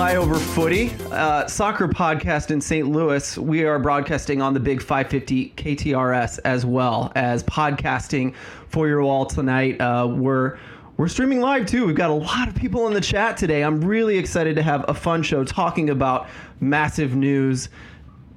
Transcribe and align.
Flyover 0.00 0.40
Footy, 0.54 0.92
uh, 1.12 1.46
soccer 1.46 1.86
podcast 1.86 2.50
in 2.50 2.58
St. 2.58 2.88
Louis. 2.88 3.36
We 3.36 3.64
are 3.64 3.78
broadcasting 3.78 4.40
on 4.40 4.54
the 4.54 4.58
big 4.58 4.80
550 4.80 5.50
KTRS 5.58 6.38
as 6.46 6.64
well 6.64 7.12
as 7.14 7.44
podcasting 7.44 8.34
for 8.68 8.88
your 8.88 9.02
wall 9.02 9.26
tonight. 9.26 9.78
Uh, 9.78 10.08
we're 10.10 10.58
we're 10.96 11.06
streaming 11.06 11.42
live 11.42 11.66
too. 11.66 11.84
We've 11.84 11.94
got 11.94 12.08
a 12.08 12.14
lot 12.14 12.48
of 12.48 12.54
people 12.54 12.86
in 12.86 12.94
the 12.94 13.00
chat 13.02 13.36
today. 13.36 13.62
I'm 13.62 13.82
really 13.82 14.16
excited 14.16 14.56
to 14.56 14.62
have 14.62 14.86
a 14.88 14.94
fun 14.94 15.22
show 15.22 15.44
talking 15.44 15.90
about 15.90 16.28
massive 16.60 17.14
news, 17.14 17.68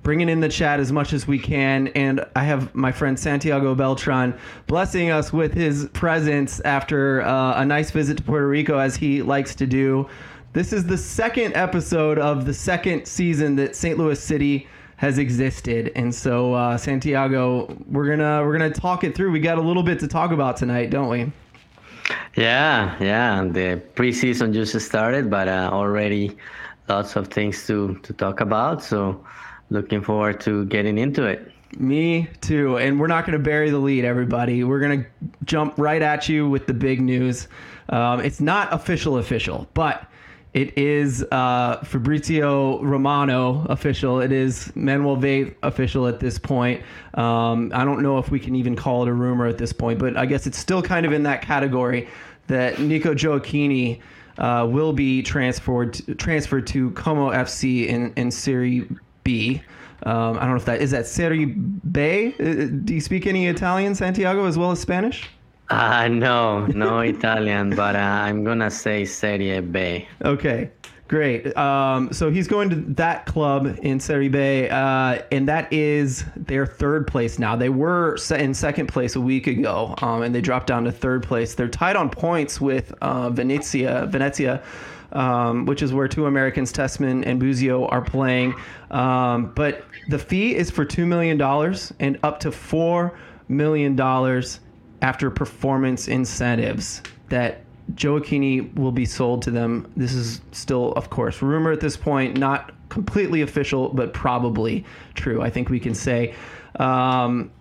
bringing 0.02 0.28
in 0.28 0.42
the 0.42 0.50
chat 0.50 0.82
as 0.82 0.92
much 0.92 1.14
as 1.14 1.28
we 1.28 1.40
can. 1.40 1.88
And 1.96 2.26
I 2.36 2.44
have 2.44 2.76
my 2.76 2.92
friend 2.92 3.18
Santiago 3.18 3.74
Beltran 3.74 4.38
blessing 4.68 5.12
us 5.12 5.32
with 5.32 5.54
his 5.54 5.86
presence 5.94 6.60
after 6.60 7.22
uh, 7.22 7.62
a 7.62 7.66
nice 7.66 7.90
visit 7.90 8.18
to 8.18 8.24
Puerto 8.24 8.50
Rico, 8.50 8.80
as 8.80 8.98
he 8.98 9.22
likes 9.22 9.56
to 9.56 9.66
do. 9.66 10.10
This 10.54 10.72
is 10.72 10.86
the 10.86 11.00
second 11.00 11.56
episode 11.56 12.20
of 12.20 12.46
the 12.46 12.54
second 12.54 13.08
season 13.08 13.56
that 13.56 13.76
St. 13.76 13.98
Louis 13.98 14.20
City 14.24 14.68
has 14.98 15.18
existed, 15.18 15.92
and 15.96 16.14
so 16.14 16.54
uh, 16.54 16.78
Santiago, 16.78 17.76
we're 17.90 18.08
gonna 18.08 18.46
we're 18.46 18.56
gonna 18.56 18.70
talk 18.70 19.04
it 19.04 19.16
through. 19.16 19.32
We 19.32 19.40
got 19.40 19.58
a 19.58 19.62
little 19.62 19.82
bit 19.82 20.00
to 20.02 20.08
talk 20.08 20.30
about 20.30 20.56
tonight, 20.56 20.92
don't 20.92 21.10
we? 21.10 21.32
Yeah, 22.36 22.96
yeah. 23.02 23.44
The 23.46 23.82
preseason 23.96 24.54
just 24.54 24.80
started, 24.80 25.28
but 25.28 25.48
uh, 25.48 25.72
already 25.74 26.38
lots 26.88 27.16
of 27.16 27.30
things 27.30 27.66
to 27.66 27.96
to 28.04 28.14
talk 28.14 28.40
about. 28.40 28.84
So, 28.84 29.26
looking 29.72 30.04
forward 30.04 30.40
to 30.42 30.66
getting 30.66 31.00
into 31.00 31.26
it. 31.26 31.52
Me 31.80 32.30
too. 32.42 32.78
And 32.78 33.00
we're 33.00 33.08
not 33.08 33.26
going 33.26 33.34
to 33.34 33.44
bury 33.44 33.72
the 33.72 33.80
lead, 33.80 34.06
everybody. 34.06 34.64
We're 34.64 34.80
going 34.80 35.02
to 35.04 35.10
jump 35.46 35.74
right 35.78 36.04
at 36.04 36.30
you 36.30 36.48
with 36.48 36.68
the 36.68 36.76
big 36.76 37.02
news. 37.02 37.48
Um, 37.90 38.20
it's 38.20 38.40
not 38.40 38.72
official, 38.72 39.18
official, 39.18 39.68
but 39.74 40.08
it 40.54 40.78
is 40.78 41.24
uh, 41.32 41.84
Fabrizio 41.84 42.82
Romano 42.84 43.66
official. 43.70 44.22
It 44.22 44.32
is 44.32 44.72
Manuel 44.76 45.18
Veth 45.18 45.56
official 45.64 46.08
at 46.08 46.20
this 46.20 46.38
point. 46.38 46.82
Um, 47.16 47.72
I 47.74 47.84
don't 47.84 48.04
know 48.04 48.20
if 48.20 48.30
we 48.30 48.40
can 48.40 48.56
even 48.56 48.76
call 48.76 49.04
it 49.04 49.10
a 49.10 49.14
rumor 49.14 49.48
at 49.48 49.58
this 49.58 49.74
point, 49.74 49.98
but 49.98 50.16
I 50.16 50.28
guess 50.28 50.46
it's 50.46 50.58
still 50.58 50.84
kind 50.84 51.06
of 51.06 51.14
in 51.14 51.24
that 51.24 51.42
category 51.42 52.08
that 52.48 52.80
Nico 52.80 53.16
Gioacchini 53.16 54.00
uh, 54.38 54.68
will 54.70 54.94
be 54.94 55.24
transferred 55.24 56.00
transferred 56.20 56.68
to 56.68 56.92
Como 56.92 57.32
FC 57.32 57.88
in 57.88 58.14
in 58.16 58.30
Serie 58.30 58.88
B. 59.24 59.62
Um, 60.04 60.38
I 60.38 60.42
don't 60.42 60.50
know 60.50 60.56
if 60.58 60.66
that 60.66 60.82
is 60.82 60.92
that 60.92 61.08
Serie 61.08 61.46
B. 61.46 62.36
Uh, 62.40 62.68
do 62.84 62.94
you 62.94 63.02
speak 63.02 63.26
any 63.26 63.48
Italian, 63.48 63.96
Santiago, 63.96 64.46
as 64.46 64.58
well 64.58 64.72
as 64.72 64.80
Spanish? 64.80 65.30
Uh, 65.74 66.08
no, 66.08 66.68
no 66.68 67.00
Italian, 67.00 67.72
but 67.72 67.96
uh, 67.96 68.00
I'm 68.00 68.44
gonna 68.44 68.70
say 68.70 69.06
Serie 69.06 69.60
B. 69.60 70.08
Okay, 70.24 70.70
great. 71.08 71.58
Um, 71.58 72.14
so 72.14 72.30
he's 72.30 72.48
going 72.48 72.70
to 72.70 72.76
that 72.94 73.26
club 73.26 73.80
in 73.82 74.00
Serie 74.00 74.30
B, 74.30 74.68
uh, 74.70 75.24
and 75.32 75.48
that 75.48 75.74
is 75.74 76.26
their 76.36 76.68
third 76.68 77.08
place 77.08 77.40
now. 77.40 77.56
They 77.56 77.70
were 77.70 78.18
in 78.38 78.54
second 78.54 78.86
place 78.86 79.16
a 79.16 79.22
week 79.22 79.48
ago, 79.48 79.96
um, 80.04 80.22
and 80.22 80.36
they 80.36 80.42
dropped 80.42 80.68
down 80.68 80.84
to 80.84 80.92
third 80.92 81.24
place. 81.24 81.56
They're 81.56 81.68
tied 81.68 81.96
on 81.96 82.12
points 82.12 82.62
with 82.62 82.94
uh, 83.02 83.32
Venezia. 83.32 84.06
Venezia. 84.12 84.62
Um, 85.12 85.68
which 85.68 85.84
is 85.84 85.94
where 85.94 86.08
two 86.08 86.26
Americans, 86.26 86.74
Tessmann 86.74 87.24
and 87.28 87.40
Busio, 87.40 87.86
are 87.86 88.02
playing. 88.02 88.56
Um, 88.90 89.54
but 89.54 89.86
the 90.10 90.18
fee 90.18 90.56
is 90.56 90.72
for 90.72 90.88
$2 90.88 91.06
million 91.06 91.40
and 92.00 92.20
up 92.24 92.40
to 92.40 92.50
$4 92.50 93.16
million 93.48 93.96
after 95.04 95.30
performance 95.30 96.08
incentives 96.08 97.04
that 97.30 97.62
Gioacchini 97.94 98.74
will 98.76 98.94
be 98.94 99.06
sold 99.06 99.42
to 99.44 99.52
them. 99.52 99.92
This 99.98 100.14
is 100.14 100.42
still, 100.54 100.94
of 100.94 101.10
course, 101.10 101.42
rumor 101.42 101.72
at 101.72 101.82
this 101.82 101.98
point, 101.98 102.38
not 102.38 102.72
completely 102.88 103.42
official, 103.42 103.90
but 103.90 104.14
probably 104.14 104.86
true. 105.14 105.42
I 105.42 105.50
think 105.50 105.70
we 105.70 105.80
can 105.80 105.94
say. 105.94 106.34
Um, 106.80 107.52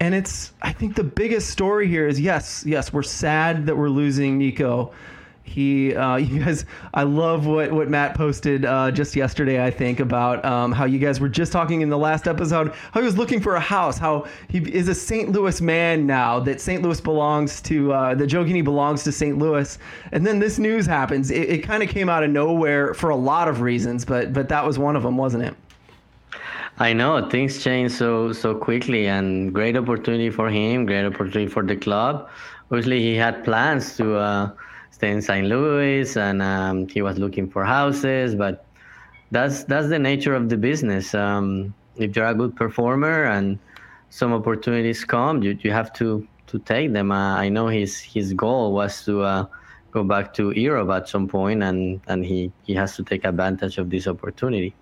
and 0.00 0.14
it's, 0.14 0.52
I 0.60 0.72
think 0.72 0.96
the 0.96 1.04
biggest 1.04 1.50
story 1.50 1.86
here 1.86 2.08
is 2.08 2.20
yes, 2.20 2.64
yes, 2.66 2.92
we're 2.92 3.04
sad 3.04 3.66
that 3.66 3.76
we're 3.76 3.88
losing 3.88 4.36
Nico. 4.36 4.92
He, 5.44 5.94
uh, 5.94 6.16
you 6.16 6.44
guys, 6.44 6.64
I 6.94 7.02
love 7.02 7.46
what 7.46 7.72
what 7.72 7.88
Matt 7.88 8.14
posted 8.14 8.64
uh, 8.64 8.90
just 8.90 9.14
yesterday. 9.16 9.64
I 9.64 9.70
think 9.70 10.00
about 10.00 10.44
um, 10.44 10.72
how 10.72 10.84
you 10.84 10.98
guys 10.98 11.20
were 11.20 11.28
just 11.28 11.52
talking 11.52 11.80
in 11.80 11.88
the 11.88 11.98
last 11.98 12.26
episode 12.26 12.72
how 12.92 13.00
he 13.00 13.04
was 13.06 13.18
looking 13.18 13.40
for 13.40 13.56
a 13.56 13.60
house. 13.60 13.98
How 13.98 14.26
he 14.48 14.58
is 14.58 14.88
a 14.88 14.94
St. 14.94 15.30
Louis 15.30 15.60
man 15.60 16.06
now. 16.06 16.40
That 16.40 16.60
St. 16.60 16.82
Louis 16.82 17.00
belongs 17.00 17.60
to 17.62 17.92
uh, 17.92 18.14
that 18.14 18.28
Gioacchini 18.28 18.64
belongs 18.64 19.04
to 19.04 19.12
St. 19.12 19.38
Louis. 19.38 19.78
And 20.12 20.26
then 20.26 20.38
this 20.38 20.58
news 20.58 20.86
happens. 20.86 21.30
It, 21.30 21.48
it 21.50 21.58
kind 21.58 21.82
of 21.82 21.88
came 21.88 22.08
out 22.08 22.22
of 22.22 22.30
nowhere 22.30 22.94
for 22.94 23.10
a 23.10 23.16
lot 23.16 23.48
of 23.48 23.60
reasons, 23.60 24.04
but 24.04 24.32
but 24.32 24.48
that 24.48 24.64
was 24.64 24.78
one 24.78 24.96
of 24.96 25.02
them, 25.02 25.16
wasn't 25.16 25.44
it? 25.44 25.54
I 26.78 26.94
know 26.94 27.28
things 27.28 27.62
change 27.62 27.92
so 27.92 28.32
so 28.32 28.54
quickly, 28.54 29.06
and 29.06 29.52
great 29.52 29.76
opportunity 29.76 30.30
for 30.30 30.48
him, 30.48 30.86
great 30.86 31.04
opportunity 31.04 31.46
for 31.46 31.62
the 31.62 31.76
club. 31.76 32.28
Obviously, 32.70 33.00
he 33.00 33.14
had 33.14 33.44
plans 33.44 33.96
to 33.98 34.16
uh, 34.16 34.50
stay 35.02 35.10
in 35.10 35.20
St. 35.20 35.48
Louis, 35.48 36.16
and 36.16 36.40
um, 36.40 36.86
he 36.86 37.02
was 37.02 37.18
looking 37.18 37.50
for 37.50 37.64
houses. 37.64 38.36
But 38.36 38.64
that's 39.32 39.64
that's 39.64 39.88
the 39.88 39.98
nature 39.98 40.32
of 40.32 40.48
the 40.48 40.56
business. 40.56 41.12
Um, 41.12 41.74
if 41.96 42.14
you're 42.14 42.26
a 42.26 42.34
good 42.34 42.54
performer 42.54 43.24
and 43.24 43.58
some 44.10 44.32
opportunities 44.32 45.04
come, 45.04 45.42
you, 45.42 45.58
you 45.62 45.72
have 45.72 45.92
to 45.94 46.26
to 46.46 46.58
take 46.60 46.92
them. 46.92 47.10
Uh, 47.10 47.34
I 47.34 47.48
know 47.48 47.66
his 47.66 47.98
his 47.98 48.32
goal 48.32 48.72
was 48.72 49.04
to 49.06 49.22
uh, 49.22 49.46
go 49.90 50.04
back 50.04 50.34
to 50.34 50.52
Europe 50.52 50.90
at 50.90 51.08
some 51.08 51.26
point, 51.26 51.64
and 51.64 52.00
and 52.06 52.24
he 52.24 52.52
he 52.62 52.72
has 52.74 52.94
to 52.94 53.02
take 53.02 53.24
advantage 53.24 53.78
of 53.78 53.90
this 53.90 54.06
opportunity. 54.06 54.72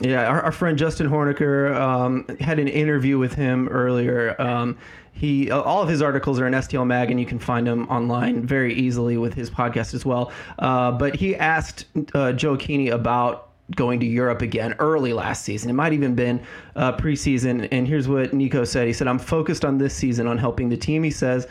Yeah, 0.00 0.26
our, 0.26 0.42
our 0.42 0.52
friend 0.52 0.76
Justin 0.76 1.08
Horniker 1.08 1.74
um, 1.76 2.26
had 2.40 2.58
an 2.58 2.68
interview 2.68 3.18
with 3.18 3.34
him 3.34 3.68
earlier. 3.68 4.40
Um, 4.40 4.76
he 5.12 5.50
all 5.52 5.80
of 5.80 5.88
his 5.88 6.02
articles 6.02 6.40
are 6.40 6.46
in 6.46 6.52
STL 6.54 6.84
Mag, 6.86 7.10
and 7.10 7.20
you 7.20 7.26
can 7.26 7.38
find 7.38 7.66
them 7.66 7.88
online 7.88 8.44
very 8.44 8.74
easily 8.74 9.16
with 9.16 9.34
his 9.34 9.48
podcast 9.48 9.94
as 9.94 10.04
well. 10.04 10.32
Uh, 10.58 10.90
but 10.90 11.14
he 11.14 11.36
asked 11.36 11.86
uh, 11.96 12.32
Gioacchini 12.32 12.92
about 12.92 13.50
going 13.76 14.00
to 14.00 14.06
Europe 14.06 14.42
again 14.42 14.74
early 14.80 15.12
last 15.12 15.44
season. 15.44 15.70
It 15.70 15.74
might 15.74 15.92
even 15.92 16.14
been 16.14 16.42
uh, 16.74 16.96
preseason. 16.96 17.68
And 17.70 17.86
here's 17.86 18.08
what 18.08 18.34
Nico 18.34 18.64
said. 18.64 18.88
He 18.88 18.92
said, 18.92 19.06
"I'm 19.06 19.20
focused 19.20 19.64
on 19.64 19.78
this 19.78 19.94
season 19.94 20.26
on 20.26 20.36
helping 20.38 20.68
the 20.68 20.76
team." 20.76 21.02
He 21.02 21.10
says. 21.10 21.46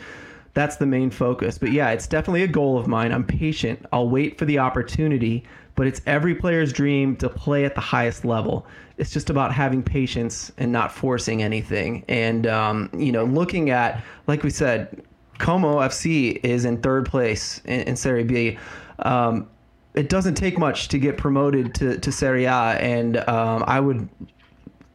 That's 0.52 0.76
the 0.76 0.86
main 0.86 1.10
focus. 1.10 1.58
But 1.58 1.72
yeah, 1.72 1.90
it's 1.90 2.06
definitely 2.06 2.44
a 2.44 2.46
goal 2.46 2.78
of 2.78 2.86
mine. 2.86 3.10
I'm 3.10 3.24
patient. 3.24 3.84
I'll 3.92 4.08
wait 4.08 4.38
for 4.38 4.44
the 4.44 4.60
opportunity 4.60 5.42
but 5.74 5.86
it's 5.86 6.00
every 6.06 6.34
player's 6.34 6.72
dream 6.72 7.16
to 7.16 7.28
play 7.28 7.64
at 7.64 7.74
the 7.74 7.80
highest 7.80 8.24
level. 8.24 8.66
It's 8.96 9.10
just 9.10 9.30
about 9.30 9.52
having 9.52 9.82
patience 9.82 10.52
and 10.56 10.70
not 10.70 10.92
forcing 10.92 11.42
anything. 11.42 12.04
And, 12.08 12.46
um, 12.46 12.90
you 12.96 13.10
know, 13.10 13.24
looking 13.24 13.70
at, 13.70 14.02
like 14.26 14.42
we 14.42 14.50
said, 14.50 15.02
Como 15.38 15.80
FC 15.80 16.38
is 16.44 16.64
in 16.64 16.80
third 16.80 17.06
place 17.06 17.60
in, 17.64 17.80
in 17.80 17.96
Serie 17.96 18.24
B. 18.24 18.56
Um, 19.00 19.48
it 19.94 20.08
doesn't 20.08 20.34
take 20.34 20.58
much 20.58 20.88
to 20.88 20.98
get 20.98 21.16
promoted 21.16 21.74
to, 21.76 21.98
to 21.98 22.12
Serie 22.12 22.44
A. 22.44 22.76
And 22.80 23.16
um, 23.28 23.64
I 23.66 23.80
would, 23.80 24.08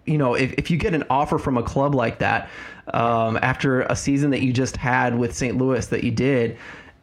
you 0.06 0.18
know, 0.18 0.36
if, 0.36 0.54
if 0.54 0.72
you 0.72 0.78
get 0.78 0.94
an 0.94 1.04
offer 1.10 1.38
from 1.38 1.58
a 1.58 1.64
club 1.64 1.94
like 1.94 2.20
that 2.20 2.50
um, 2.94 3.38
after 3.42 3.82
a 3.84 3.96
season 3.96 4.32
that 4.32 4.42
you 4.42 4.54
just 4.54 4.78
had 4.78 5.18
with 5.18 5.36
St. 5.36 5.58
Louis 5.58 5.86
that 5.88 6.04
you 6.04 6.12
did, 6.12 6.58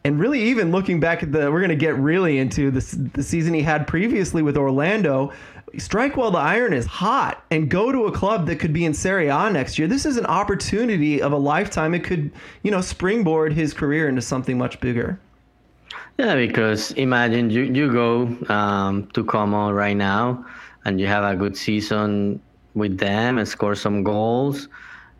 and 0.07 0.19
really 0.19 0.41
even 0.41 0.71
looking 0.71 0.99
back 0.99 1.21
at 1.21 1.31
the 1.31 1.51
we're 1.51 1.59
going 1.59 1.69
to 1.69 1.75
get 1.75 1.95
really 1.97 2.39
into 2.39 2.71
the, 2.71 3.09
the 3.13 3.21
season 3.21 3.53
he 3.53 3.61
had 3.61 3.85
previously 3.85 4.41
with 4.41 4.57
Orlando 4.57 5.33
strike 5.77 6.15
while 6.15 6.31
the 6.31 6.37
iron 6.37 6.71
is 6.73 6.85
hot 6.85 7.43
and 7.51 7.69
go 7.69 7.91
to 7.91 8.05
a 8.05 8.11
club 8.11 8.47
that 8.47 8.55
could 8.55 8.71
be 8.71 8.85
in 8.85 8.93
Serie 8.93 9.27
A 9.27 9.49
next 9.49 9.77
year. 9.77 9.87
This 9.87 10.05
is 10.05 10.15
an 10.17 10.25
opportunity 10.25 11.21
of 11.21 11.33
a 11.33 11.37
lifetime. 11.37 11.93
It 11.93 12.03
could, 12.03 12.31
you 12.63 12.71
know, 12.71 12.81
springboard 12.81 13.51
his 13.51 13.73
career 13.73 14.07
into 14.07 14.21
something 14.21 14.57
much 14.57 14.79
bigger. 14.79 15.19
Yeah, 16.17 16.35
because 16.35 16.91
imagine 16.93 17.49
you, 17.49 17.63
you 17.63 17.91
go 17.91 18.35
um, 18.51 19.07
to 19.07 19.23
Como 19.23 19.71
right 19.71 19.95
now 19.95 20.45
and 20.85 20.99
you 20.99 21.07
have 21.07 21.23
a 21.23 21.35
good 21.35 21.55
season 21.57 22.41
with 22.73 22.97
them 22.97 23.37
and 23.37 23.47
score 23.47 23.75
some 23.75 24.03
goals, 24.03 24.69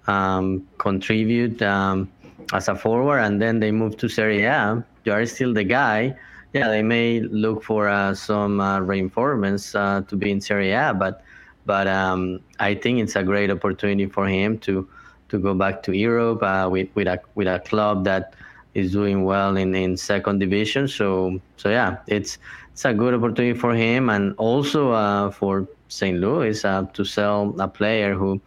um, 0.07 0.66
contribute. 0.78 1.62
Um, 1.62 2.10
as 2.53 2.67
a 2.67 2.75
forward, 2.75 3.19
and 3.19 3.41
then 3.41 3.59
they 3.59 3.71
move 3.71 3.97
to 3.97 4.07
Serie 4.07 4.44
A, 4.44 4.83
you 5.03 5.11
are 5.11 5.25
still 5.25 5.53
the 5.53 5.63
guy. 5.63 6.15
Yeah, 6.53 6.69
they 6.69 6.81
may 6.81 7.19
look 7.19 7.63
for 7.63 7.88
uh, 7.89 8.13
some 8.13 8.59
uh, 8.61 8.79
reinforcements 8.79 9.75
uh, 9.75 10.01
to 10.07 10.15
be 10.15 10.31
in 10.31 10.41
Serie 10.41 10.71
A, 10.71 10.94
but 10.94 11.23
but 11.65 11.88
um, 11.88 12.39
I 12.59 12.75
think 12.75 12.99
it's 12.99 13.15
a 13.15 13.23
great 13.23 13.51
opportunity 13.51 14.05
for 14.05 14.27
him 14.27 14.57
to 14.59 14.88
to 15.29 15.38
go 15.38 15.53
back 15.53 15.83
to 15.83 15.91
Europe 15.91 16.41
uh, 16.41 16.69
with 16.71 16.88
with 16.95 17.07
a 17.07 17.19
with 17.35 17.47
a 17.47 17.59
club 17.59 18.05
that 18.05 18.33
is 18.73 18.91
doing 18.91 19.23
well 19.23 19.57
in, 19.57 19.75
in 19.75 19.97
second 19.97 20.39
division. 20.39 20.88
So 20.88 21.41
so 21.57 21.69
yeah, 21.69 21.97
it's 22.07 22.38
it's 22.71 22.85
a 22.85 22.94
good 22.94 23.13
opportunity 23.13 23.59
for 23.59 23.75
him 23.75 24.09
and 24.09 24.33
also 24.38 24.91
uh, 24.91 25.31
for 25.31 25.67
St. 25.89 26.17
Louis 26.19 26.63
uh, 26.63 26.85
to 26.94 27.03
sell 27.03 27.53
a 27.59 27.67
player 27.67 28.13
who 28.13 28.39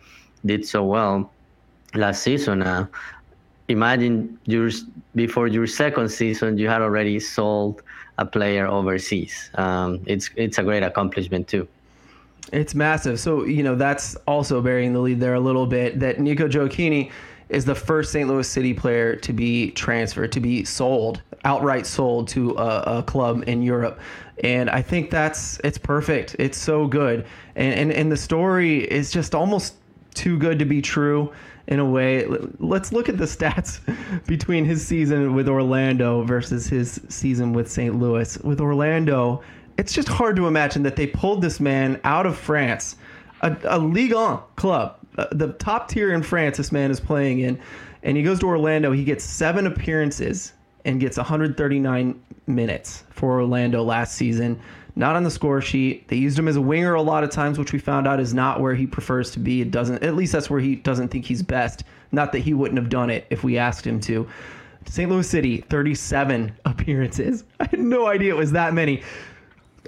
did 0.47 0.67
so 0.67 0.85
well 0.85 1.31
last 1.95 2.23
season 2.23 2.63
imagine 3.71 4.39
your 4.45 4.71
before 5.15 5.49
your 5.49 5.67
second 5.67 6.09
season 6.11 6.59
you 6.59 6.69
had 6.69 6.83
already 6.83 7.19
sold 7.21 7.83
a 8.19 8.25
player 8.25 8.67
overseas. 8.67 9.51
Um, 9.55 10.03
it's 10.07 10.31
it's 10.37 10.59
a 10.59 10.63
great 10.63 10.83
accomplishment 10.83 11.49
too. 11.49 11.67
It's 12.53 12.75
massive. 12.75 13.19
So 13.21 13.45
you 13.45 13.63
know 13.63 13.75
that's 13.75 14.17
also 14.27 14.61
burying 14.61 14.93
the 14.93 15.01
lead 15.01 15.21
there 15.21 15.35
a 15.35 15.41
little 15.41 15.67
bit. 15.67 16.01
That 16.01 16.21
Nico 16.21 16.49
Gioacchini 16.49 17.11
is 17.49 17.65
the 17.65 17.75
first 17.75 18.13
St. 18.13 18.29
Louis 18.29 18.49
City 18.49 18.73
player 18.73 19.17
to 19.17 19.33
be 19.33 19.73
transferred, 19.73 20.31
to 20.33 20.41
be 20.41 20.65
sold, 20.65 21.21
outright 21.45 21.85
sold 21.85 22.29
to 22.29 22.53
a, 22.53 22.99
a, 22.99 23.03
club 23.03 23.43
in 23.49 23.61
Europe. 23.61 23.99
And 24.45 24.71
I 24.71 24.83
think 24.83 25.11
that's 25.11 25.59
it's 25.65 25.79
perfect. 25.79 26.37
It's 26.39 26.57
so 26.57 26.87
good. 26.87 27.27
And, 27.57 27.75
and 27.75 27.93
and 27.93 28.13
the 28.13 28.17
story 28.17 28.91
is 28.91 29.11
just 29.11 29.35
almost 29.35 29.75
too 30.15 30.39
good 30.39 30.59
to 30.59 30.65
be 30.65 30.83
true 30.83 31.33
in 31.71 31.79
a 31.79 31.85
way. 31.85 32.27
Let's 32.59 32.93
look 32.93 33.09
at 33.09 33.17
the 33.17 33.25
stats 33.25 33.81
between 34.27 34.65
his 34.65 34.87
season 34.87 35.35
with 35.35 35.49
Orlando 35.49 36.23
versus 36.25 36.67
his 36.67 37.01
season 37.09 37.53
with 37.53 37.71
St. 37.71 37.99
Louis. 37.99 38.37
With 38.39 38.61
Orlando, 38.61 39.43
it's 39.79 39.93
just 39.93 40.09
hard 40.09 40.37
to 40.37 40.47
imagine 40.47 40.83
that 40.83 40.97
they 40.97 41.07
pulled 41.07 41.41
this 41.41 41.61
man 41.61 42.01
out 42.05 42.27
of 42.27 42.37
France, 42.37 42.97
a, 43.41 43.57
a 43.65 43.79
Ligue 43.79 44.13
1 44.13 44.41
club, 44.57 44.99
uh, 45.17 45.27
the 45.33 45.53
top 45.55 45.89
tier 45.89 46.13
in 46.13 46.23
France 46.23 46.57
this 46.57 46.73
man 46.73 46.91
is 46.91 47.01
playing 47.01 47.41
in, 47.41 47.59
and 48.03 48.17
he 48.17 48.23
goes 48.23 48.41
to 48.41 48.47
Orlando. 48.47 48.93
He 48.93 49.05
gets 49.05 49.25
seven 49.25 49.67
appearances 49.67 50.53
and 50.85 51.01
gets 51.01 51.17
139 51.17 52.23
minutes 52.47 53.05
for 53.11 53.41
Orlando 53.41 53.83
last 53.83 54.15
season. 54.15 54.61
Not 55.01 55.17
on 55.17 55.25
the 55.25 55.31
score 55.31 55.63
sheet. 55.63 56.09
They 56.09 56.17
used 56.17 56.39
him 56.39 56.47
as 56.47 56.57
a 56.57 56.61
winger 56.61 56.93
a 56.93 57.01
lot 57.01 57.25
of 57.25 57.31
times, 57.31 57.59
which 57.59 57.73
we 57.73 57.79
found 57.79 58.07
out 58.07 58.21
is 58.21 58.35
not 58.35 58.61
where 58.61 58.75
he 58.75 58.87
prefers 58.87 59.31
to 59.31 59.39
be. 59.39 59.63
It 59.63 59.71
doesn't. 59.71 60.03
At 60.03 60.15
least 60.15 60.31
that's 60.31 60.51
where 60.51 60.61
he 60.61 60.77
doesn't 60.77 61.09
think 61.09 61.25
he's 61.25 61.43
best. 61.43 61.85
Not 62.13 62.33
that 62.33 62.41
he 62.41 62.53
wouldn't 62.53 62.79
have 62.79 62.91
done 62.91 63.09
it 63.09 63.27
if 63.31 63.43
we 63.43 63.57
asked 63.57 63.87
him 63.87 63.99
to. 64.01 64.29
St. 64.85 65.11
Louis 65.11 65.27
City, 65.27 65.63
37 65.71 66.53
appearances. 66.67 67.45
I 67.61 67.65
had 67.65 67.81
no 67.81 68.09
idea 68.09 68.35
it 68.35 68.37
was 68.37 68.53
that 68.53 68.75
many. 68.75 69.03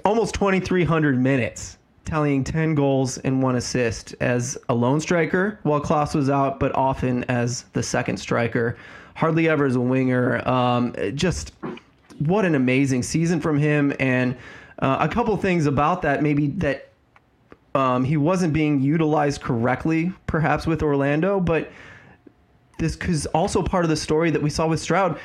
Almost 0.03 0.33
2,300 0.33 1.19
minutes 1.19 1.77
tallying 2.05 2.43
10 2.43 2.73
goals 2.73 3.19
and 3.19 3.39
one 3.39 3.55
assist 3.55 4.15
as 4.19 4.57
a 4.69 4.73
lone 4.73 4.99
striker 4.99 5.59
while 5.61 5.79
Klauss 5.79 6.15
was 6.15 6.31
out, 6.31 6.59
but 6.59 6.73
often 6.73 7.23
as 7.25 7.65
the 7.73 7.83
second 7.83 8.17
striker. 8.17 8.77
Hardly 9.13 9.47
ever 9.47 9.65
as 9.67 9.75
a 9.75 9.79
winger. 9.79 10.45
Um, 10.49 10.95
just 11.13 11.53
what 12.17 12.45
an 12.45 12.55
amazing 12.55 13.03
season 13.03 13.39
from 13.39 13.59
him. 13.59 13.93
And 13.99 14.35
uh, 14.79 14.97
a 14.99 15.07
couple 15.07 15.35
things 15.37 15.65
about 15.65 16.01
that, 16.01 16.23
maybe 16.23 16.47
that 16.47 16.89
um, 17.75 18.03
he 18.03 18.17
wasn't 18.17 18.53
being 18.53 18.81
utilized 18.81 19.41
correctly, 19.41 20.11
perhaps 20.27 20.67
with 20.67 20.83
Orlando, 20.83 21.39
but 21.39 21.71
this 22.79 22.97
is 22.97 23.25
also 23.27 23.63
part 23.63 23.85
of 23.85 23.89
the 23.89 23.95
story 23.95 24.31
that 24.31 24.41
we 24.41 24.49
saw 24.49 24.67
with 24.67 24.79
Stroud. 24.79 25.19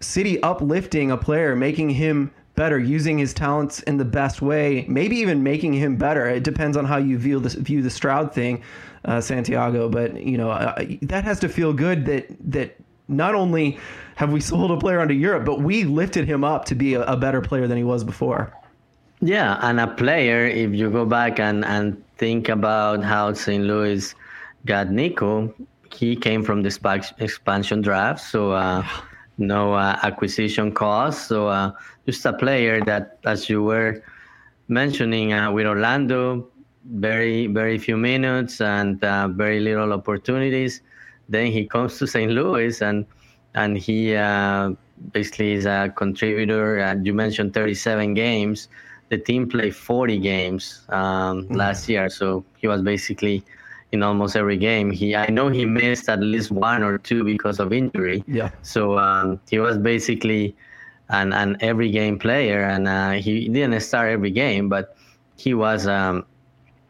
City 0.00 0.42
uplifting 0.42 1.10
a 1.10 1.16
player, 1.16 1.56
making 1.56 1.90
him 1.90 2.30
better, 2.54 2.78
using 2.78 3.18
his 3.18 3.34
talents 3.34 3.80
in 3.80 3.96
the 3.96 4.04
best 4.04 4.40
way, 4.40 4.84
maybe 4.88 5.16
even 5.16 5.42
making 5.42 5.72
him 5.72 5.96
better. 5.96 6.28
It 6.28 6.44
depends 6.44 6.76
on 6.76 6.84
how 6.84 6.98
you 6.98 7.18
view 7.18 7.40
this 7.40 7.54
view 7.54 7.82
the 7.82 7.90
Stroud 7.90 8.32
thing, 8.32 8.62
uh, 9.04 9.20
Santiago. 9.20 9.88
But 9.88 10.22
you 10.22 10.38
know 10.38 10.50
uh, 10.50 10.84
that 11.02 11.24
has 11.24 11.40
to 11.40 11.48
feel 11.48 11.72
good 11.72 12.06
that 12.06 12.26
that 12.52 12.76
not 13.08 13.34
only 13.34 13.78
have 14.16 14.32
we 14.32 14.40
sold 14.40 14.70
a 14.70 14.76
player 14.76 15.00
onto 15.00 15.14
Europe, 15.14 15.44
but 15.44 15.60
we 15.60 15.84
lifted 15.84 16.26
him 16.26 16.44
up 16.44 16.64
to 16.66 16.74
be 16.74 16.94
a, 16.94 17.02
a 17.04 17.16
better 17.16 17.40
player 17.40 17.66
than 17.66 17.76
he 17.76 17.84
was 17.84 18.04
before. 18.04 18.52
Yeah, 19.24 19.58
and 19.62 19.80
a 19.80 19.86
player, 19.86 20.44
if 20.44 20.74
you 20.74 20.90
go 20.90 21.06
back 21.06 21.40
and, 21.40 21.64
and 21.64 21.96
think 22.18 22.50
about 22.50 23.02
how 23.02 23.32
St. 23.32 23.64
Louis 23.64 24.14
got 24.66 24.90
Nico, 24.90 25.54
he 25.90 26.14
came 26.14 26.42
from 26.42 26.62
the 26.62 27.14
expansion 27.18 27.80
draft. 27.80 28.20
So 28.20 28.52
uh, 28.52 28.86
no 29.38 29.72
uh, 29.72 29.98
acquisition 30.02 30.72
cost. 30.72 31.26
So 31.26 31.48
uh, 31.48 31.72
just 32.04 32.26
a 32.26 32.34
player 32.34 32.84
that, 32.84 33.18
as 33.24 33.48
you 33.48 33.62
were 33.62 34.02
mentioning 34.68 35.32
uh, 35.32 35.50
with 35.50 35.66
Orlando, 35.66 36.46
very 36.84 37.46
very 37.46 37.78
few 37.78 37.96
minutes 37.96 38.60
and 38.60 39.02
uh, 39.02 39.28
very 39.28 39.58
little 39.58 39.94
opportunities. 39.94 40.82
Then 41.30 41.50
he 41.50 41.66
comes 41.66 41.96
to 41.98 42.06
St. 42.06 42.30
Louis 42.30 42.82
and 42.82 43.06
and 43.54 43.78
he 43.78 44.14
uh, 44.14 44.72
basically 45.12 45.52
is 45.52 45.64
a 45.64 45.90
contributor. 45.96 47.00
You 47.02 47.14
mentioned 47.14 47.54
37 47.54 48.12
games. 48.12 48.68
The 49.10 49.18
team 49.18 49.48
played 49.48 49.76
40 49.76 50.18
games 50.18 50.82
um, 50.88 51.44
mm-hmm. 51.44 51.54
last 51.54 51.88
year, 51.88 52.08
so 52.08 52.44
he 52.56 52.66
was 52.66 52.82
basically 52.82 53.44
in 53.94 54.02
almost 54.02 54.36
every 54.36 54.56
game. 54.56 54.90
He 54.90 55.14
I 55.14 55.28
know 55.28 55.48
he 55.48 55.64
missed 55.64 56.08
at 56.08 56.20
least 56.20 56.50
one 56.50 56.82
or 56.82 56.98
two 56.98 57.24
because 57.24 57.60
of 57.60 57.72
injury. 57.72 58.24
Yeah. 58.26 58.50
So 58.62 58.98
um, 58.98 59.40
he 59.48 59.58
was 59.58 59.78
basically 59.78 60.56
an 61.08 61.32
an 61.32 61.56
every 61.60 61.90
game 61.90 62.18
player, 62.18 62.62
and 62.64 62.88
uh, 62.88 63.12
he 63.12 63.48
didn't 63.48 63.80
start 63.80 64.10
every 64.10 64.30
game, 64.30 64.68
but 64.68 64.96
he 65.36 65.54
was 65.54 65.86
um, 65.86 66.26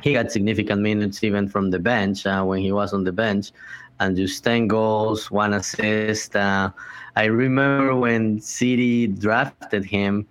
he 0.03 0.15
got 0.15 0.33
significant 0.33 0.81
minutes 0.81 1.23
even 1.23 1.49
from 1.49 1.71
the 1.71 1.79
bench 1.79 2.27
uh, 2.27 2.43
when 2.43 2.61
he 2.61 2.73
was 2.73 2.93
on 2.93 3.05
the 3.05 3.13
bench, 3.13 3.53
and 4.01 4.17
just 4.17 4.43
ten 4.43 4.67
goals, 4.67 5.31
one 5.31 5.53
assist. 5.55 6.35
Uh, 6.35 6.71
I 7.17 7.25
remember 7.25 7.95
when 7.95 8.41
City 8.41 9.07
drafted 9.07 9.85
him. 9.85 10.27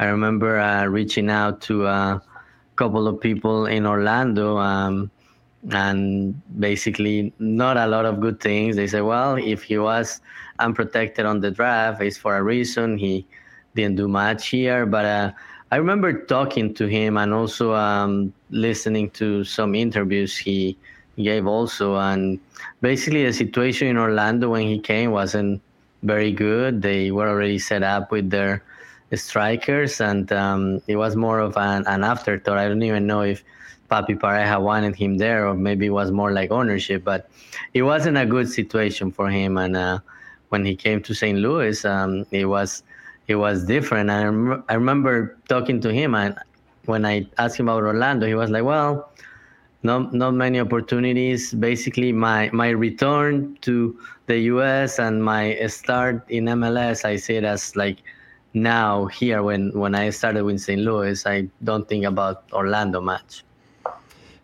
I 0.00 0.06
remember 0.06 0.58
uh, 0.58 0.86
reaching 0.86 1.30
out 1.30 1.60
to 1.62 1.86
a 1.86 2.22
couple 2.74 3.06
of 3.06 3.20
people 3.20 3.66
in 3.66 3.86
Orlando. 3.86 4.56
Um, 4.56 5.10
and 5.70 6.40
basically 6.58 7.32
not 7.38 7.76
a 7.76 7.86
lot 7.86 8.06
of 8.06 8.20
good 8.20 8.40
things. 8.40 8.76
They 8.76 8.86
said, 8.86 9.02
well, 9.02 9.36
if 9.36 9.62
he 9.62 9.78
was 9.78 10.20
unprotected 10.58 11.26
on 11.26 11.40
the 11.40 11.50
draft, 11.50 12.00
it's 12.00 12.16
for 12.16 12.36
a 12.36 12.42
reason. 12.42 12.96
He 12.96 13.26
didn't 13.74 13.96
do 13.96 14.08
much 14.08 14.48
here, 14.48 14.86
but 14.86 15.04
uh, 15.04 15.32
I 15.70 15.76
remember 15.76 16.24
talking 16.24 16.74
to 16.74 16.86
him 16.86 17.16
and 17.16 17.32
also 17.32 17.74
um, 17.74 18.32
listening 18.50 19.10
to 19.10 19.44
some 19.44 19.74
interviews 19.74 20.36
he 20.36 20.76
gave 21.16 21.46
also. 21.46 21.96
And 21.96 22.40
basically, 22.80 23.24
the 23.24 23.32
situation 23.32 23.88
in 23.88 23.96
Orlando 23.96 24.50
when 24.50 24.66
he 24.66 24.80
came 24.80 25.10
wasn't 25.10 25.60
very 26.02 26.32
good. 26.32 26.82
They 26.82 27.10
were 27.10 27.28
already 27.28 27.58
set 27.58 27.82
up 27.82 28.10
with 28.10 28.30
their 28.30 28.64
strikers, 29.14 30.00
and 30.00 30.30
um, 30.32 30.82
it 30.86 30.96
was 30.96 31.16
more 31.16 31.40
of 31.40 31.56
an, 31.56 31.84
an 31.86 32.04
afterthought. 32.04 32.58
I 32.58 32.68
don't 32.68 32.82
even 32.82 33.06
know 33.06 33.22
if 33.22 33.44
Papi 33.90 34.18
Pareja 34.18 34.60
wanted 34.60 34.94
him 34.94 35.18
there, 35.18 35.48
or 35.48 35.54
maybe 35.54 35.86
it 35.86 35.90
was 35.90 36.10
more 36.10 36.32
like 36.32 36.50
ownership. 36.50 37.02
But 37.04 37.28
it 37.74 37.82
wasn't 37.82 38.16
a 38.16 38.26
good 38.26 38.48
situation 38.48 39.10
for 39.10 39.28
him. 39.28 39.56
And 39.56 39.76
uh, 39.76 39.98
when 40.50 40.64
he 40.64 40.76
came 40.76 41.02
to 41.02 41.14
St. 41.14 41.38
Louis, 41.38 41.84
um, 41.84 42.24
it 42.30 42.44
was 42.44 42.82
it 43.26 43.36
was 43.36 43.64
different. 43.64 44.10
I, 44.10 44.24
rem- 44.24 44.64
I 44.68 44.74
remember 44.74 45.36
talking 45.48 45.80
to 45.82 45.92
him, 45.92 46.14
and 46.14 46.36
when 46.86 47.04
I 47.04 47.26
asked 47.38 47.58
him 47.58 47.68
about 47.68 47.82
Orlando, 47.82 48.26
he 48.26 48.34
was 48.34 48.50
like, 48.50 48.64
"Well, 48.64 49.10
not 49.82 50.12
not 50.14 50.34
many 50.34 50.60
opportunities. 50.60 51.52
Basically, 51.54 52.12
my 52.12 52.50
my 52.52 52.70
return 52.70 53.56
to 53.62 53.98
the 54.26 54.38
U.S. 54.54 54.98
and 55.00 55.24
my 55.24 55.58
start 55.66 56.24
in 56.28 56.44
MLS, 56.44 57.04
I 57.04 57.16
see 57.16 57.34
it 57.34 57.44
as 57.44 57.74
like." 57.74 57.98
Now 58.52 59.06
here 59.06 59.42
when 59.42 59.70
when 59.78 59.94
I 59.94 60.10
started 60.10 60.44
with 60.44 60.60
St. 60.60 60.80
Louis, 60.80 61.24
I 61.26 61.48
don't 61.62 61.88
think 61.88 62.04
about 62.04 62.44
Orlando 62.52 63.00
much. 63.00 63.44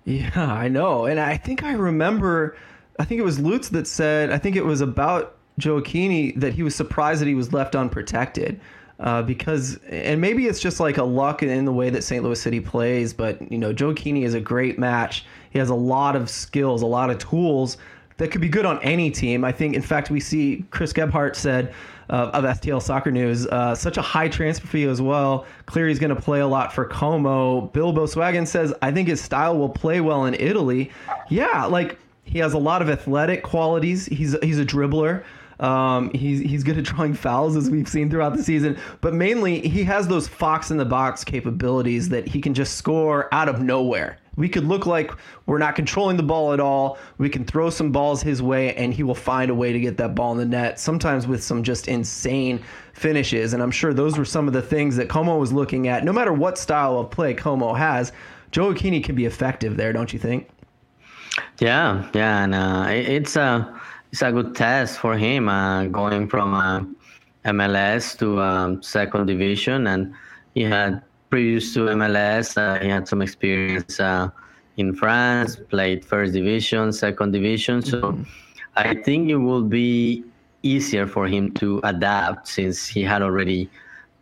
Yeah, 0.06 0.30
I 0.36 0.68
know. 0.68 1.06
And 1.06 1.18
I 1.18 1.36
think 1.36 1.64
I 1.64 1.72
remember, 1.72 2.56
I 2.98 3.04
think 3.04 3.18
it 3.18 3.25
was 3.25 3.40
Lutz 3.40 3.70
that 3.70 3.88
said, 3.88 4.30
I 4.30 4.38
think 4.38 4.54
it 4.54 4.64
was 4.64 4.80
about 4.80 5.36
Gioacchini 5.60 6.38
that 6.40 6.54
he 6.54 6.62
was 6.62 6.76
surprised 6.76 7.20
that 7.20 7.26
he 7.26 7.34
was 7.34 7.52
left 7.52 7.75
unprotected. 7.75 8.60
Uh, 8.98 9.20
because, 9.20 9.78
and 9.90 10.22
maybe 10.22 10.46
it's 10.46 10.60
just 10.60 10.80
like 10.80 10.96
a 10.96 11.04
luck 11.04 11.42
in 11.42 11.66
the 11.66 11.72
way 11.72 11.90
that 11.90 12.02
St. 12.02 12.25
Louis 12.25 12.40
City 12.40 12.60
plays, 12.60 13.12
but, 13.12 13.52
you 13.52 13.58
know, 13.58 13.75
Gioacchini 13.75 14.22
is 14.22 14.32
a 14.32 14.40
great 14.40 14.78
match. 14.78 15.26
He 15.50 15.58
has 15.58 15.68
a 15.68 15.75
lot 15.75 16.16
of 16.16 16.30
skills, 16.30 16.80
a 16.80 16.86
lot 16.86 17.10
of 17.10 17.18
tools 17.18 17.76
that 18.18 18.30
could 18.30 18.40
be 18.40 18.49
good 18.49 18.64
on 18.64 18.82
any 18.82 19.11
team. 19.11 19.44
I 19.44 19.52
think, 19.52 19.75
in 19.75 19.82
fact, 19.82 20.11
we 20.11 20.20
see 20.20 20.64
Chris 20.70 20.92
Gebhardt 20.92 21.37
said 21.37 21.75
uh, 22.08 22.30
of 22.32 22.44
STL 22.44 22.80
Soccer 22.80 23.11
News, 23.11 23.46
uh, 23.46 23.75
such 23.75 23.96
a 23.96 24.02
high 24.02 24.28
transfer 24.28 24.66
fee 24.66 24.85
as 24.85 25.02
well. 25.02 25.46
Cleary's 25.66 25.99
going 25.99 26.14
to 26.14 26.20
play 26.20 26.40
a 26.40 26.46
lot 26.46 26.73
for 26.73 26.85
Como. 26.85 27.62
Bilbo 27.62 28.06
Swaggin 28.06 28.46
says, 28.46 28.73
I 28.80 28.92
think 28.92 29.08
his 29.08 29.20
style 29.20 29.58
will 29.58 29.68
play 29.68 30.00
well 30.00 30.25
in 30.25 30.35
Italy. 30.35 30.90
Yeah, 31.28 31.66
like 31.66 31.99
he 32.25 32.38
has 32.38 32.52
a 32.52 32.58
lot 32.58 32.82
of 32.82 32.88
athletic 32.88 33.42
qualities. 33.42 34.06
He's 34.06 34.37
he's 34.42 34.58
a 34.58 34.64
dribbler. 34.64 35.25
Um, 35.58 36.11
he's 36.12 36.40
he's 36.40 36.62
good 36.64 36.78
at 36.78 36.85
drawing 36.85 37.14
fouls 37.14 37.56
as 37.56 37.70
we've 37.70 37.88
seen 37.88 38.11
throughout 38.11 38.37
the 38.37 38.42
season, 38.42 38.76
but 39.00 39.14
mainly 39.14 39.66
he 39.66 39.85
has 39.85 40.06
those 40.06 40.28
fox 40.28 40.70
in 40.70 40.76
the 40.76 40.85
box 40.85 41.25
capabilities 41.25 42.11
that 42.11 42.28
he 42.28 42.40
can 42.40 42.52
just 42.52 42.76
score 42.76 43.32
out 43.32 43.49
of 43.49 43.61
nowhere. 43.62 44.18
We 44.37 44.49
could 44.49 44.64
look 44.64 44.87
like 44.87 45.12
we're 45.47 45.59
not 45.59 45.75
controlling 45.75 46.16
the 46.16 46.23
ball 46.23 46.52
at 46.52 46.61
all. 46.61 46.99
We 47.19 47.28
can 47.28 47.45
throw 47.45 47.71
some 47.71 47.90
balls 47.90 48.23
his 48.23 48.43
way, 48.43 48.75
and 48.75 48.93
he 48.93 49.02
will 49.02 49.14
find 49.14 49.50
a 49.50 49.55
way 49.55 49.73
to 49.73 49.81
get 49.81 49.97
that 49.97 50.14
ball 50.14 50.33
in 50.33 50.38
the 50.38 50.45
net, 50.45 50.78
sometimes 50.78 51.26
with 51.26 51.43
some 51.43 51.62
just 51.62 51.88
insane 51.88 52.62
finishes. 52.93 53.55
And 53.55 53.62
I'm 53.62 53.71
sure 53.71 53.95
those 53.95 54.19
were 54.19 54.25
some 54.25 54.47
of 54.47 54.52
the 54.52 54.62
things 54.62 54.97
that 54.97 55.09
Como 55.09 55.38
was 55.38 55.52
looking 55.52 55.88
at. 55.88 56.05
No 56.05 56.12
matter 56.12 56.33
what 56.33 56.59
style 56.59 56.99
of 56.99 57.11
play 57.11 57.33
Como 57.35 57.73
has, 57.73 58.12
Joe 58.50 58.73
Gioacchini 58.73 59.02
can 59.02 59.14
be 59.14 59.25
effective 59.25 59.76
there, 59.76 59.93
don't 59.93 60.12
you 60.12 60.19
think? 60.19 60.49
Yeah, 61.59 62.09
yeah, 62.14 62.45
and 62.45 62.55
uh, 62.55 62.87
it's 62.88 63.37
a 63.37 63.81
it's 64.12 64.23
a 64.23 64.33
good 64.33 64.55
test 64.55 64.99
for 64.99 65.16
him 65.16 65.49
uh, 65.49 65.85
going 65.87 66.28
from 66.28 66.55
a 66.55 66.87
MLS 67.45 68.19
to 68.19 68.40
um, 68.40 68.83
second 68.83 69.26
division, 69.26 69.87
and 69.87 70.14
he 70.55 70.62
had 70.62 71.02
previous 71.37 71.75
to 71.75 71.81
MLS, 72.00 72.57
uh, 72.57 72.81
he 72.81 72.88
had 72.88 73.07
some 73.07 73.21
experience 73.21 74.00
uh, 74.00 74.31
in 74.78 74.95
France, 74.97 75.61
played 75.69 76.02
first 76.02 76.33
division, 76.33 76.90
second 76.90 77.33
division. 77.33 77.83
So 77.83 78.00
mm-hmm. 78.00 78.23
I 78.75 78.95
think 79.05 79.28
it 79.28 79.37
will 79.37 79.62
be 79.62 80.25
easier 80.62 81.07
for 81.07 81.28
him 81.28 81.52
to 81.61 81.78
adapt 81.85 82.49
since 82.49 82.88
he 82.88 83.02
had 83.02 83.21
already 83.21 83.69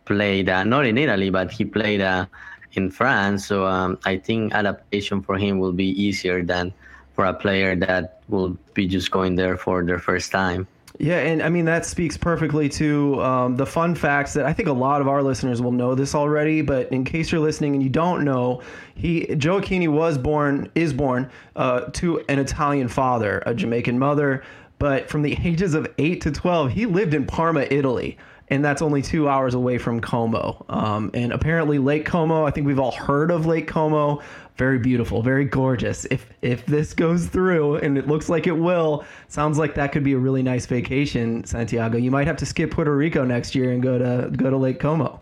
played 0.03 0.49
uh, 0.49 0.65
not 0.65 0.85
in 0.85 0.97
Italy, 0.97 1.29
but 1.29 1.49
he 1.49 1.63
played 1.63 2.01
uh, 2.01 2.25
in 2.73 2.91
France. 2.91 3.47
So 3.47 3.65
um, 3.65 3.97
I 4.03 4.17
think 4.17 4.51
adaptation 4.53 5.23
for 5.23 5.37
him 5.37 5.57
will 5.57 5.71
be 5.71 5.95
easier 5.95 6.43
than 6.43 6.73
for 7.15 7.23
a 7.23 7.33
player 7.33 7.77
that 7.77 8.19
will 8.27 8.57
be 8.73 8.87
just 8.87 9.09
going 9.09 9.37
there 9.37 9.55
for 9.55 9.85
their 9.85 9.99
first 9.99 10.33
time. 10.33 10.67
Yeah, 10.99 11.19
and 11.19 11.41
I 11.41 11.49
mean 11.49 11.65
that 11.65 11.85
speaks 11.85 12.15
perfectly 12.15 12.69
to 12.69 13.21
um, 13.21 13.55
the 13.57 13.65
fun 13.65 13.95
facts 13.95 14.33
that 14.33 14.45
I 14.45 14.53
think 14.53 14.69
a 14.69 14.73
lot 14.73 15.01
of 15.01 15.07
our 15.07 15.21
listeners 15.21 15.61
will 15.61 15.71
know 15.71 15.93
this 15.93 16.15
already. 16.15 16.61
But 16.61 16.91
in 16.91 17.03
case 17.03 17.31
you're 17.31 17.41
listening 17.41 17.73
and 17.73 17.83
you 17.83 17.89
don't 17.89 18.23
know, 18.23 18.61
he 18.95 19.25
Joe 19.35 19.59
Gioacchini 19.59 19.89
was 19.89 20.17
born 20.17 20.71
is 20.75 20.93
born 20.93 21.29
uh, 21.55 21.81
to 21.93 22.23
an 22.29 22.39
Italian 22.39 22.87
father, 22.87 23.43
a 23.45 23.53
Jamaican 23.53 23.99
mother. 23.99 24.43
But 24.79 25.09
from 25.09 25.21
the 25.21 25.37
ages 25.43 25.73
of 25.73 25.87
eight 25.97 26.21
to 26.21 26.31
twelve, 26.31 26.71
he 26.71 26.85
lived 26.85 27.13
in 27.13 27.25
Parma, 27.25 27.67
Italy 27.69 28.17
and 28.49 28.63
that's 28.63 28.81
only 28.81 29.01
two 29.01 29.27
hours 29.27 29.53
away 29.53 29.77
from 29.77 29.99
Como. 29.99 30.65
Um, 30.69 31.09
and 31.13 31.33
apparently, 31.33 31.79
Lake 31.79 32.05
Como. 32.05 32.45
I 32.45 32.51
think 32.51 32.67
we've 32.67 32.79
all 32.79 32.91
heard 32.91 33.31
of 33.31 33.45
Lake 33.45 33.67
Como. 33.67 34.21
Very 34.57 34.79
beautiful, 34.79 35.21
very 35.21 35.45
gorgeous. 35.45 36.05
If 36.05 36.27
if 36.41 36.65
this 36.65 36.93
goes 36.93 37.27
through, 37.27 37.77
and 37.77 37.97
it 37.97 38.07
looks 38.07 38.29
like 38.29 38.47
it 38.47 38.57
will, 38.57 39.03
sounds 39.27 39.57
like 39.57 39.75
that 39.75 39.91
could 39.91 40.03
be 40.03 40.13
a 40.13 40.17
really 40.17 40.43
nice 40.43 40.65
vacation, 40.65 41.43
Santiago. 41.43 41.97
You 41.97 42.09
might 42.11 42.27
have 42.27 42.37
to 42.37 42.45
skip 42.45 42.71
Puerto 42.71 42.95
Rico 42.95 43.25
next 43.25 43.53
year 43.53 43.71
and 43.71 43.83
go 43.83 43.97
to 43.97 44.29
go 44.31 44.49
to 44.49 44.57
Lake 44.57 44.79
Como 44.79 45.21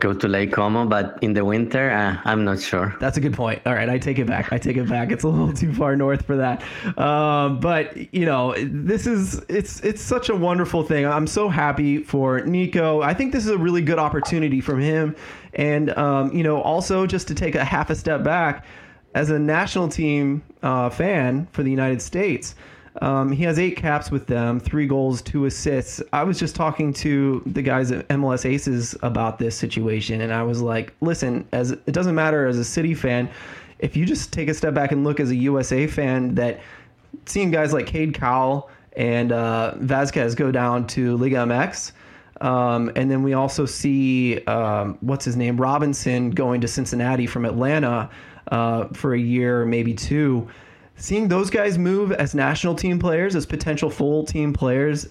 go 0.00 0.12
to 0.12 0.28
Lake 0.28 0.52
Como, 0.52 0.86
but 0.86 1.18
in 1.22 1.34
the 1.34 1.44
winter, 1.44 1.90
uh, 1.90 2.18
I'm 2.24 2.44
not 2.44 2.60
sure. 2.60 2.94
That's 3.00 3.16
a 3.16 3.20
good 3.20 3.34
point. 3.34 3.62
All 3.64 3.74
right, 3.74 3.88
I 3.88 3.98
take 3.98 4.18
it 4.18 4.26
back. 4.26 4.52
I 4.52 4.58
take 4.58 4.76
it 4.76 4.88
back. 4.88 5.12
It's 5.12 5.24
a 5.24 5.28
little 5.28 5.52
too 5.62 5.72
far 5.72 5.96
north 5.96 6.26
for 6.26 6.36
that. 6.36 6.62
Um, 6.98 7.60
but 7.60 8.12
you 8.14 8.26
know, 8.26 8.54
this 8.58 9.06
is 9.06 9.40
it's 9.48 9.80
it's 9.80 10.02
such 10.02 10.28
a 10.28 10.34
wonderful 10.34 10.82
thing. 10.82 11.06
I'm 11.06 11.26
so 11.26 11.48
happy 11.48 12.02
for 12.02 12.40
Nico. 12.40 13.02
I 13.02 13.14
think 13.14 13.32
this 13.32 13.44
is 13.44 13.50
a 13.50 13.58
really 13.58 13.82
good 13.82 13.98
opportunity 13.98 14.60
from 14.60 14.80
him, 14.80 15.14
and 15.54 15.90
um, 15.96 16.32
you 16.32 16.42
know, 16.42 16.60
also 16.60 17.06
just 17.06 17.28
to 17.28 17.34
take 17.34 17.54
a 17.54 17.64
half 17.64 17.90
a 17.90 17.94
step 17.94 18.22
back 18.22 18.64
as 19.14 19.30
a 19.30 19.38
national 19.38 19.88
team 19.88 20.42
uh, 20.62 20.90
fan 20.90 21.46
for 21.52 21.62
the 21.62 21.70
United 21.70 22.02
States. 22.02 22.54
Um, 23.02 23.32
he 23.32 23.42
has 23.42 23.58
eight 23.58 23.76
caps 23.76 24.10
with 24.10 24.26
them, 24.28 24.60
three 24.60 24.86
goals, 24.86 25.20
two 25.20 25.46
assists. 25.46 26.00
I 26.12 26.22
was 26.22 26.38
just 26.38 26.54
talking 26.54 26.92
to 26.94 27.42
the 27.44 27.62
guys 27.62 27.90
at 27.90 28.06
MLS 28.08 28.48
Aces 28.48 28.94
about 29.02 29.38
this 29.38 29.56
situation, 29.56 30.20
and 30.20 30.32
I 30.32 30.44
was 30.44 30.62
like, 30.62 30.94
listen, 31.00 31.46
as 31.52 31.72
it 31.72 31.92
doesn't 31.92 32.14
matter 32.14 32.46
as 32.46 32.56
a 32.56 32.64
city 32.64 32.94
fan, 32.94 33.28
if 33.80 33.96
you 33.96 34.06
just 34.06 34.32
take 34.32 34.48
a 34.48 34.54
step 34.54 34.74
back 34.74 34.92
and 34.92 35.02
look 35.02 35.18
as 35.18 35.30
a 35.30 35.36
USA 35.36 35.88
fan, 35.88 36.36
that 36.36 36.60
seeing 37.26 37.50
guys 37.50 37.72
like 37.72 37.86
Cade 37.86 38.14
Cowell 38.14 38.70
and 38.96 39.32
uh, 39.32 39.74
Vazquez 39.78 40.36
go 40.36 40.52
down 40.52 40.86
to 40.88 41.16
Liga 41.16 41.36
MX. 41.38 41.92
Um, 42.44 42.92
and 42.94 43.10
then 43.10 43.22
we 43.22 43.32
also 43.32 43.66
see 43.66 44.44
um, 44.44 44.98
what's 45.00 45.24
his 45.24 45.36
name 45.36 45.56
Robinson 45.56 46.30
going 46.30 46.60
to 46.60 46.68
Cincinnati 46.68 47.26
from 47.26 47.44
Atlanta 47.44 48.10
uh, 48.52 48.86
for 48.92 49.14
a 49.14 49.18
year, 49.18 49.64
maybe 49.64 49.94
two 49.94 50.48
seeing 50.96 51.28
those 51.28 51.50
guys 51.50 51.78
move 51.78 52.12
as 52.12 52.34
national 52.34 52.74
team 52.74 52.98
players, 52.98 53.34
as 53.34 53.46
potential 53.46 53.90
full 53.90 54.24
team 54.24 54.52
players, 54.52 55.08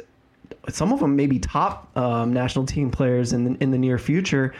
some 0.69 0.93
of 0.93 0.99
them 0.99 1.15
maybe 1.15 1.39
top 1.39 1.95
um, 1.97 2.31
national 2.31 2.65
team 2.65 2.89
players 2.89 3.33
in 3.33 3.43
the, 3.43 3.63
in 3.63 3.71
the 3.71 3.77
near 3.77 3.97
future. 3.97 4.53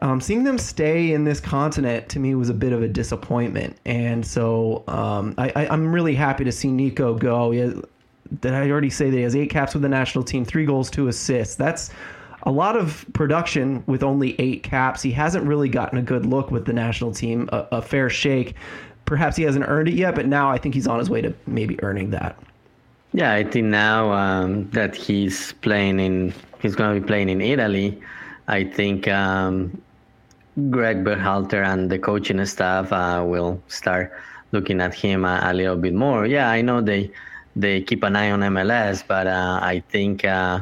Um, 0.00 0.20
seeing 0.20 0.44
them 0.44 0.58
stay 0.58 1.12
in 1.12 1.24
this 1.24 1.40
continent 1.40 2.08
to 2.10 2.20
me 2.20 2.36
was 2.36 2.48
a 2.48 2.54
bit 2.54 2.72
of 2.72 2.82
a 2.82 2.88
disappointment, 2.88 3.76
and 3.84 4.24
so 4.24 4.84
um, 4.86 5.34
I, 5.38 5.66
am 5.74 5.92
really 5.92 6.14
happy 6.14 6.44
to 6.44 6.52
see 6.52 6.68
Nico 6.70 7.14
go. 7.14 7.50
Has, 7.50 7.74
did 8.40 8.54
I 8.54 8.70
already 8.70 8.90
say 8.90 9.10
that 9.10 9.16
he 9.16 9.24
has 9.24 9.34
eight 9.34 9.50
caps 9.50 9.74
with 9.74 9.82
the 9.82 9.88
national 9.88 10.22
team, 10.22 10.44
three 10.44 10.66
goals, 10.66 10.88
two 10.88 11.08
assists? 11.08 11.56
That's 11.56 11.90
a 12.44 12.50
lot 12.50 12.76
of 12.76 13.04
production 13.12 13.82
with 13.86 14.02
only 14.02 14.38
eight 14.40 14.62
caps. 14.62 15.02
He 15.02 15.10
hasn't 15.12 15.44
really 15.44 15.68
gotten 15.68 15.98
a 15.98 16.02
good 16.02 16.24
look 16.24 16.50
with 16.50 16.64
the 16.64 16.72
national 16.72 17.12
team, 17.12 17.48
a, 17.52 17.66
a 17.72 17.82
fair 17.82 18.08
shake 18.08 18.54
perhaps 19.08 19.36
he 19.36 19.42
hasn't 19.42 19.64
earned 19.66 19.88
it 19.88 19.94
yet, 19.94 20.14
but 20.14 20.26
now 20.26 20.50
I 20.50 20.58
think 20.58 20.74
he's 20.74 20.86
on 20.86 20.98
his 20.98 21.10
way 21.10 21.22
to 21.22 21.34
maybe 21.46 21.82
earning 21.82 22.10
that. 22.10 22.38
Yeah, 23.14 23.32
I 23.32 23.42
think 23.42 23.66
now 23.66 24.12
um, 24.12 24.70
that 24.70 24.94
he's 24.94 25.54
playing 25.62 25.98
in, 25.98 26.34
he's 26.60 26.76
going 26.76 26.94
to 26.94 27.00
be 27.00 27.06
playing 27.06 27.30
in 27.30 27.40
Italy. 27.40 27.98
I 28.48 28.64
think 28.64 29.08
um, 29.08 29.80
Greg 30.70 31.04
Berhalter 31.04 31.64
and 31.64 31.90
the 31.90 31.98
coaching 31.98 32.44
staff 32.44 32.92
uh, 32.92 33.24
will 33.26 33.60
start 33.68 34.12
looking 34.52 34.80
at 34.80 34.94
him 34.94 35.24
a, 35.24 35.40
a, 35.42 35.54
little 35.54 35.76
bit 35.76 35.94
more. 35.94 36.26
Yeah, 36.26 36.50
I 36.50 36.60
know 36.60 36.80
they 36.82 37.10
they 37.56 37.80
keep 37.80 38.02
an 38.02 38.14
eye 38.14 38.30
on 38.30 38.40
MLS, 38.40 39.02
but 39.06 39.26
uh, 39.26 39.58
I 39.62 39.82
think 39.88 40.24
uh, 40.24 40.60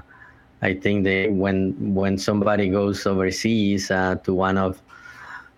I 0.62 0.74
think 0.74 1.04
they 1.04 1.28
when 1.28 1.94
when 1.94 2.18
somebody 2.18 2.68
goes 2.68 3.06
overseas 3.06 3.90
uh, 3.90 4.16
to 4.24 4.32
one 4.32 4.56
of 4.56 4.80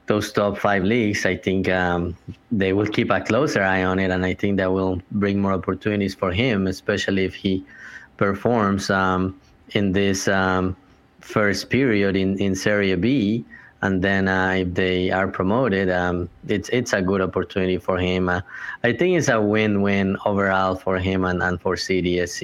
those 0.07 0.33
top 0.33 0.59
five 0.59 0.85
leagues, 0.85 1.25
I 1.26 1.37
think 1.37 1.69
um, 1.69 2.17
they 2.50 2.73
will 2.73 2.87
keep 2.87 3.11
a 3.11 3.21
closer 3.21 3.62
eye 3.62 3.85
on 3.85 3.99
it, 3.99 4.11
and 4.11 4.25
I 4.25 4.35
think 4.35 4.57
that 4.57 4.73
will 4.73 5.00
bring 5.12 5.40
more 5.40 5.52
opportunities 5.52 6.14
for 6.14 6.33
him, 6.33 6.67
especially 6.67 7.25
if 7.25 7.35
he 7.35 7.64
performs 8.17 8.90
um, 8.90 9.38
in 9.71 9.93
this 9.93 10.26
um, 10.26 10.75
first 11.21 11.69
period 11.71 12.17
in, 12.17 12.38
in 12.38 12.55
Serie 12.55 12.95
B, 12.97 13.45
and 13.83 14.02
then 14.02 14.26
uh, 14.28 14.50
if 14.50 14.75
they 14.75 15.11
are 15.11 15.28
promoted, 15.28 15.90
um, 15.90 16.28
it's 16.49 16.69
it's 16.71 16.93
a 16.93 17.02
good 17.02 17.21
opportunity 17.21 17.78
for 17.78 17.99
him. 17.99 18.28
Uh, 18.28 18.40
I 18.83 18.93
think 18.93 19.17
it's 19.17 19.28
a 19.28 19.40
win-win 19.40 20.17
overall 20.25 20.75
for 20.75 20.99
him 20.99 21.25
and, 21.25 21.43
and 21.43 21.61
for 21.61 21.76
CITY 21.76 22.26
SC. 22.26 22.43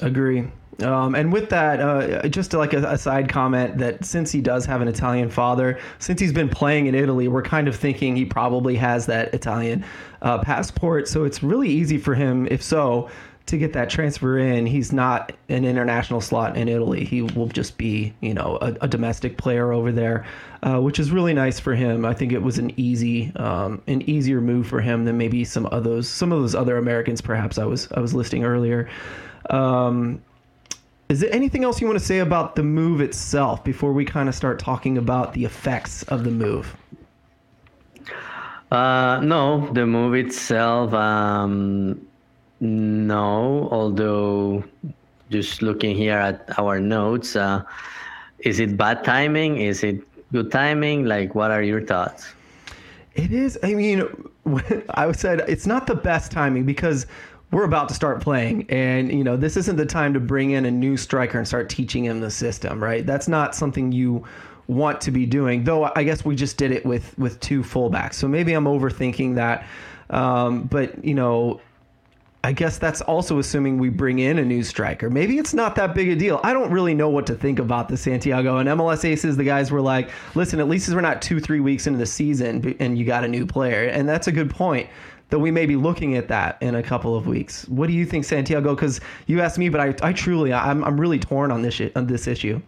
Agree. 0.00 0.48
Um, 0.80 1.14
and 1.14 1.32
with 1.32 1.50
that, 1.50 1.80
uh, 1.80 2.28
just 2.28 2.52
like 2.54 2.72
a, 2.72 2.78
a, 2.84 2.98
side 2.98 3.28
comment 3.28 3.76
that 3.78 4.04
since 4.04 4.32
he 4.32 4.40
does 4.40 4.64
have 4.64 4.80
an 4.80 4.88
Italian 4.88 5.28
father, 5.28 5.78
since 5.98 6.20
he's 6.20 6.32
been 6.32 6.48
playing 6.48 6.86
in 6.86 6.94
Italy, 6.94 7.28
we're 7.28 7.42
kind 7.42 7.68
of 7.68 7.76
thinking 7.76 8.16
he 8.16 8.24
probably 8.24 8.74
has 8.76 9.06
that 9.06 9.32
Italian 9.34 9.84
uh, 10.22 10.38
passport. 10.38 11.08
So 11.08 11.24
it's 11.24 11.42
really 11.42 11.68
easy 11.68 11.98
for 11.98 12.14
him, 12.14 12.48
if 12.50 12.62
so, 12.62 13.10
to 13.46 13.58
get 13.58 13.74
that 13.74 13.90
transfer 13.90 14.38
in. 14.38 14.64
He's 14.64 14.92
not 14.92 15.32
an 15.50 15.64
international 15.64 16.20
slot 16.22 16.56
in 16.56 16.68
Italy. 16.68 17.04
He 17.04 17.22
will 17.22 17.48
just 17.48 17.76
be, 17.76 18.14
you 18.20 18.32
know, 18.32 18.56
a, 18.62 18.74
a 18.80 18.88
domestic 18.88 19.36
player 19.36 19.72
over 19.72 19.92
there, 19.92 20.24
uh, 20.62 20.80
which 20.80 20.98
is 20.98 21.10
really 21.10 21.34
nice 21.34 21.60
for 21.60 21.74
him. 21.74 22.06
I 22.06 22.14
think 22.14 22.32
it 22.32 22.42
was 22.42 22.58
an 22.58 22.72
easy, 22.78 23.30
um, 23.36 23.82
an 23.88 24.08
easier 24.08 24.40
move 24.40 24.66
for 24.66 24.80
him 24.80 25.04
than 25.04 25.18
maybe 25.18 25.44
some 25.44 25.66
of 25.66 25.84
those, 25.84 26.08
some 26.08 26.32
of 26.32 26.40
those 26.40 26.54
other 26.54 26.78
Americans, 26.78 27.20
perhaps 27.20 27.58
I 27.58 27.66
was, 27.66 27.92
I 27.92 28.00
was 28.00 28.14
listing 28.14 28.44
earlier. 28.44 28.88
Um, 29.50 30.22
is 31.12 31.20
there 31.20 31.34
anything 31.34 31.62
else 31.62 31.78
you 31.78 31.86
want 31.86 31.98
to 31.98 32.04
say 32.04 32.20
about 32.20 32.56
the 32.56 32.62
move 32.62 33.02
itself 33.02 33.62
before 33.62 33.92
we 33.92 34.02
kind 34.02 34.30
of 34.30 34.34
start 34.34 34.58
talking 34.58 34.96
about 34.96 35.34
the 35.34 35.44
effects 35.44 36.02
of 36.04 36.24
the 36.24 36.30
move? 36.30 36.74
Uh, 38.70 39.20
no, 39.22 39.70
the 39.74 39.84
move 39.84 40.14
itself, 40.14 40.94
um, 40.94 42.00
no. 42.60 43.68
Although, 43.70 44.64
just 45.28 45.60
looking 45.60 45.94
here 45.94 46.16
at 46.16 46.58
our 46.58 46.80
notes, 46.80 47.36
uh, 47.36 47.62
is 48.38 48.58
it 48.58 48.78
bad 48.78 49.04
timing? 49.04 49.58
Is 49.58 49.84
it 49.84 50.00
good 50.32 50.50
timing? 50.50 51.04
Like, 51.04 51.34
what 51.34 51.50
are 51.50 51.62
your 51.62 51.82
thoughts? 51.82 52.32
It 53.14 53.32
is. 53.34 53.58
I 53.62 53.74
mean, 53.74 54.08
I 54.94 55.12
said 55.12 55.40
it's 55.46 55.66
not 55.66 55.86
the 55.86 55.94
best 55.94 56.32
timing 56.32 56.64
because 56.64 57.06
we're 57.52 57.64
about 57.64 57.88
to 57.88 57.94
start 57.94 58.20
playing 58.20 58.68
and 58.70 59.12
you 59.12 59.22
know 59.22 59.36
this 59.36 59.56
isn't 59.56 59.76
the 59.76 59.86
time 59.86 60.12
to 60.12 60.18
bring 60.20 60.50
in 60.50 60.64
a 60.64 60.70
new 60.70 60.96
striker 60.96 61.38
and 61.38 61.46
start 61.46 61.68
teaching 61.68 62.04
him 62.04 62.20
the 62.20 62.30
system 62.30 62.82
right 62.82 63.06
that's 63.06 63.28
not 63.28 63.54
something 63.54 63.92
you 63.92 64.24
want 64.66 65.00
to 65.00 65.10
be 65.10 65.26
doing 65.26 65.62
though 65.62 65.92
i 65.94 66.02
guess 66.02 66.24
we 66.24 66.34
just 66.34 66.56
did 66.56 66.72
it 66.72 66.84
with 66.84 67.16
with 67.18 67.38
two 67.40 67.62
fullbacks 67.62 68.14
so 68.14 68.26
maybe 68.26 68.52
i'm 68.52 68.64
overthinking 68.64 69.34
that 69.34 69.66
um, 70.10 70.64
but 70.64 71.04
you 71.04 71.14
know 71.14 71.60
I 72.44 72.50
guess 72.50 72.76
that's 72.76 73.00
also 73.02 73.38
assuming 73.38 73.78
we 73.78 73.88
bring 73.88 74.18
in 74.18 74.40
a 74.40 74.44
new 74.44 74.64
striker. 74.64 75.08
Maybe 75.08 75.38
it's 75.38 75.54
not 75.54 75.76
that 75.76 75.94
big 75.94 76.08
a 76.08 76.16
deal. 76.16 76.40
I 76.42 76.52
don't 76.52 76.72
really 76.72 76.92
know 76.92 77.08
what 77.08 77.24
to 77.28 77.36
think 77.36 77.60
about 77.60 77.88
the 77.88 77.96
Santiago 77.96 78.56
and 78.56 78.68
MLS 78.68 79.04
Aces. 79.04 79.36
The 79.36 79.44
guys 79.44 79.70
were 79.70 79.80
like, 79.80 80.10
"Listen, 80.34 80.58
at 80.58 80.68
least 80.68 80.92
we're 80.92 81.02
not 81.02 81.22
two, 81.22 81.38
three 81.38 81.60
weeks 81.60 81.86
into 81.86 82.00
the 82.00 82.06
season, 82.06 82.74
and 82.80 82.98
you 82.98 83.04
got 83.04 83.22
a 83.22 83.28
new 83.28 83.46
player," 83.46 83.84
and 83.84 84.08
that's 84.08 84.26
a 84.26 84.32
good 84.32 84.50
point 84.50 84.88
that 85.32 85.38
we 85.38 85.50
may 85.50 85.64
be 85.64 85.76
looking 85.76 86.14
at 86.14 86.28
that 86.28 86.58
in 86.60 86.74
a 86.74 86.82
couple 86.82 87.16
of 87.16 87.26
weeks. 87.26 87.66
What 87.68 87.86
do 87.86 87.94
you 87.94 88.04
think, 88.04 88.26
Santiago? 88.26 88.74
Because 88.74 89.00
you 89.26 89.40
asked 89.40 89.56
me, 89.56 89.70
but 89.70 89.80
I, 89.80 90.08
I 90.10 90.12
truly, 90.12 90.52
I'm, 90.52 90.84
I'm 90.84 91.00
really 91.00 91.18
torn 91.18 91.50
on 91.50 91.62
this 91.62 91.80
on 91.96 92.06
this 92.06 92.26
issue. 92.26 92.60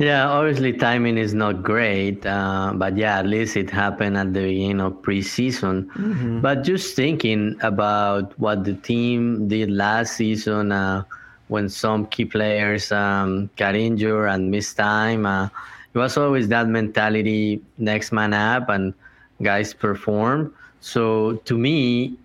Yeah, 0.00 0.28
obviously 0.28 0.72
timing 0.72 1.18
is 1.18 1.32
not 1.32 1.62
great, 1.62 2.26
uh, 2.26 2.72
but 2.74 2.96
yeah, 2.96 3.20
at 3.20 3.26
least 3.26 3.56
it 3.56 3.70
happened 3.70 4.16
at 4.16 4.34
the 4.34 4.40
beginning 4.40 4.80
of 4.80 4.94
preseason. 5.02 5.86
Mm-hmm. 5.94 6.40
But 6.40 6.64
just 6.64 6.96
thinking 6.96 7.56
about 7.62 8.36
what 8.40 8.64
the 8.64 8.74
team 8.74 9.46
did 9.46 9.70
last 9.70 10.16
season 10.16 10.72
uh, 10.72 11.04
when 11.46 11.68
some 11.68 12.06
key 12.06 12.24
players 12.24 12.90
um, 12.90 13.50
got 13.56 13.76
injured 13.76 14.28
and 14.30 14.50
missed 14.50 14.76
time. 14.76 15.26
Uh, 15.26 15.48
it 15.94 15.98
was 15.98 16.16
always 16.16 16.48
that 16.48 16.66
mentality, 16.66 17.62
next 17.78 18.10
man 18.10 18.34
up, 18.34 18.68
and 18.68 18.94
guys 19.42 19.72
perform. 19.72 20.54
So 20.80 21.34
to 21.44 21.56
me, 21.56 22.16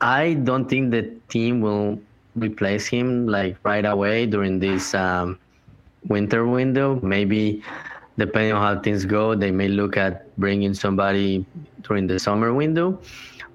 I 0.00 0.34
don't 0.34 0.68
think 0.68 0.90
the 0.90 1.14
team 1.28 1.60
will 1.60 1.98
replace 2.36 2.86
him 2.86 3.26
like 3.26 3.56
right 3.64 3.84
away 3.84 4.26
during 4.26 4.58
this 4.58 4.94
um, 4.94 5.38
winter 6.06 6.46
window. 6.46 7.00
Maybe 7.02 7.62
depending 8.16 8.52
on 8.52 8.62
how 8.62 8.80
things 8.80 9.04
go, 9.04 9.34
they 9.34 9.50
may 9.50 9.68
look 9.68 9.96
at 9.96 10.34
bringing 10.38 10.74
somebody 10.74 11.44
during 11.82 12.06
the 12.06 12.18
summer 12.18 12.52
window. 12.54 12.98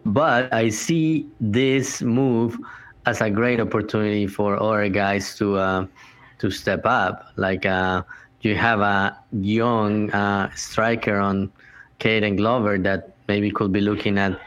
But 0.05 0.53
I 0.53 0.69
see 0.69 1.27
this 1.39 2.01
move 2.01 2.57
as 3.05 3.21
a 3.21 3.29
great 3.29 3.59
opportunity 3.59 4.27
for 4.27 4.61
other 4.61 4.89
guys 4.89 5.35
to 5.37 5.57
uh, 5.57 5.87
to 6.39 6.51
step 6.51 6.85
up. 6.85 7.31
Like 7.35 7.65
uh, 7.65 8.03
you 8.41 8.55
have 8.55 8.81
a 8.81 9.17
young 9.31 10.11
uh, 10.11 10.51
striker 10.55 11.17
on 11.17 11.51
Caden 11.99 12.35
Glover 12.35 12.77
that 12.79 13.12
maybe 13.27 13.51
could 13.51 13.71
be 13.71 13.81
looking 13.81 14.17
at 14.17 14.39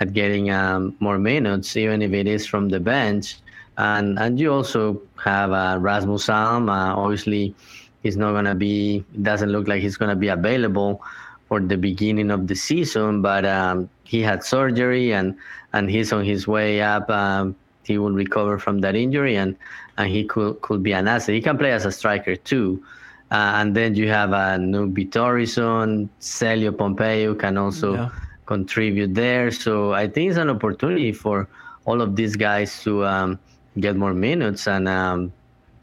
at 0.00 0.12
getting 0.14 0.50
um, 0.50 0.96
more 0.98 1.18
minutes, 1.18 1.76
even 1.76 2.00
if 2.00 2.12
it 2.12 2.26
is 2.26 2.46
from 2.46 2.68
the 2.68 2.80
bench. 2.80 3.36
And 3.78 4.18
and 4.18 4.38
you 4.40 4.52
also 4.52 5.00
have 5.22 5.52
uh, 5.52 5.78
Rasmus 5.80 6.28
Alm. 6.28 6.68
Uh, 6.68 6.94
obviously, 6.94 7.54
he's 8.02 8.16
not 8.16 8.32
gonna 8.32 8.54
be. 8.54 9.04
Doesn't 9.22 9.50
look 9.50 9.68
like 9.68 9.82
he's 9.82 9.96
gonna 9.96 10.16
be 10.16 10.28
available 10.28 11.02
for 11.48 11.60
the 11.60 11.76
beginning 11.76 12.30
of 12.30 12.46
the 12.46 12.54
season, 12.54 13.22
but 13.22 13.44
um, 13.44 13.88
he 14.04 14.22
had 14.22 14.44
surgery 14.44 15.12
and 15.12 15.36
and 15.72 15.90
he's 15.90 16.12
on 16.12 16.24
his 16.24 16.46
way 16.46 16.80
up. 16.82 17.08
Um, 17.10 17.56
he 17.84 17.98
will 17.98 18.12
recover 18.12 18.58
from 18.58 18.80
that 18.80 18.94
injury 18.94 19.36
and 19.36 19.56
and 19.98 20.08
he 20.10 20.24
could 20.24 20.60
could 20.62 20.82
be 20.82 20.92
an 20.92 21.08
asset. 21.08 21.34
He 21.34 21.40
can 21.40 21.58
play 21.58 21.72
as 21.72 21.84
a 21.84 21.92
striker 21.92 22.36
too. 22.36 22.82
Uh, 23.30 23.52
and 23.60 23.76
then 23.76 23.94
you 23.94 24.08
have 24.08 24.32
uh, 24.32 24.58
Nökkvi 24.58 25.08
Thórisson, 25.10 26.08
Celio 26.20 26.72
Pompeu 26.72 27.38
can 27.38 27.56
also 27.56 27.94
yeah. 27.94 28.10
contribute 28.46 29.14
there. 29.14 29.52
So 29.52 29.92
I 29.92 30.08
think 30.08 30.30
it's 30.30 30.38
an 30.38 30.50
opportunity 30.50 31.12
for 31.12 31.48
all 31.84 32.02
of 32.02 32.16
these 32.16 32.34
guys 32.34 32.82
to 32.82 33.06
um, 33.06 33.38
get 33.78 33.96
more 33.96 34.14
minutes, 34.14 34.66
and 34.66 34.88
um, 34.88 35.32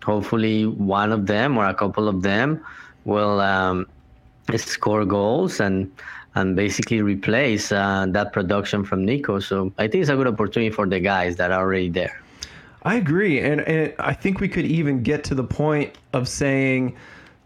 hopefully 0.03 0.65
one 0.65 1.13
of 1.13 1.25
them 1.25 1.57
or 1.57 1.65
a 1.65 1.73
couple 1.73 2.09
of 2.09 2.21
them 2.21 2.63
will 3.05 3.39
um, 3.39 3.85
score 4.55 5.05
goals 5.05 5.59
and 5.59 5.91
and 6.35 6.55
basically 6.55 7.01
replace 7.01 7.71
uh, 7.71 8.05
that 8.09 8.31
production 8.31 8.83
from 8.83 9.03
Nico. 9.03 9.39
So 9.39 9.73
I 9.79 9.87
think 9.87 10.01
it's 10.03 10.11
a 10.11 10.15
good 10.15 10.27
opportunity 10.27 10.69
for 10.69 10.85
the 10.85 10.99
guys 10.99 11.37
that 11.37 11.51
are 11.51 11.61
already 11.61 11.89
there. 11.89 12.21
I 12.83 12.95
agree, 12.95 13.39
and 13.39 13.61
and 13.61 13.93
I 13.99 14.13
think 14.13 14.39
we 14.39 14.49
could 14.49 14.65
even 14.65 15.01
get 15.01 15.23
to 15.25 15.35
the 15.35 15.43
point 15.43 15.95
of 16.13 16.27
saying 16.27 16.95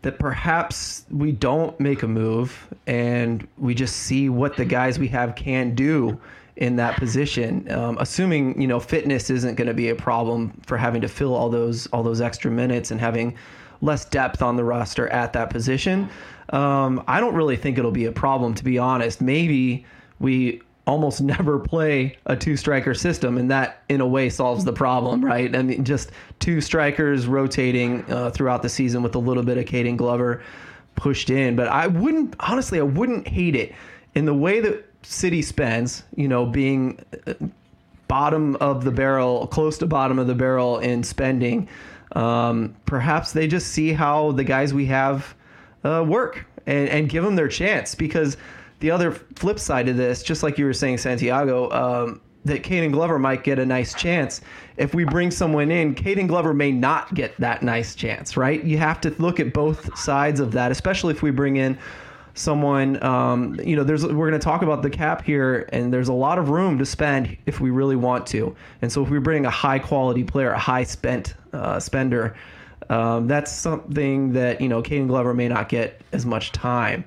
that 0.02 0.18
perhaps 0.18 1.06
we 1.12 1.32
don't 1.32 1.80
make 1.80 2.04
a 2.04 2.08
move 2.08 2.68
and 2.88 3.48
we 3.58 3.76
just 3.76 3.98
see 3.98 4.30
what 4.30 4.58
the 4.58 4.66
guys 4.66 4.98
we 4.98 5.08
have 5.08 5.36
can 5.36 5.76
do 5.76 6.20
in 6.56 6.76
that 6.76 6.98
position. 6.98 7.72
Um, 7.72 7.98
assuming 8.00 8.60
you 8.60 8.68
know 8.68 8.80
fitness 8.80 9.30
isn't 9.30 9.56
going 9.56 9.68
to 9.68 9.74
be 9.74 9.90
a 9.90 9.96
problem 9.96 10.52
for 10.66 10.78
having 10.78 11.02
to 11.02 11.08
fill 11.08 11.36
all 11.36 11.50
those 11.50 11.88
all 11.88 12.04
those 12.04 12.22
extra 12.22 12.52
minutes 12.52 12.92
and 12.92 13.00
having 13.00 13.36
less 13.82 14.06
depth 14.06 14.42
on 14.42 14.56
the 14.58 14.64
roster 14.64 15.08
at 15.10 15.34
that 15.34 15.50
position. 15.50 16.10
Um, 16.50 17.04
I 17.08 17.20
don't 17.20 17.34
really 17.34 17.56
think 17.56 17.78
it'll 17.78 17.92
be 17.92 18.06
a 18.06 18.12
problem 18.12 18.54
to 18.56 18.64
be 18.64 18.78
honest. 18.78 19.22
Maybe 19.22 19.86
we 20.20 20.62
almost 20.92 21.22
never 21.36 21.58
play 21.58 22.18
a 22.26 22.36
two 22.36 22.58
striker 22.58 22.94
system, 22.94 23.38
and 23.38 23.50
that 23.50 23.84
in 23.90 24.02
a 24.02 24.08
way 24.08 24.30
solves 24.30 24.66
the 24.66 24.74
problem, 24.74 25.24
right? 25.24 25.56
I 25.56 25.62
mean, 25.64 25.86
just 25.86 26.12
two 26.40 26.60
strikers 26.60 27.28
rotating 27.28 28.04
uh, 28.12 28.32
throughout 28.32 28.62
the 28.62 28.70
season 28.70 29.02
with 29.02 29.16
a 29.16 29.20
little 29.20 29.44
bit 29.44 29.58
of 29.58 29.66
Caden 29.66 29.96
Glover 29.98 30.44
pushed 30.96 31.30
in. 31.30 31.56
But 31.56 31.70
I 31.70 31.88
wouldn't, 31.88 32.36
honestly, 32.40 32.80
I 32.80 32.84
wouldn't 32.84 33.28
hate 33.28 33.56
it 33.56 33.74
in 34.14 34.26
the 34.26 34.34
way 34.34 34.60
that 34.60 34.86
City 35.04 35.42
spends, 35.42 36.04
you 36.16 36.28
know, 36.28 36.46
being 36.46 37.04
uh, 37.26 37.34
bottom 38.08 38.58
of 38.58 38.84
the 38.84 38.92
barrel, 38.92 39.48
close 39.48 39.78
to 39.78 39.88
bottom 39.88 40.20
of 40.20 40.28
the 40.28 40.36
barrel 40.36 40.80
in 40.80 41.04
spending. 41.04 41.70
Um, 42.12 42.76
perhaps 42.86 43.32
they 43.32 43.48
just 43.48 43.70
see 43.70 43.94
how 43.94 44.34
the 44.34 44.44
guys 44.44 44.74
we 44.74 44.86
have 44.88 45.34
uh, 45.86 46.04
work 46.06 46.46
and, 46.68 46.90
and 46.90 47.10
give 47.10 47.24
them 47.24 47.38
their 47.38 47.48
chance 47.48 47.96
because 47.96 48.36
the 48.82 48.92
other 48.92 49.12
flip 49.12 49.60
side 49.60 49.88
of 49.88 49.96
this, 49.96 50.22
just 50.22 50.44
like 50.44 50.58
you 50.58 50.66
were 50.66 50.74
saying, 50.74 50.98
Santiago, 50.98 51.72
um, 51.72 52.22
that 52.44 52.64
Caden 52.64 52.92
Glover 52.92 53.20
might 53.20 53.44
get 53.44 53.60
a 53.60 53.66
nice 53.66 53.94
chance. 53.94 54.42
If 54.78 54.96
we 54.96 55.04
bring 55.06 55.30
someone 55.30 55.70
in, 55.70 55.94
Caden 55.94 56.28
Glover 56.28 56.54
may 56.54 56.72
not 56.72 57.14
get 57.14 57.38
that 57.38 57.62
nice 57.62 57.94
chance, 57.94 58.36
right? 58.36 58.64
You 58.64 58.80
have 58.80 59.00
to 59.02 59.12
look 59.20 59.40
at 59.40 59.54
both 59.54 59.98
sides 59.98 60.40
of 60.40 60.52
that, 60.54 60.72
especially 60.72 61.14
if 61.14 61.22
we 61.22 61.30
bring 61.30 61.58
in 61.58 61.78
someone. 62.34 63.02
Um, 63.04 63.60
you 63.64 63.76
know, 63.76 63.84
there's 63.84 64.04
we're 64.04 64.30
going 64.30 64.40
to 64.40 64.40
talk 64.40 64.64
about 64.64 64.82
the 64.82 64.90
cap 64.90 65.24
here, 65.24 65.70
and 65.72 65.94
there's 65.94 66.10
a 66.10 66.14
lot 66.14 66.40
of 66.40 66.50
room 66.50 66.80
to 66.80 66.86
spend 66.86 67.38
if 67.46 67.60
we 67.60 67.70
really 67.70 67.96
want 67.96 68.26
to. 68.28 68.56
And 68.82 68.92
so 68.92 69.04
if 69.04 69.10
we 69.10 69.20
bring 69.20 69.46
a 69.46 69.52
high 69.52 69.80
quality 69.80 70.24
player, 70.24 70.52
a 70.52 70.60
high 70.60 70.84
spent 70.84 71.36
uh, 71.54 71.80
spender, 71.80 72.36
um, 72.90 73.28
that's 73.28 73.52
something 73.52 74.34
that 74.34 74.60
you 74.60 74.68
know 74.68 74.82
Caden 74.82 75.08
Glover 75.08 75.36
may 75.36 75.48
not 75.48 75.70
get 75.70 76.02
as 76.12 76.26
much 76.26 76.52
time. 76.52 77.06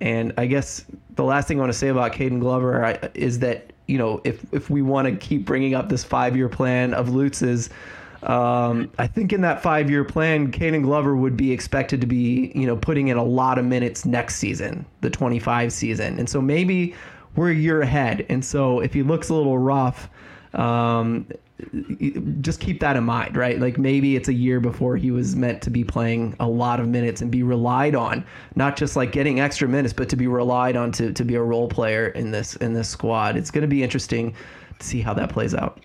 And 0.00 0.32
I 0.36 0.46
guess 0.46 0.84
the 1.16 1.24
last 1.24 1.48
thing 1.48 1.58
I 1.58 1.60
want 1.60 1.72
to 1.72 1.78
say 1.78 1.88
about 1.88 2.12
Caden 2.12 2.40
Glover 2.40 2.98
is 3.14 3.40
that 3.40 3.72
you 3.86 3.98
know 3.98 4.20
if 4.24 4.44
if 4.52 4.70
we 4.70 4.82
want 4.82 5.08
to 5.08 5.16
keep 5.16 5.44
bringing 5.44 5.74
up 5.74 5.88
this 5.88 6.04
five 6.04 6.36
year 6.36 6.48
plan 6.48 6.94
of 6.94 7.08
Lutz's, 7.08 7.70
um, 8.22 8.90
I 8.98 9.06
think 9.06 9.32
in 9.32 9.40
that 9.40 9.62
five 9.62 9.90
year 9.90 10.04
plan, 10.04 10.52
Caden 10.52 10.82
Glover 10.82 11.16
would 11.16 11.36
be 11.36 11.52
expected 11.52 12.00
to 12.00 12.06
be 12.06 12.52
you 12.54 12.66
know 12.66 12.76
putting 12.76 13.08
in 13.08 13.16
a 13.16 13.24
lot 13.24 13.58
of 13.58 13.64
minutes 13.64 14.04
next 14.04 14.36
season, 14.36 14.84
the 15.00 15.10
25 15.10 15.72
season, 15.72 16.18
and 16.18 16.28
so 16.28 16.40
maybe 16.40 16.94
we're 17.34 17.50
a 17.50 17.54
year 17.54 17.82
ahead. 17.82 18.26
And 18.28 18.44
so 18.44 18.80
if 18.80 18.92
he 18.92 19.02
looks 19.02 19.28
a 19.28 19.34
little 19.34 19.58
rough, 19.58 20.08
um, 20.54 21.26
just 22.40 22.60
keep 22.60 22.80
that 22.80 22.96
in 22.96 23.04
mind, 23.04 23.36
right? 23.36 23.58
Like 23.58 23.78
maybe 23.78 24.14
it's 24.14 24.28
a 24.28 24.32
year 24.32 24.60
before 24.60 24.96
he 24.96 25.10
was 25.10 25.34
meant 25.34 25.60
to 25.62 25.70
be 25.70 25.82
playing 25.82 26.36
a 26.38 26.48
lot 26.48 26.78
of 26.78 26.86
minutes 26.86 27.20
and 27.20 27.30
be 27.30 27.42
relied 27.42 27.96
on, 27.96 28.24
not 28.54 28.76
just 28.76 28.94
like 28.94 29.10
getting 29.10 29.40
extra 29.40 29.66
minutes, 29.66 29.92
but 29.92 30.08
to 30.10 30.16
be 30.16 30.28
relied 30.28 30.76
on 30.76 30.92
to, 30.92 31.12
to 31.12 31.24
be 31.24 31.34
a 31.34 31.42
role 31.42 31.68
player 31.68 32.08
in 32.08 32.30
this 32.30 32.54
in 32.56 32.74
this 32.74 32.88
squad. 32.88 33.36
It's 33.36 33.50
going 33.50 33.62
to 33.62 33.68
be 33.68 33.82
interesting 33.82 34.34
to 34.78 34.86
see 34.86 35.00
how 35.00 35.14
that 35.14 35.30
plays 35.30 35.54
out. 35.54 35.80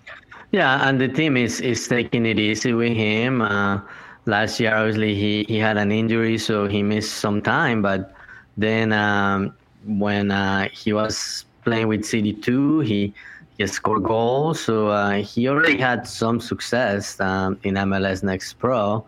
Yeah, 0.52 0.88
and 0.88 1.00
the 1.00 1.08
team 1.08 1.36
is 1.36 1.60
is 1.60 1.88
taking 1.88 2.24
it 2.24 2.38
easy 2.38 2.72
with 2.72 2.92
him. 2.92 3.42
Uh, 3.42 3.80
last 4.26 4.60
year, 4.60 4.74
obviously, 4.76 5.16
he 5.16 5.44
he 5.48 5.58
had 5.58 5.76
an 5.76 5.90
injury, 5.90 6.38
so 6.38 6.68
he 6.68 6.84
missed 6.84 7.14
some 7.14 7.42
time. 7.42 7.82
But 7.82 8.14
then 8.56 8.92
um, 8.92 9.52
when 9.84 10.30
uh, 10.30 10.68
he 10.72 10.92
was 10.92 11.44
playing 11.64 11.88
with 11.88 12.02
CD2, 12.02 12.86
he 12.86 13.12
he 13.58 13.66
scored 13.66 14.02
goals. 14.02 14.60
So 14.60 14.88
uh, 14.88 15.22
he 15.22 15.48
already 15.48 15.78
had 15.78 16.06
some 16.06 16.40
success 16.40 17.20
um, 17.20 17.58
in 17.62 17.74
MLS 17.74 18.22
Next 18.22 18.54
Pro, 18.54 19.04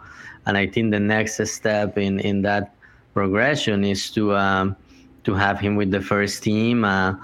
and 0.46 0.56
I 0.56 0.66
think 0.66 0.92
the 0.92 1.00
next 1.00 1.44
step 1.48 1.98
in 1.98 2.20
in 2.20 2.42
that 2.42 2.74
progression 3.14 3.84
is 3.84 4.10
to 4.12 4.36
um, 4.36 4.76
to 5.24 5.34
have 5.34 5.58
him 5.58 5.74
with 5.74 5.90
the 5.90 6.00
first 6.00 6.42
team, 6.42 6.84
uh, 6.84 7.14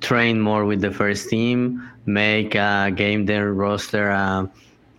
train 0.00 0.40
more 0.40 0.64
with 0.64 0.80
the 0.80 0.90
first 0.90 1.28
team, 1.28 1.82
make 2.06 2.56
uh, 2.56 2.90
game 2.90 3.26
their 3.26 3.52
roster 3.52 4.10
uh, 4.10 4.46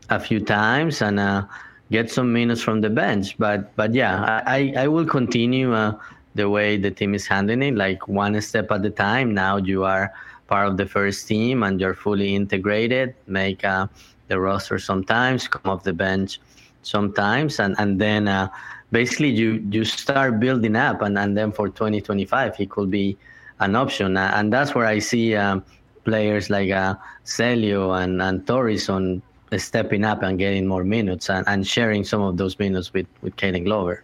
a 0.10 0.20
few 0.20 0.40
times, 0.40 1.02
and 1.02 1.20
uh, 1.20 1.44
get 1.90 2.12
some 2.12 2.32
minutes 2.32 2.62
from 2.62 2.82
the 2.82 2.90
bench. 2.90 3.38
But 3.38 3.76
but 3.76 3.94
yeah, 3.94 4.44
I 4.46 4.74
I 4.78 4.88
will 4.88 5.06
continue 5.06 5.74
uh, 5.74 5.98
the 6.36 6.48
way 6.50 6.78
the 6.78 6.92
team 6.92 7.16
is 7.16 7.26
handling 7.26 7.64
it, 7.64 7.76
like 7.76 8.08
one 8.08 8.40
step 8.42 8.72
at 8.72 8.86
a 8.86 8.92
time. 8.92 9.34
Now 9.34 9.58
you 9.58 9.84
are 9.84 10.14
part 10.52 10.68
of 10.68 10.76
the 10.76 10.86
first 10.86 11.30
team 11.30 11.64
and 11.64 11.80
you're 11.80 11.96
fully 11.96 12.36
integrated, 12.36 13.16
make 13.26 13.64
uh, 13.64 13.88
the 14.28 14.38
roster 14.38 14.78
sometimes, 14.78 15.48
come 15.48 15.72
off 15.72 15.84
the 15.84 15.94
bench 15.94 16.40
sometimes, 16.84 17.60
and 17.64 17.74
and 17.80 17.92
then 18.06 18.28
uh, 18.28 18.48
basically 18.92 19.30
you 19.30 19.50
you 19.72 19.84
start 19.86 20.40
building 20.40 20.76
up, 20.76 21.02
and, 21.02 21.18
and 21.18 21.38
then 21.38 21.50
for 21.52 21.68
2025 21.70 22.58
he 22.58 22.66
could 22.68 22.92
be 22.92 23.18
an 23.62 23.76
option, 23.76 24.18
and 24.18 24.52
that's 24.52 24.76
where 24.76 24.86
I 24.86 25.00
see 25.00 25.36
um, 25.36 25.64
players 26.04 26.50
like 26.50 26.70
uh, 26.70 26.96
Celio 27.24 27.82
and 28.04 28.22
and 28.22 28.46
Thórisson 28.46 29.22
stepping 29.58 30.04
up 30.04 30.22
and 30.24 30.38
getting 30.38 30.66
more 30.68 30.84
minutes 30.84 31.30
and, 31.30 31.48
and 31.48 31.68
sharing 31.68 32.04
some 32.04 32.22
of 32.22 32.36
those 32.36 32.60
minutes 32.60 32.92
with 32.94 33.08
with 33.22 33.34
Caden 33.38 33.64
Glover. 33.64 34.04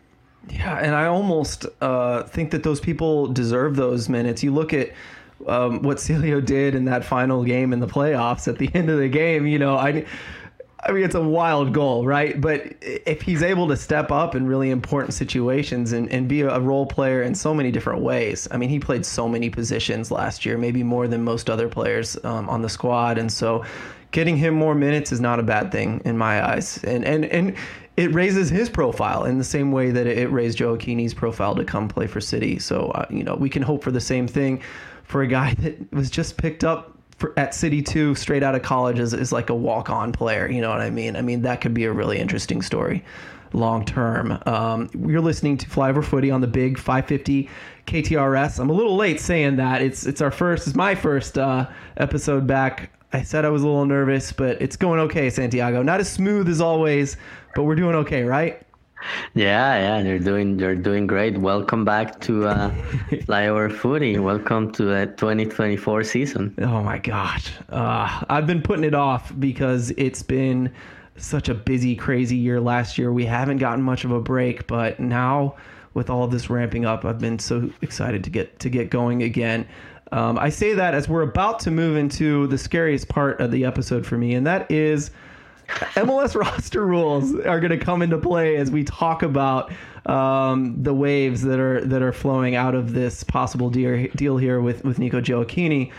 Yeah, 0.50 0.80
and 0.80 0.96
I 0.96 1.08
almost 1.08 1.66
uh, 1.82 2.24
think 2.24 2.52
that 2.52 2.64
those 2.64 2.80
people 2.80 3.28
deserve 3.28 3.76
those 3.76 4.08
minutes. 4.08 4.44
You 4.44 4.54
look 4.54 4.72
at 4.74 4.92
um, 5.46 5.82
what 5.82 5.98
Celio 5.98 6.44
did 6.44 6.76
in 6.76 6.86
that 6.86 7.04
final 7.04 7.44
game 7.44 7.74
in 7.74 7.80
the 7.80 7.88
playoffs 7.88 8.48
at 8.48 8.58
the 8.58 8.70
end 8.74 8.90
of 8.90 8.98
the 8.98 9.10
game, 9.10 9.46
you 9.46 9.60
know, 9.60 9.76
I, 9.76 10.06
I 10.84 10.92
mean, 10.92 11.04
it's 11.04 11.16
a 11.16 11.22
wild 11.22 11.74
goal, 11.74 12.06
right? 12.06 12.40
But 12.40 12.76
if 12.82 13.22
he's 13.22 13.44
able 13.44 13.68
to 13.68 13.76
step 13.76 14.12
up 14.12 14.36
in 14.36 14.48
really 14.48 14.70
important 14.70 15.14
situations 15.14 15.92
and, 15.92 16.10
and 16.12 16.28
be 16.28 16.42
a 16.42 16.60
role 16.60 16.86
player 16.86 17.24
in 17.24 17.36
so 17.36 17.54
many 17.54 17.72
different 17.72 18.02
ways, 18.02 18.48
I 18.52 18.58
mean, 18.58 18.70
he 18.70 18.80
played 18.80 19.06
so 19.06 19.28
many 19.28 19.50
positions 19.50 20.12
last 20.12 20.46
year, 20.46 20.58
maybe 20.58 20.84
more 20.84 21.08
than 21.08 21.24
most 21.24 21.50
other 21.50 21.68
players 21.68 22.18
um, 22.24 22.48
on 22.48 22.62
the 22.62 22.70
squad. 22.70 23.18
And 23.18 23.32
so 23.32 23.66
getting 24.12 24.38
him 24.38 24.54
more 24.54 24.76
minutes 24.76 25.12
is 25.12 25.20
not 25.20 25.40
a 25.40 25.44
bad 25.44 25.72
thing 25.72 26.02
in 26.06 26.18
my 26.18 26.46
eyes, 26.54 26.84
and 26.84 27.04
and 27.06 27.26
and 27.26 27.56
it 27.98 28.14
raises 28.14 28.50
his 28.50 28.70
profile 28.70 29.26
in 29.26 29.38
the 29.38 29.44
same 29.44 29.72
way 29.72 29.90
that 29.92 30.06
it 30.06 30.32
raised 30.32 30.60
Gioacchini's 30.60 31.14
profile 31.14 31.56
to 31.56 31.66
come 31.66 31.88
play 31.88 32.08
for 32.08 32.22
City. 32.22 32.60
So 32.60 32.92
uh, 32.92 33.06
you 33.10 33.24
know 33.24 33.36
we 33.36 33.50
can 33.50 33.62
hope 33.62 33.84
for 33.84 33.92
the 33.92 34.02
same 34.02 34.28
thing 34.28 34.62
for 35.08 35.24
a 35.24 35.28
guy 35.28 35.54
that 35.60 35.92
was 35.92 36.10
just 36.10 36.38
picked 36.38 36.64
up 36.64 36.94
for, 37.18 37.38
at 37.38 37.56
City 37.56 37.82
two 37.82 38.14
straight 38.14 38.44
out 38.44 38.54
of 38.54 38.62
college 38.62 39.00
is, 39.00 39.14
as 39.14 39.32
like 39.32 39.50
a 39.50 39.56
walk 39.56 39.90
on 39.90 40.12
player. 40.12 40.48
You 40.50 40.62
know 40.62 40.70
what 40.70 40.82
I 40.82 40.92
mean? 40.92 41.16
I 41.16 41.22
mean 41.22 41.42
that 41.42 41.62
could 41.62 41.74
be 41.74 41.86
a 41.86 41.92
really 41.92 42.20
interesting 42.20 42.62
story 42.62 43.04
long 43.54 43.86
term. 43.86 44.38
Um, 44.46 44.90
you're 45.08 45.22
listening 45.22 45.58
to 45.58 45.70
Flyover 45.70 46.04
Footy 46.04 46.32
on 46.32 46.42
the 46.42 46.48
big 46.48 46.78
550 46.78 47.50
KTRS. 47.88 48.60
I'm 48.60 48.70
a 48.70 48.74
little 48.74 48.96
late 48.96 49.20
saying 49.20 49.56
that. 49.56 49.82
It's 49.82 50.06
it's 50.06 50.22
our 50.22 50.32
first, 50.32 50.68
it's 50.68 50.76
my 50.76 50.96
first 50.96 51.38
uh, 51.38 51.68
episode 51.98 52.46
back. 52.46 52.92
I 53.14 53.24
said 53.24 53.46
I 53.46 53.50
was 53.50 53.64
a 53.64 53.68
little 53.68 53.86
nervous, 53.86 54.34
but 54.34 54.62
it's 54.62 54.76
going 54.76 55.00
okay, 55.02 55.30
Santiago. 55.30 55.82
Not 55.82 56.02
as 56.02 56.10
smooth 56.10 56.50
as 56.50 56.60
always, 56.60 57.16
but 57.56 57.64
we're 57.64 57.76
doing 57.76 57.96
okay, 57.96 58.24
right? 58.24 58.62
Yeah, 59.34 59.76
yeah, 59.78 60.00
you're 60.02 60.20
doing 60.20 60.60
you're 60.60 60.76
doing 60.76 61.08
great. 61.08 61.38
Welcome 61.38 61.86
back 61.86 62.20
to 62.22 62.48
uh, 62.48 62.72
Flyover 63.12 63.72
Footy. 63.72 64.18
Welcome 64.20 64.72
to 64.74 64.86
the 64.86 65.08
2024 65.18 66.04
season. 66.04 66.56
Oh 66.60 66.82
my 66.82 66.98
god, 66.98 67.42
uh, 67.70 68.24
I've 68.30 68.48
been 68.48 68.62
putting 68.62 68.84
it 68.84 68.94
off 68.94 69.34
because 69.40 69.92
it's 69.98 70.24
been 70.24 70.74
such 71.18 71.50
a 71.50 71.54
busy, 71.54 71.96
crazy 71.96 72.36
year 72.36 72.60
last 72.60 72.98
year. 72.98 73.12
We 73.12 73.26
haven't 73.26 73.58
gotten 73.58 73.84
much 73.84 74.06
of 74.06 74.12
a 74.12 74.22
break, 74.22 74.68
but 74.68 75.00
now 75.00 75.56
with 75.94 76.10
all 76.10 76.24
of 76.24 76.32
this 76.32 76.50
ramping 76.50 76.86
up, 76.86 77.06
I've 77.06 77.20
been 77.20 77.40
so 77.40 77.70
excited 77.82 78.24
to 78.24 78.30
get 78.30 78.60
to 78.60 78.70
get 78.70 78.90
going 78.90 79.24
again. 79.24 79.68
Um, 80.12 80.38
I 80.38 80.50
say 80.50 80.74
that 80.74 80.94
as 80.94 81.10
we're 81.10 81.24
about 81.24 81.60
to 81.62 81.72
move 81.72 81.98
into 81.98 82.48
the 82.48 82.58
scariest 82.58 83.10
part 83.10 83.42
of 83.42 83.52
the 83.52 83.66
episode 83.66 84.06
for 84.06 84.18
me, 84.18 84.36
and 84.36 84.48
that 84.48 84.70
is 84.72 85.12
MLS 85.96 86.36
roster 86.36 86.86
rules 86.86 87.36
are 87.36 87.60
going 87.60 87.78
to 87.78 87.78
come 87.78 88.02
into 88.02 88.18
play 88.18 88.56
as 88.56 88.72
we 88.72 88.84
talk 88.84 89.24
about 89.24 89.72
um, 90.06 90.82
the 90.82 90.94
waves 90.94 91.42
that 91.42 91.60
are 91.60 91.84
that 91.86 92.02
are 92.02 92.14
flowing 92.14 92.56
out 92.56 92.74
of 92.76 92.94
this 92.94 93.24
possible 93.24 93.70
deal, 93.70 94.08
deal 94.16 94.38
here 94.38 94.62
with 94.62 94.84
with 94.84 95.00
Nico 95.00 95.20
Gioacchini. 95.20 95.92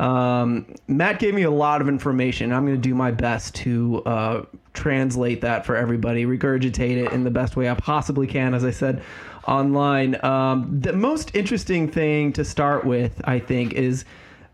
Um, 0.00 0.74
Matt 0.88 1.18
gave 1.18 1.34
me 1.34 1.42
a 1.42 1.50
lot 1.50 1.80
of 1.80 1.88
information. 1.88 2.52
I'm 2.52 2.64
going 2.66 2.76
to 2.76 2.88
do 2.88 2.94
my 2.94 3.12
best 3.12 3.54
to 3.56 4.02
uh, 4.04 4.44
translate 4.72 5.42
that 5.42 5.64
for 5.64 5.76
everybody, 5.76 6.24
regurgitate 6.24 7.04
it 7.04 7.12
in 7.12 7.24
the 7.24 7.30
best 7.30 7.56
way 7.56 7.68
I 7.68 7.74
possibly 7.74 8.26
can, 8.26 8.54
as 8.54 8.64
I 8.64 8.70
said 8.70 9.02
online. 9.46 10.22
Um, 10.24 10.80
the 10.80 10.92
most 10.92 11.34
interesting 11.36 11.88
thing 11.88 12.32
to 12.32 12.44
start 12.44 12.84
with, 12.84 13.20
I 13.24 13.38
think, 13.38 13.74
is 13.74 14.04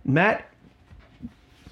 Matt 0.04 0.44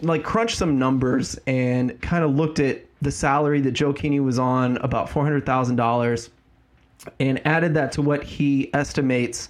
like 0.03 0.23
crunched 0.23 0.59
some 0.59 0.79
numbers 0.79 1.39
and 1.47 2.01
kind 2.03 2.25
of 2.25 2.35
looked 2.35 2.61
at 2.61 2.86
the 3.03 3.11
salary 3.11 3.61
that 3.61 3.75
Gioacchini 3.75 4.23
was 4.23 4.39
on, 4.39 4.77
about 4.79 5.09
four 5.09 5.23
hundred 5.23 5.47
thousand 5.47 5.77
dollars, 5.77 6.31
and 7.21 7.45
added 7.47 7.75
that 7.75 7.93
to 7.93 8.03
what 8.03 8.23
he 8.23 8.73
estimates 8.75 9.49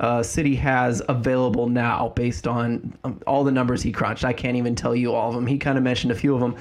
uh, 0.00 0.22
City 0.22 0.54
has 0.56 1.02
available 1.08 1.68
now 1.68 2.10
based 2.10 2.46
on 2.46 2.92
um, 3.04 3.20
all 3.26 3.44
the 3.44 3.50
numbers 3.50 3.82
he 3.82 3.92
crunched. 3.92 4.24
I 4.24 4.32
can't 4.32 4.56
even 4.56 4.74
tell 4.74 4.94
you 4.94 5.14
all 5.14 5.30
of 5.30 5.34
them. 5.34 5.46
He 5.46 5.58
kind 5.58 5.78
of 5.78 5.84
mentioned 5.84 6.12
a 6.12 6.14
few 6.14 6.34
of 6.34 6.40
them. 6.40 6.56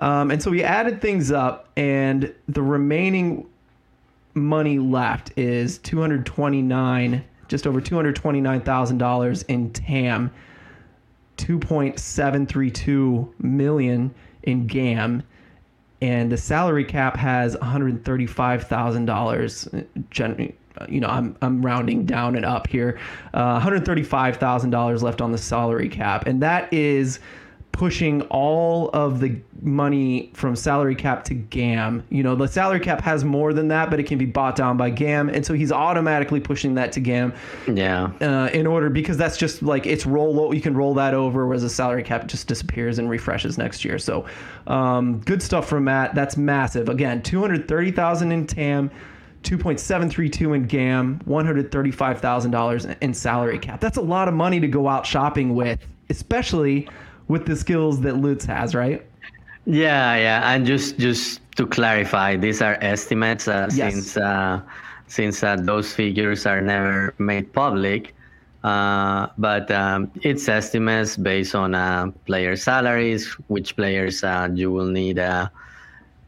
Um, 0.00 0.30
and 0.30 0.42
so 0.42 0.50
he 0.52 0.64
added 0.64 1.02
things 1.02 1.30
up, 1.30 1.68
and 1.76 2.34
the 2.48 2.62
remaining 2.62 3.46
money 4.34 4.78
left 4.78 5.32
is 5.36 5.78
229, 5.78 7.24
just 7.48 7.66
over 7.66 7.80
$229,000 7.80 9.44
in 9.48 9.72
TAM, 9.72 10.30
2.732 11.36 13.40
million 13.40 14.14
in 14.44 14.66
GAM, 14.66 15.22
and 16.00 16.30
the 16.30 16.36
salary 16.36 16.84
cap 16.84 17.16
has 17.16 17.56
$135,000 17.56 19.84
generally 20.10 20.54
you 20.88 21.00
know, 21.00 21.08
I'm 21.08 21.36
I'm 21.42 21.64
rounding 21.64 22.04
down 22.04 22.36
and 22.36 22.44
up 22.44 22.68
here. 22.68 23.00
Uh, 23.34 23.58
$135,000 23.60 25.02
left 25.02 25.20
on 25.20 25.32
the 25.32 25.38
salary 25.38 25.88
cap, 25.88 26.28
and 26.28 26.40
that 26.42 26.72
is 26.72 27.18
pushing 27.78 28.22
all 28.22 28.90
of 28.92 29.20
the 29.20 29.40
money 29.62 30.32
from 30.34 30.56
salary 30.56 30.96
cap 30.96 31.22
to 31.22 31.32
GAM. 31.32 32.02
You 32.10 32.24
know, 32.24 32.34
the 32.34 32.48
salary 32.48 32.80
cap 32.80 33.00
has 33.02 33.24
more 33.24 33.52
than 33.52 33.68
that, 33.68 33.88
but 33.88 34.00
it 34.00 34.02
can 34.02 34.18
be 34.18 34.26
bought 34.26 34.56
down 34.56 34.76
by 34.76 34.90
GAM, 34.90 35.28
and 35.28 35.46
so 35.46 35.54
he's 35.54 35.70
automatically 35.70 36.40
pushing 36.40 36.74
that 36.74 36.90
to 36.92 37.00
GAM. 37.00 37.32
Yeah. 37.72 38.10
Uh, 38.20 38.50
in 38.52 38.66
order 38.66 38.90
because 38.90 39.16
that's 39.16 39.36
just 39.36 39.62
like 39.62 39.86
it's 39.86 40.06
roll. 40.06 40.40
Over 40.40 40.56
you 40.56 40.60
can 40.60 40.74
roll 40.74 40.92
that 40.94 41.14
over, 41.14 41.46
whereas 41.46 41.62
the 41.62 41.70
salary 41.70 42.02
cap 42.02 42.26
just 42.26 42.48
disappears 42.48 42.98
and 42.98 43.08
refreshes 43.08 43.58
next 43.58 43.84
year. 43.84 43.96
So, 43.96 44.26
um, 44.66 45.20
good 45.20 45.40
stuff 45.40 45.68
from 45.68 45.84
Matt. 45.84 46.16
That's 46.16 46.36
massive. 46.36 46.88
Again, 46.88 47.22
two 47.22 47.40
hundred 47.40 47.68
thirty 47.68 47.92
thousand 47.92 48.32
in 48.32 48.46
TAM. 48.46 48.90
2.732 49.44 50.56
in 50.56 50.66
GAM, 50.66 51.20
$135,000 51.28 52.96
in 53.00 53.14
salary 53.14 53.58
cap. 53.60 53.80
That's 53.80 53.96
a 53.96 54.02
lot 54.02 54.26
of 54.26 54.34
money 54.34 54.58
to 54.58 54.66
go 54.66 54.88
out 54.88 55.06
shopping 55.06 55.54
with, 55.54 55.78
especially 56.10 56.88
with 57.28 57.46
the 57.46 57.56
skills 57.56 58.00
that 58.00 58.16
Lutz 58.16 58.44
has, 58.44 58.74
right? 58.74 59.04
Yeah, 59.66 60.16
yeah, 60.16 60.50
and 60.52 60.66
just 60.66 60.98
just 60.98 61.40
to 61.56 61.66
clarify, 61.66 62.36
these 62.36 62.62
are 62.62 62.78
estimates 62.80 63.48
uh, 63.48 63.68
yes. 63.72 63.92
since 63.92 64.16
uh, 64.16 64.60
since 65.06 65.42
uh, 65.42 65.56
those 65.56 65.92
figures 65.92 66.46
are 66.46 66.60
never 66.60 67.14
made 67.18 67.52
public. 67.52 68.14
Uh, 68.64 69.28
but 69.38 69.70
um, 69.70 70.10
it's 70.22 70.48
estimates 70.48 71.16
based 71.16 71.54
on 71.54 71.74
uh, 71.74 72.10
player 72.26 72.56
salaries, 72.56 73.28
which 73.46 73.76
players 73.76 74.24
uh, 74.24 74.48
you 74.52 74.72
will 74.72 74.88
need 74.88 75.16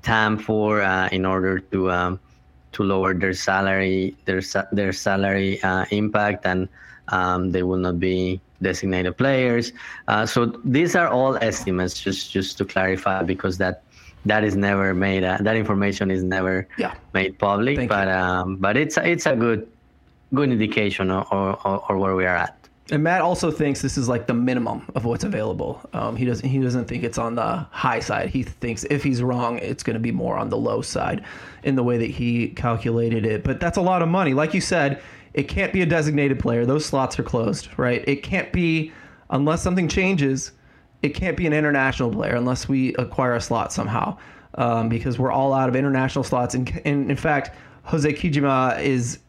TAM 0.02 0.38
for 0.38 0.80
in 1.10 1.26
order 1.26 1.58
to 1.58 1.90
um, 1.90 2.20
to 2.72 2.82
lower 2.82 3.14
their 3.14 3.34
salary 3.34 4.16
their 4.24 4.40
their 4.72 4.92
salary 4.92 5.62
uh, 5.62 5.84
impact 5.90 6.46
and 6.46 6.68
um, 7.10 7.50
they 7.50 7.62
will 7.62 7.76
not 7.76 7.98
be 7.98 8.40
designated 8.62 9.16
players 9.16 9.72
uh, 10.08 10.24
so 10.26 10.46
these 10.64 10.94
are 10.94 11.08
all 11.08 11.36
estimates 11.36 12.00
just 12.00 12.30
just 12.30 12.58
to 12.58 12.64
clarify 12.64 13.22
because 13.22 13.58
that 13.58 13.82
that 14.26 14.44
is 14.44 14.54
never 14.54 14.92
made 14.94 15.24
uh, 15.24 15.38
that 15.40 15.56
information 15.56 16.10
is 16.10 16.22
never 16.22 16.68
yeah. 16.78 16.94
made 17.14 17.38
public 17.38 17.76
Thank 17.76 17.88
but 17.88 18.08
um, 18.08 18.56
but 18.56 18.76
it's 18.76 18.96
it's 18.98 19.26
a 19.26 19.34
good 19.34 19.66
good 20.32 20.50
indication 20.50 21.10
or, 21.10 21.24
or, 21.34 21.90
or 21.90 21.98
where 21.98 22.14
we 22.14 22.24
are 22.24 22.36
at 22.36 22.60
and 22.90 23.04
Matt 23.04 23.20
also 23.20 23.50
thinks 23.50 23.82
this 23.82 23.96
is 23.96 24.08
like 24.08 24.26
the 24.26 24.34
minimum 24.34 24.90
of 24.94 25.04
what's 25.04 25.22
available. 25.22 25.80
Um, 25.92 26.16
he 26.16 26.24
doesn't 26.24 26.48
he 26.48 26.58
doesn't 26.58 26.86
think 26.86 27.04
it's 27.04 27.18
on 27.18 27.36
the 27.36 27.66
high 27.70 28.00
side. 28.00 28.30
He 28.30 28.42
thinks 28.42 28.84
if 28.90 29.02
he's 29.02 29.22
wrong, 29.22 29.58
it's 29.58 29.82
going 29.82 29.94
to 29.94 30.00
be 30.00 30.10
more 30.10 30.36
on 30.36 30.48
the 30.48 30.56
low 30.56 30.82
side 30.82 31.24
in 31.62 31.76
the 31.76 31.84
way 31.84 31.98
that 31.98 32.10
he 32.10 32.48
calculated 32.48 33.24
it. 33.24 33.44
But 33.44 33.60
that's 33.60 33.76
a 33.76 33.80
lot 33.80 34.02
of 34.02 34.08
money. 34.08 34.34
Like 34.34 34.54
you 34.54 34.60
said, 34.60 35.00
it 35.34 35.44
can't 35.44 35.72
be 35.72 35.82
a 35.82 35.86
designated 35.86 36.38
player. 36.38 36.66
Those 36.66 36.84
slots 36.84 37.18
are 37.18 37.22
closed, 37.22 37.68
right? 37.76 38.04
It 38.06 38.22
can't 38.22 38.52
be 38.52 38.92
unless 39.30 39.62
something 39.62 39.88
changes. 39.88 40.52
It 41.02 41.10
can't 41.10 41.36
be 41.36 41.46
an 41.46 41.52
international 41.52 42.10
player 42.10 42.34
unless 42.34 42.68
we 42.68 42.94
acquire 42.94 43.34
a 43.34 43.40
slot 43.40 43.72
somehow, 43.72 44.18
um, 44.54 44.88
because 44.88 45.18
we're 45.18 45.32
all 45.32 45.52
out 45.52 45.68
of 45.68 45.76
international 45.76 46.24
slots. 46.24 46.54
And, 46.54 46.80
and 46.84 47.10
in 47.10 47.16
fact, 47.16 47.56
Hosei 47.86 48.16
Kijima 48.16 48.82
is 48.82 49.20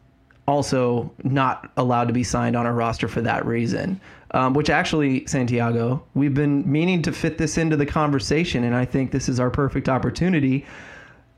also 0.48 1.12
not 1.24 1.72
allowed 1.78 2.08
to 2.08 2.14
be 2.14 2.24
signed 2.24 2.56
on 2.56 2.66
our 2.66 2.74
roster 2.74 3.08
for 3.08 3.22
that 3.22 3.46
reason. 3.46 4.02
Um, 4.34 4.54
which 4.54 4.70
actually, 4.70 5.26
Santiago, 5.28 6.02
we've 6.14 6.34
been 6.34 6.70
meaning 6.70 7.02
to 7.02 7.12
fit 7.12 7.38
this 7.38 7.58
into 7.58 7.76
the 7.76 7.86
conversation, 7.86 8.64
and 8.64 8.74
I 8.74 8.86
think 8.86 9.12
this 9.12 9.28
is 9.28 9.42
our 9.42 9.50
perfect 9.50 9.90
opportunity. 9.90 10.66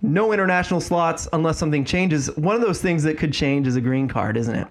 No 0.05 0.33
international 0.33 0.81
slots 0.81 1.29
unless 1.31 1.57
something 1.57 1.85
changes. 1.85 2.27
One 2.35 2.55
of 2.55 2.61
those 2.61 2.81
things 2.81 3.03
that 3.03 3.17
could 3.17 3.31
change 3.31 3.67
is 3.67 3.77
a 3.77 3.81
green 3.81 4.09
card, 4.09 4.35
isn't 4.35 4.53
it? 4.53 4.67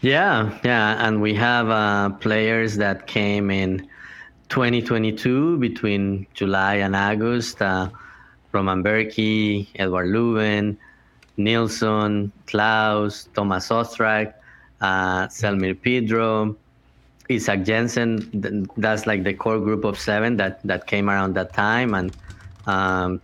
Yeah, 0.00 0.56
yeah, 0.64 1.04
and 1.06 1.20
we 1.20 1.34
have 1.34 1.68
uh, 1.68 2.10
players 2.10 2.76
that 2.76 3.08
came 3.08 3.50
in 3.50 3.88
2022 4.48 5.58
between 5.58 6.24
July 6.34 6.76
and 6.76 6.94
August. 6.94 7.60
Uh, 7.60 7.90
Roman 8.52 8.82
Bürki, 8.82 9.66
Eduard 9.74 10.08
Löwen, 10.08 10.76
Nilsson, 11.36 12.30
Klauss, 12.46 13.26
Tomas 13.34 13.68
Ostrak, 13.70 14.34
uh, 14.80 15.26
Selmir 15.26 15.74
Pedro, 15.80 16.54
Isak 17.28 17.64
Jensen. 17.64 18.68
That's 18.76 19.06
like 19.06 19.24
the 19.24 19.34
core 19.34 19.58
group 19.58 19.84
of 19.84 19.98
seven 19.98 20.36
that, 20.36 20.62
that 20.62 20.86
came 20.86 21.10
around 21.10 21.34
that 21.34 21.52
time. 21.54 21.94
And 21.94 22.14
um, 22.66 23.20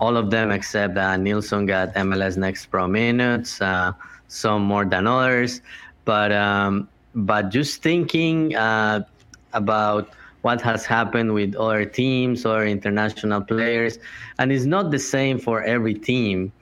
all 0.00 0.16
of 0.16 0.30
them 0.30 0.50
except 0.50 0.96
uh, 0.96 1.16
Nilsson 1.16 1.66
got 1.66 1.94
MLS 1.94 2.36
Next 2.36 2.66
Pro 2.66 2.86
minutes, 2.86 3.60
uh, 3.60 3.92
some 4.28 4.62
more 4.62 4.84
than 4.84 5.06
others. 5.06 5.60
But, 6.04 6.32
um, 6.32 6.88
but 7.14 7.50
just 7.50 7.82
thinking 7.82 8.54
uh, 8.54 9.04
about 9.52 10.10
what 10.42 10.60
has 10.60 10.86
happened 10.86 11.34
with 11.34 11.56
other 11.56 11.84
teams 11.84 12.46
or 12.46 12.64
international 12.64 13.40
players, 13.40 13.98
and 14.38 14.52
it's 14.52 14.64
not 14.64 14.92
the 14.92 14.98
same 14.98 15.38
for 15.38 15.62
every 15.62 15.94
team. 15.94 16.52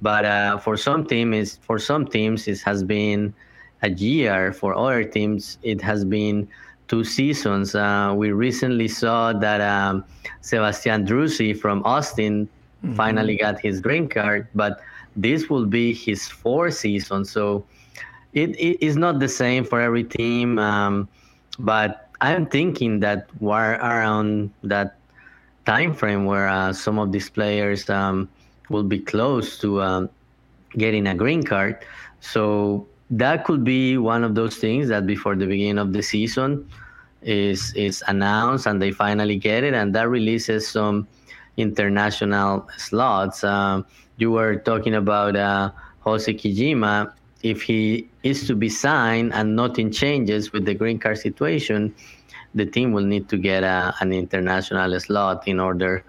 But 0.00 0.24
uh, 0.24 0.58
for 0.58 0.76
some 0.76 1.04
teams, 1.04 1.58
for 1.62 1.78
some 1.78 2.06
teams, 2.06 2.48
it 2.48 2.60
has 2.62 2.82
been 2.82 3.34
a 3.82 3.90
year. 3.90 4.52
For 4.52 4.74
other 4.74 5.04
teams, 5.04 5.58
it 5.62 5.82
has 5.82 6.04
been 6.04 6.48
two 6.88 7.04
seasons. 7.04 7.74
Uh, 7.74 8.12
we 8.16 8.32
recently 8.32 8.88
saw 8.88 9.32
that 9.32 9.60
um, 9.60 10.04
Sebastian 10.40 11.06
Driussi 11.06 11.58
from 11.58 11.82
Austin 11.84 12.46
mm-hmm. 12.84 12.94
finally 12.94 13.36
got 13.36 13.60
his 13.60 13.80
green 13.80 14.08
card, 14.08 14.48
but 14.54 14.80
this 15.16 15.48
will 15.48 15.66
be 15.66 15.94
his 15.94 16.28
fourth 16.28 16.74
season. 16.74 17.24
So 17.24 17.64
it, 18.32 18.50
it 18.58 18.84
is 18.84 18.96
not 18.96 19.18
the 19.18 19.28
same 19.28 19.64
for 19.64 19.80
every 19.80 20.04
team. 20.04 20.58
Um, 20.58 21.08
but 21.58 22.10
I'm 22.20 22.46
thinking 22.46 23.00
that 23.00 23.28
we're 23.40 23.74
around 23.74 24.50
that 24.64 24.96
time 25.66 25.94
frame 25.94 26.26
where 26.26 26.48
uh, 26.48 26.72
some 26.72 26.98
of 26.98 27.12
these 27.12 27.30
players 27.30 27.88
um, 27.88 28.28
will 28.68 28.82
be 28.82 28.98
close 28.98 29.58
to 29.58 29.80
um, 29.82 30.10
getting 30.76 31.06
a 31.06 31.14
green 31.14 31.42
card. 31.42 31.78
So 32.20 32.86
that 33.10 33.44
could 33.44 33.64
be 33.64 33.98
one 33.98 34.24
of 34.24 34.34
those 34.34 34.56
things 34.56 34.88
that 34.88 35.06
before 35.06 35.36
the 35.36 35.46
beginning 35.46 35.78
of 35.78 35.92
the 35.92 36.02
season 36.02 36.68
is 37.22 37.72
is 37.74 38.02
announced 38.08 38.66
and 38.66 38.80
they 38.80 38.92
finally 38.92 39.36
get 39.36 39.64
it, 39.64 39.74
and 39.74 39.94
that 39.94 40.08
releases 40.08 40.68
some 40.68 41.06
international 41.56 42.68
slots. 42.76 43.44
Um, 43.44 43.86
you 44.16 44.30
were 44.30 44.56
talking 44.56 44.94
about 44.94 45.36
uh, 45.36 45.70
Hosei 46.04 46.34
Kijima. 46.34 47.12
If 47.42 47.62
he 47.62 48.08
is 48.22 48.46
to 48.46 48.54
be 48.54 48.70
signed 48.70 49.34
and 49.34 49.54
nothing 49.54 49.90
changes 49.90 50.52
with 50.52 50.64
the 50.64 50.74
green 50.74 50.98
card 50.98 51.18
situation, 51.18 51.94
the 52.54 52.64
team 52.64 52.92
will 52.92 53.04
need 53.04 53.28
to 53.28 53.36
get 53.36 53.62
a, 53.64 53.94
an 54.00 54.12
international 54.12 54.98
slot 54.98 55.46
in 55.46 55.60
order 55.60 56.04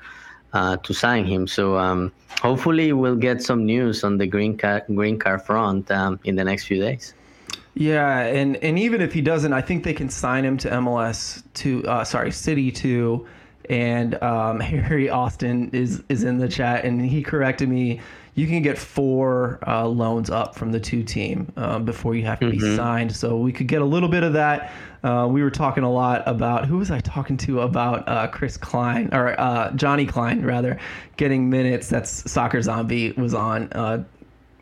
uh, 0.55 0.77
to 0.77 0.93
sign 0.93 1.25
him. 1.25 1.45
So 1.47 1.77
um, 1.77 2.11
hopefully 2.41 2.93
we'll 2.93 3.17
get 3.17 3.43
some 3.43 3.65
news 3.65 4.03
on 4.03 4.17
the 4.17 4.25
green 4.25 4.57
card 4.57 4.83
green 4.87 5.19
card 5.19 5.43
front 5.43 5.91
um, 5.91 6.19
in 6.23 6.35
the 6.35 6.43
next 6.43 6.63
few 6.65 6.79
days. 6.79 7.13
Yeah, 7.75 8.19
and 8.21 8.55
and 8.63 8.79
even 8.79 9.01
if 9.01 9.11
he 9.11 9.21
doesn't, 9.21 9.51
I 9.51 9.61
think 9.61 9.83
they 9.83 9.93
can 9.93 10.09
sign 10.09 10.45
him 10.45 10.57
to 10.59 10.69
MLS 10.69 11.43
to 11.55 11.83
uh, 11.85 12.03
sorry 12.05 12.31
City 12.31 12.71
to, 12.71 13.27
and 13.69 14.21
um, 14.23 14.59
Harry 14.61 15.09
Austin 15.09 15.69
is 15.71 16.03
is 16.09 16.23
in 16.23 16.37
the 16.37 16.47
chat 16.47 16.85
and 16.85 17.01
he 17.01 17.21
corrected 17.21 17.69
me. 17.69 18.01
You 18.35 18.47
can 18.47 18.61
get 18.61 18.77
four 18.77 19.59
uh, 19.65 19.87
loans 19.87 20.29
up 20.29 20.55
from 20.55 20.73
the 20.73 20.79
two 20.79 21.03
team 21.03 21.49
uh, 21.55 21.79
before 21.79 22.15
you 22.15 22.25
have 22.25 22.41
to 22.41 22.47
mm-hmm. 22.47 22.59
be 22.59 22.75
signed. 22.75 23.15
So 23.15 23.37
we 23.37 23.53
could 23.53 23.67
get 23.67 23.81
a 23.81 23.85
little 23.85 24.09
bit 24.09 24.23
of 24.23 24.33
that. 24.33 24.73
Uh, 25.05 25.25
we 25.29 25.41
were 25.41 25.51
talking 25.51 25.83
a 25.83 25.91
lot 25.91 26.21
about 26.25 26.65
who 26.65 26.77
was 26.77 26.91
I 26.91 26.99
talking 26.99 27.37
to 27.37 27.61
about 27.61 28.05
uh, 28.09 28.27
Chris 28.27 28.57
Klein 28.57 29.09
or 29.13 29.39
uh, 29.39 29.71
Johnny 29.71 30.05
Klein 30.05 30.41
rather 30.41 30.77
getting 31.15 31.49
minutes. 31.49 31.87
That's 31.87 32.29
Soccer 32.29 32.61
Zombie 32.61 33.13
was 33.13 33.33
on 33.33 33.71
uh, 33.71 34.03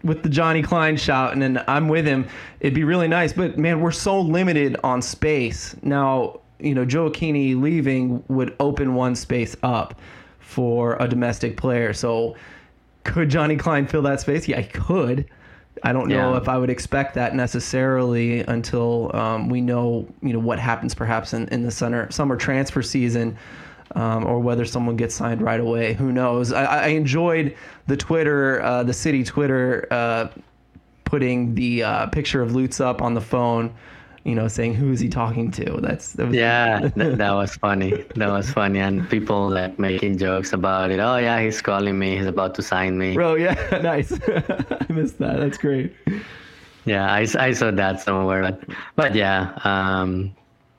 with 0.04 0.22
the 0.22 0.30
Johnny 0.30 0.62
Klein 0.62 0.98
shout, 0.98 1.34
and 1.34 1.42
then 1.42 1.64
I'm 1.68 1.88
with 1.88 2.06
him. 2.06 2.28
It'd 2.60 2.74
be 2.74 2.84
really 2.84 3.08
nice, 3.08 3.34
but 3.34 3.58
man, 3.58 3.82
we're 3.82 3.92
so 3.92 4.20
limited 4.22 4.78
on 4.84 5.02
space 5.02 5.76
now. 5.82 6.42
You 6.64 6.76
know, 6.76 6.86
Gioacchini 6.86 7.60
leaving 7.60 8.24
would 8.28 8.56
open 8.60 8.96
one 8.96 9.16
space 9.16 9.56
up 9.64 10.00
for 10.40 10.96
a 11.00 11.08
domestic 11.08 11.58
player. 11.58 11.94
So, 11.94 12.36
could 13.04 13.30
Johnny 13.30 13.58
Klein 13.58 13.88
fill 13.88 14.04
that 14.04 14.22
space? 14.22 14.48
Yeah, 14.48 14.62
he 14.62 14.70
could. 14.70 15.30
I 15.82 15.92
don't 15.92 16.08
know 16.08 16.32
yeah. 16.32 16.38
if 16.38 16.48
I 16.48 16.58
would 16.58 16.70
expect 16.70 17.16
that 17.16 17.36
necessarily 17.36 18.42
until 18.42 19.14
um, 19.16 19.50
we 19.50 19.60
know, 19.60 20.08
you 20.22 20.32
know, 20.32 20.40
what 20.40 20.60
happens 20.60 20.94
perhaps 20.94 21.34
in, 21.34 21.48
in 21.50 21.64
the 21.64 21.72
summer 21.72 22.10
summer 22.12 22.38
transfer 22.38 22.82
season, 22.82 23.38
um, 23.96 24.26
or 24.26 24.40
whether 24.40 24.66
someone 24.66 24.96
gets 24.96 25.16
signed 25.16 25.42
right 25.42 25.60
away. 25.60 25.94
Who 25.94 26.12
knows? 26.12 26.54
I, 26.54 26.66
I 26.66 26.88
enjoyed 26.88 27.56
the 27.88 27.98
Twitter, 27.98 28.62
uh, 28.62 28.84
the 28.84 28.94
city 28.94 29.24
Twitter, 29.24 29.88
uh, 29.92 30.28
putting 31.04 31.56
the 31.56 31.84
uh, 31.84 32.08
picture 32.08 32.42
of 32.42 32.56
Lutz 32.56 32.80
up 32.80 33.02
on 33.02 33.14
the 33.14 33.22
phone 33.22 33.74
you 34.24 34.36
know, 34.36 34.48
saying 34.48 34.74
who 34.74 34.92
is 34.92 35.00
he 35.00 35.10
talking 35.10 35.52
to? 35.52 35.80
That's 35.82 36.14
that 36.14 36.28
was, 36.28 36.36
yeah, 36.36 36.80
that, 36.96 37.18
that 37.18 37.32
was 37.32 37.56
funny. 37.56 38.06
That 38.16 38.30
was 38.30 38.50
funny, 38.52 38.80
and 38.80 39.10
people 39.10 39.50
like 39.50 39.78
making 39.78 40.18
jokes 40.18 40.54
about 40.54 40.92
it. 40.92 41.00
Oh 41.00 41.18
yeah, 41.18 41.42
he's 41.42 41.62
calling 41.62 42.00
me. 42.00 42.18
He's 42.18 42.26
about 42.26 42.56
to 42.56 42.62
sign 42.62 42.98
me. 42.98 43.14
Bro, 43.14 43.36
yeah, 43.36 43.80
nice. 43.84 44.14
I 44.28 44.86
missed 44.90 45.20
that. 45.20 45.40
That's 45.40 45.58
great. 45.58 45.94
Yeah, 46.86 47.12
I, 47.12 47.26
I 47.40 47.54
saw 47.54 47.72
that 47.72 48.02
somewhere, 48.02 48.42
but, 48.42 48.62
but 48.98 49.16
yeah, 49.16 49.58
um, 49.64 50.36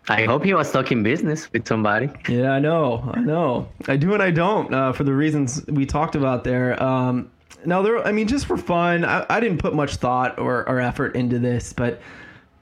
I 0.08 0.24
hope 0.24 0.44
he 0.44 0.52
was 0.52 0.70
talking 0.70 1.02
business 1.02 1.50
with 1.50 1.66
somebody. 1.66 2.10
Yeah, 2.28 2.50
I 2.50 2.58
know, 2.58 3.10
I 3.14 3.20
know. 3.20 3.68
I 3.88 3.96
do 3.96 4.12
and 4.12 4.22
I 4.22 4.30
don't 4.30 4.72
uh, 4.74 4.92
for 4.92 5.04
the 5.04 5.14
reasons 5.14 5.64
we 5.66 5.86
talked 5.86 6.14
about 6.14 6.44
there. 6.44 6.82
Um, 6.82 7.30
now, 7.64 7.80
there, 7.80 8.06
I 8.06 8.12
mean, 8.12 8.28
just 8.28 8.44
for 8.44 8.58
fun, 8.58 9.04
I, 9.04 9.24
I 9.30 9.40
didn't 9.40 9.58
put 9.58 9.74
much 9.74 9.96
thought 9.96 10.38
or, 10.38 10.68
or 10.68 10.80
effort 10.80 11.16
into 11.16 11.38
this, 11.38 11.72
but 11.72 12.00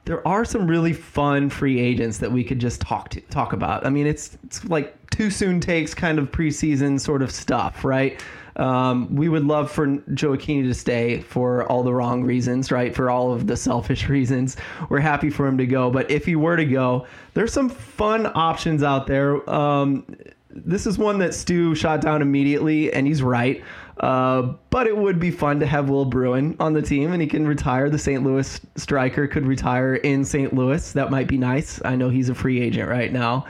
there 0.05 0.27
are 0.27 0.45
some 0.45 0.67
really 0.67 0.93
fun 0.93 1.49
free 1.49 1.79
agents 1.79 2.19
that 2.19 2.33
we 2.33 2.43
could 2.43 2.59
just 2.59 2.81
talk 2.81 3.09
to 3.11 3.21
talk 3.23 3.53
about. 3.53 3.87
I 3.87 3.91
mean, 3.91 4.07
it's 4.07 4.37
it's 4.45 4.65
like 4.65 5.11
too 5.11 5.31
soon 5.31 5.61
takes 5.61 5.95
kind 5.95 6.19
of 6.19 6.31
preseason 6.31 7.01
sort 7.01 7.23
of 7.23 7.31
stuff, 7.31 7.85
right? 7.85 8.21
Um, 8.57 9.15
we 9.15 9.29
would 9.29 9.45
love 9.45 9.71
for 9.71 9.87
Joe 10.13 10.37
to 10.37 10.75
stay 10.75 11.21
for 11.21 11.65
all 11.69 11.83
the 11.83 11.95
wrong 11.95 12.23
reasons, 12.23 12.71
right? 12.71 12.95
For 12.95 13.11
all 13.11 13.33
of 13.33 13.47
the 13.47 13.57
selfish 13.57 14.09
reasons. 14.11 14.57
We're 14.89 15.01
happy 15.01 15.31
for 15.31 15.47
him 15.47 15.57
to 15.59 15.67
go. 15.67 15.91
But 15.91 16.11
if 16.11 16.27
he 16.27 16.37
were 16.37 16.57
to 16.57 16.65
go, 16.65 17.07
there's 17.35 17.53
some 17.53 17.69
fun 17.69 18.31
options 18.35 18.83
out 18.83 19.07
there. 19.07 19.49
Um, 19.49 20.05
this 20.51 20.87
is 20.87 20.99
one 20.99 21.19
that 21.21 21.35
Stu 21.35 21.75
shot 21.75 22.03
down 22.03 22.21
immediately, 22.21 22.93
and 22.93 23.07
he's 23.07 23.23
right. 23.23 23.63
Uh, 24.03 24.55
but 24.71 24.89
it 24.89 24.97
would 24.97 25.21
be 25.21 25.31
fun 25.31 25.61
to 25.61 25.67
have 25.67 25.89
Will 25.89 26.05
Bruin 26.05 26.57
on 26.59 26.73
the 26.73 26.83
team, 26.83 27.13
and 27.13 27.23
he 27.23 27.29
can 27.29 27.47
retire. 27.47 27.89
The 27.89 27.99
St. 27.99 28.25
Louis 28.25 28.61
striker 28.77 29.29
could 29.29 29.47
retire 29.47 29.95
in 29.95 30.25
St. 30.25 30.53
Louis. 30.53 30.93
That 30.93 31.11
might 31.11 31.29
be 31.29 31.39
nice. 31.39 31.81
I 31.85 31.95
know 31.95 32.09
he's 32.09 32.29
a 32.29 32.35
free 32.35 32.61
agent 32.61 32.89
right 32.89 33.13
now. 33.13 33.47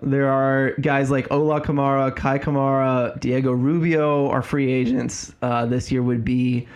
There 0.00 0.30
are 0.30 0.72
guys 0.80 1.10
like 1.10 1.30
Ola 1.30 1.60
Kamara, 1.60 2.10
Kei 2.16 2.38
Kamara, 2.38 3.20
Diego 3.20 3.52
Rubio 3.52 4.30
are 4.30 4.40
free 4.40 4.72
agents. 4.72 5.34
Uh, 5.42 5.66
this 5.66 5.92
year 5.92 6.02
would 6.02 6.24
be, 6.24 6.66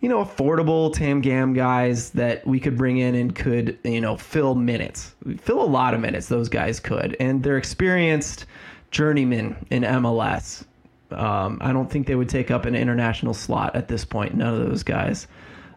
you 0.00 0.08
know, 0.08 0.24
affordable 0.24 0.92
Tam 0.92 1.20
Gam 1.20 1.54
guys 1.54 2.10
that 2.10 2.44
we 2.44 2.58
could 2.58 2.76
bring 2.76 2.98
in 2.98 3.14
and 3.14 3.36
could, 3.36 3.78
you 3.84 4.00
know, 4.00 4.16
fill 4.16 4.56
minutes, 4.56 5.14
fill 5.38 5.62
a 5.62 5.64
lot 5.64 5.94
of 5.94 6.00
minutes. 6.00 6.26
Those 6.26 6.48
guys 6.48 6.80
could, 6.80 7.16
and 7.20 7.42
they're 7.42 7.56
experienced 7.56 8.46
journeymen 8.90 9.64
in 9.70 9.84
MLS. 9.84 10.64
Um, 11.10 11.58
I 11.60 11.72
don't 11.72 11.90
think 11.90 12.06
they 12.06 12.14
would 12.14 12.28
take 12.28 12.50
up 12.50 12.64
an 12.64 12.74
international 12.74 13.34
slot 13.34 13.76
at 13.76 13.88
this 13.88 14.04
point. 14.04 14.34
None 14.34 14.54
of 14.54 14.68
those 14.68 14.82
guys. 14.82 15.26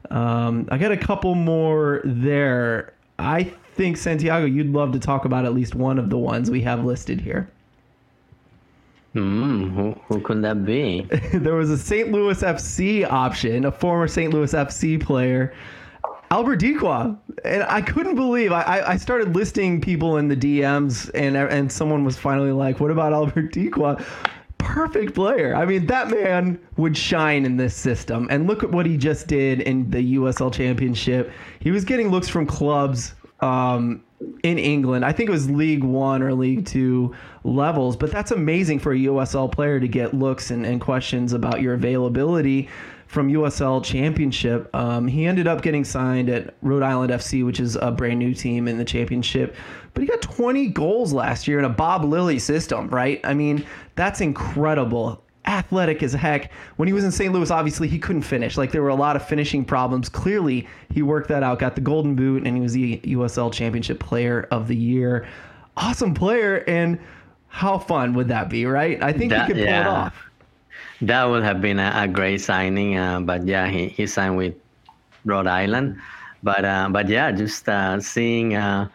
Um, 0.10 0.68
I 0.72 0.78
got 0.78 0.92
a 0.92 0.98
couple 0.98 1.36
more 1.36 2.02
there. 2.06 2.94
I 3.20 3.44
think 3.76 3.98
Santiago, 3.98 4.46
you'd 4.46 4.72
love 4.72 4.92
to 4.94 5.00
talk 5.00 5.26
about 5.26 5.46
at 5.46 5.54
least 5.54 5.76
one 5.76 6.00
of 6.00 6.10
the 6.10 6.18
ones 6.18 6.50
we 6.50 6.62
have 6.62 6.84
listed 6.84 7.22
here. 7.22 7.50
Hmm, 9.14 9.70
who, 9.70 9.92
who 10.08 10.22
could 10.22 10.44
that 10.44 10.66
be? 10.66 11.08
there 11.34 11.56
was 11.56 11.70
a 11.70 11.78
St. 11.78 12.12
Louis 12.12 12.42
FC 12.42 13.10
option, 13.10 13.66
a 13.66 13.72
former 13.72 14.08
St. 14.08 14.34
Louis 14.34 14.54
FC 14.54 15.02
player, 15.02 15.54
Albert 16.30 16.60
Dikwa. 16.60 17.18
And 17.46 17.64
I 17.64 17.82
couldn't 17.82 18.16
believe 18.16 18.52
I, 18.52 18.84
I 18.86 18.98
started 18.98 19.36
listing 19.36 19.82
people 19.82 20.18
in 20.18 20.28
the 20.28 20.36
DMs 20.36 21.10
and 21.14 21.38
and 21.38 21.72
someone 21.72 22.04
was 22.04 22.18
finally 22.18 22.52
like, 22.52 22.80
What 22.80 22.92
about 22.92 23.14
Albert 23.14 23.54
Dikwa? 23.54 24.04
Perfect 24.68 25.16
player. 25.16 25.56
I 25.56 25.66
mean, 25.66 25.86
that 25.86 26.10
man 26.10 26.60
would 26.76 26.98
shine 26.98 27.46
in 27.46 27.56
this 27.56 27.74
system. 27.74 28.28
And 28.30 28.48
look 28.48 28.64
at 28.64 28.72
what 28.72 28.86
he 28.86 28.98
just 28.98 29.28
did 29.28 29.62
in 29.62 29.90
the 29.90 30.16
USL 30.16 30.54
Championship. 30.54 31.32
He 31.60 31.72
was 31.72 31.86
getting 31.86 32.10
looks 32.10 32.28
from 32.28 32.46
clubs 32.46 33.16
um, 33.40 34.04
in 34.44 34.60
England. 34.60 35.06
I 35.06 35.14
think 35.14 35.30
it 35.30 35.32
was 35.32 35.50
League 35.50 35.84
One 35.84 36.22
or 36.22 36.34
League 36.34 36.66
Two 36.66 37.16
levels, 37.44 37.96
but 37.96 38.12
that's 38.12 38.32
amazing 38.32 38.80
for 38.80 38.92
a 38.92 38.98
USL 38.98 39.50
player 39.50 39.80
to 39.80 39.88
get 39.88 40.14
looks 40.14 40.52
and, 40.52 40.66
and 40.66 40.82
questions 40.82 41.32
about 41.32 41.62
your 41.62 41.74
availability 41.74 42.68
from 43.18 43.34
USL 43.34 43.84
Championship. 43.84 44.70
Um, 44.76 45.08
he 45.08 45.26
ended 45.26 45.48
up 45.48 45.64
getting 45.64 45.84
signed 45.84 46.30
at 46.30 46.54
Rhode 46.62 46.84
Island 46.84 47.12
FC, 47.12 47.44
which 47.44 47.60
is 47.60 47.76
a 47.76 47.90
brand 47.90 48.20
new 48.20 48.32
team 48.32 48.68
in 48.68 48.78
the 48.78 48.86
championship. 48.86 49.56
But 49.96 50.04
he 50.04 50.08
got 50.08 50.22
20 50.22 50.68
goals 50.68 51.14
last 51.14 51.48
year 51.48 51.58
in 51.58 51.66
a 51.66 51.70
Bob 51.70 52.04
Lilley 52.04 52.38
system, 52.38 52.90
right? 52.90 53.20
I 53.24 53.34
mean, 53.34 53.66
that's 53.96 54.22
incredible. 54.22 55.24
Athletic 55.48 56.04
as 56.04 56.14
heck. 56.14 56.52
When 56.76 56.88
he 56.88 56.94
was 56.94 57.04
in 57.04 57.12
St. 57.12 57.34
Louis, 57.34 57.50
obviously 57.50 57.88
he 57.88 57.98
couldn't 57.98 58.22
finish. 58.22 58.56
Like 58.56 58.72
there 58.72 58.84
were 58.84 58.90
a 58.90 58.96
lot 58.96 59.16
of 59.16 59.28
finishing 59.28 59.66
problems. 59.66 60.10
Clearly, 60.10 60.68
he 60.92 61.02
worked 61.02 61.30
that 61.30 61.42
out, 61.42 61.58
got 61.58 61.74
the 61.74 61.82
Golden 61.82 62.14
Boot, 62.14 62.46
and 62.46 62.56
he 62.56 62.62
was 62.62 62.74
the 62.74 63.00
USL 63.00 63.52
Championship 63.52 64.00
Player 64.00 64.48
of 64.52 64.68
the 64.68 64.76
Year. 64.76 65.26
Awesome 65.76 66.14
player, 66.14 66.64
and 66.68 67.00
how 67.48 67.80
fun 67.80 68.14
would 68.14 68.28
that 68.28 68.48
be, 68.48 68.68
right? 68.68 69.02
I 69.02 69.12
think 69.12 69.32
that, 69.32 69.48
he 69.48 69.54
could 69.54 69.58
pull 69.60 69.66
yeah. 69.66 69.82
it 69.82 69.88
off. 69.88 70.27
That 71.02 71.26
would 71.26 71.44
have 71.44 71.62
been 71.62 71.80
a, 71.80 71.92
a 71.96 72.08
great 72.08 72.42
signing, 72.42 72.98
uh, 72.98 73.20
but 73.20 73.46
yeah, 73.46 73.68
he, 73.68 73.90
he 73.90 74.08
signed 74.08 74.38
with 74.38 74.56
Rhode 75.26 75.48
Island. 75.48 76.00
But 76.44 76.66
uh, 76.66 76.90
but 76.92 77.08
yeah, 77.10 77.32
just 77.32 77.68
uh, 77.70 78.00
seeing. 78.00 78.56
Uh, 78.56 78.88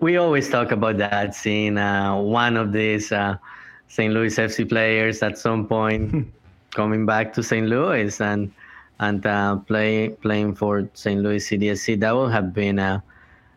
we 0.00 0.16
always 0.16 0.48
talk 0.48 0.72
about 0.72 0.96
that, 0.98 1.34
seeing 1.34 1.76
uh, 1.76 2.16
one 2.16 2.56
of 2.56 2.72
these 2.72 3.12
uh, 3.12 3.36
St. 3.88 4.12
Louis 4.12 4.34
FC 4.34 4.68
players 4.68 5.22
at 5.22 5.36
some 5.36 5.66
point 5.66 6.32
coming 6.70 7.04
back 7.04 7.32
to 7.34 7.42
St. 7.42 7.66
Louis 7.66 8.20
and 8.20 8.52
and 9.00 9.22
play, 9.66 10.10
playing 10.22 10.54
for 10.54 10.88
St. 10.94 11.20
Louis 11.20 11.40
CITY 11.40 11.74
SC. 11.74 11.98
That 11.98 12.14
would 12.14 12.30
have 12.30 12.54
been 12.54 12.78
a 12.78 13.02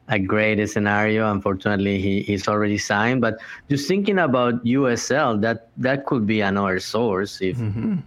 a 0.09 0.19
great 0.19 0.65
scenario. 0.69 1.31
Unfortunately, 1.31 1.99
he, 1.99 2.21
he's 2.21 2.47
already 2.47 2.77
signed. 2.77 3.21
But 3.21 3.39
just 3.69 3.87
thinking 3.87 4.19
about 4.19 4.63
USL, 4.63 5.41
that 5.41 5.69
that 5.77 6.05
could 6.05 6.25
be 6.25 6.41
another 6.41 6.79
source 6.79 7.41
if 7.41 7.57
mm-hmm. 7.57 7.97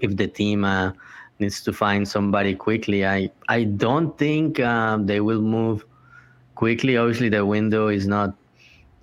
if 0.00 0.16
the 0.16 0.26
team 0.26 0.64
uh, 0.64 0.92
needs 1.38 1.62
to 1.62 1.72
find 1.72 2.06
somebody 2.06 2.54
quickly. 2.54 3.06
I 3.06 3.30
I 3.48 3.64
don't 3.64 4.16
think 4.18 4.60
um, 4.60 5.06
they 5.06 5.20
will 5.20 5.42
move 5.42 5.84
quickly. 6.54 6.96
Obviously, 6.96 7.28
the 7.28 7.44
window 7.44 7.88
is 7.88 8.06
not 8.06 8.34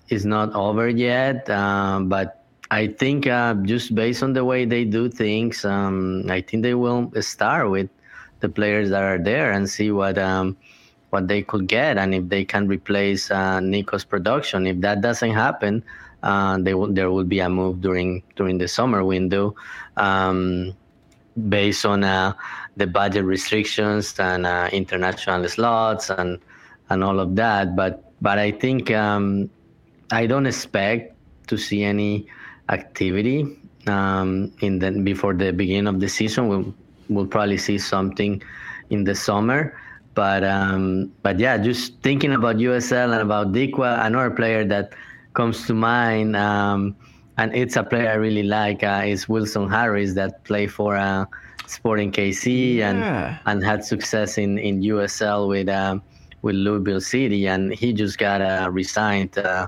is 0.10 0.26
not 0.26 0.54
over 0.54 0.88
yet, 0.90 1.50
um, 1.50 2.10
but 2.10 2.44
I 2.70 2.88
think 2.88 3.28
uh, 3.28 3.54
just 3.64 3.96
based 3.96 4.24
on 4.24 4.34
the 4.34 4.46
way 4.46 4.66
they 4.66 4.84
do 4.86 5.10
things, 5.10 5.64
um, 5.66 6.26
I 6.30 6.42
think 6.42 6.64
they 6.64 6.74
will 6.74 7.12
start 7.22 7.70
with 7.70 7.90
the 8.42 8.50
players 8.50 8.90
that 8.90 9.02
are 9.02 9.18
there 9.18 9.52
and 9.52 9.70
see 9.70 9.92
what 9.92 10.18
um, 10.18 10.58
what 11.14 11.28
they 11.28 11.44
could 11.44 11.68
get 11.68 11.98
and 12.00 12.16
if 12.16 12.28
they 12.28 12.44
can 12.44 12.68
replace 12.68 13.30
uh, 13.30 13.60
Nico's 13.60 14.04
production. 14.04 14.66
If 14.66 14.82
that 14.82 15.02
doesn't 15.02 15.30
happen, 15.30 15.84
uh, 16.24 16.58
will, 16.66 16.92
there 16.92 17.12
will 17.12 17.24
be 17.24 17.40
a 17.40 17.48
move 17.48 17.82
during 17.82 18.24
during 18.36 18.58
the 18.58 18.68
summer 18.68 19.06
window, 19.06 19.56
um, 19.96 20.74
based 21.48 21.86
on 21.86 22.04
uh, 22.04 22.34
the 22.78 22.88
budget 22.88 23.26
restrictions 23.26 24.18
and 24.20 24.48
uh, 24.48 24.70
international 24.74 25.48
slots 25.48 26.10
and 26.10 26.40
and 26.90 27.04
all 27.04 27.20
of 27.20 27.36
that. 27.36 27.76
But 27.76 28.12
but 28.20 28.40
I 28.40 28.50
think 28.52 28.90
um, 28.90 29.52
I 30.12 30.26
don't 30.26 30.48
expect 30.48 31.14
to 31.48 31.58
see 31.58 31.84
any 31.84 32.26
activity 32.70 33.46
um, 33.86 34.52
in 34.62 34.80
the 34.80 34.90
before 34.92 35.36
the 35.36 35.54
beginning 35.54 35.88
of 35.88 36.00
the 36.00 36.10
season. 36.10 36.48
We'll 36.48 36.74
we'll 37.10 37.28
probably 37.28 37.60
see 37.60 37.78
something 37.78 38.42
in 38.90 39.04
the 39.04 39.14
summer. 39.14 39.78
But 40.14 40.44
um, 40.44 41.12
but 41.24 41.40
yeah, 41.40 41.58
just 41.58 42.00
thinking 42.02 42.34
about 42.34 42.58
USL 42.58 43.14
and 43.14 43.22
about 43.22 43.52
Dikwa, 43.52 44.06
another 44.06 44.30
player 44.30 44.64
that 44.66 44.94
comes 45.34 45.66
to 45.66 45.74
mind, 45.74 46.36
um, 46.36 46.96
and 47.38 47.56
it's 47.56 47.76
a 47.76 47.84
player 47.84 48.10
I 48.10 48.16
really 48.16 48.44
like, 48.44 48.84
uh, 48.84 49.04
is 49.06 49.28
Wilson 49.28 49.68
Harris 49.70 50.14
that 50.14 50.44
played 50.44 50.72
for 50.72 50.96
uh, 50.96 51.26
Sporting 51.66 52.12
KC 52.12 52.76
yeah. 52.76 52.90
and 52.90 53.40
and 53.46 53.64
had 53.64 53.84
success 53.84 54.38
in 54.38 54.60
in 54.60 54.82
USL 54.82 55.50
with 55.50 55.70
um, 55.70 56.04
with 56.44 56.56
Louisville 56.56 57.02
City, 57.02 57.48
and 57.48 57.74
he 57.74 57.92
just 57.94 58.20
got 58.20 58.42
uh, 58.42 58.70
resigned 58.72 59.38
uh, 59.38 59.68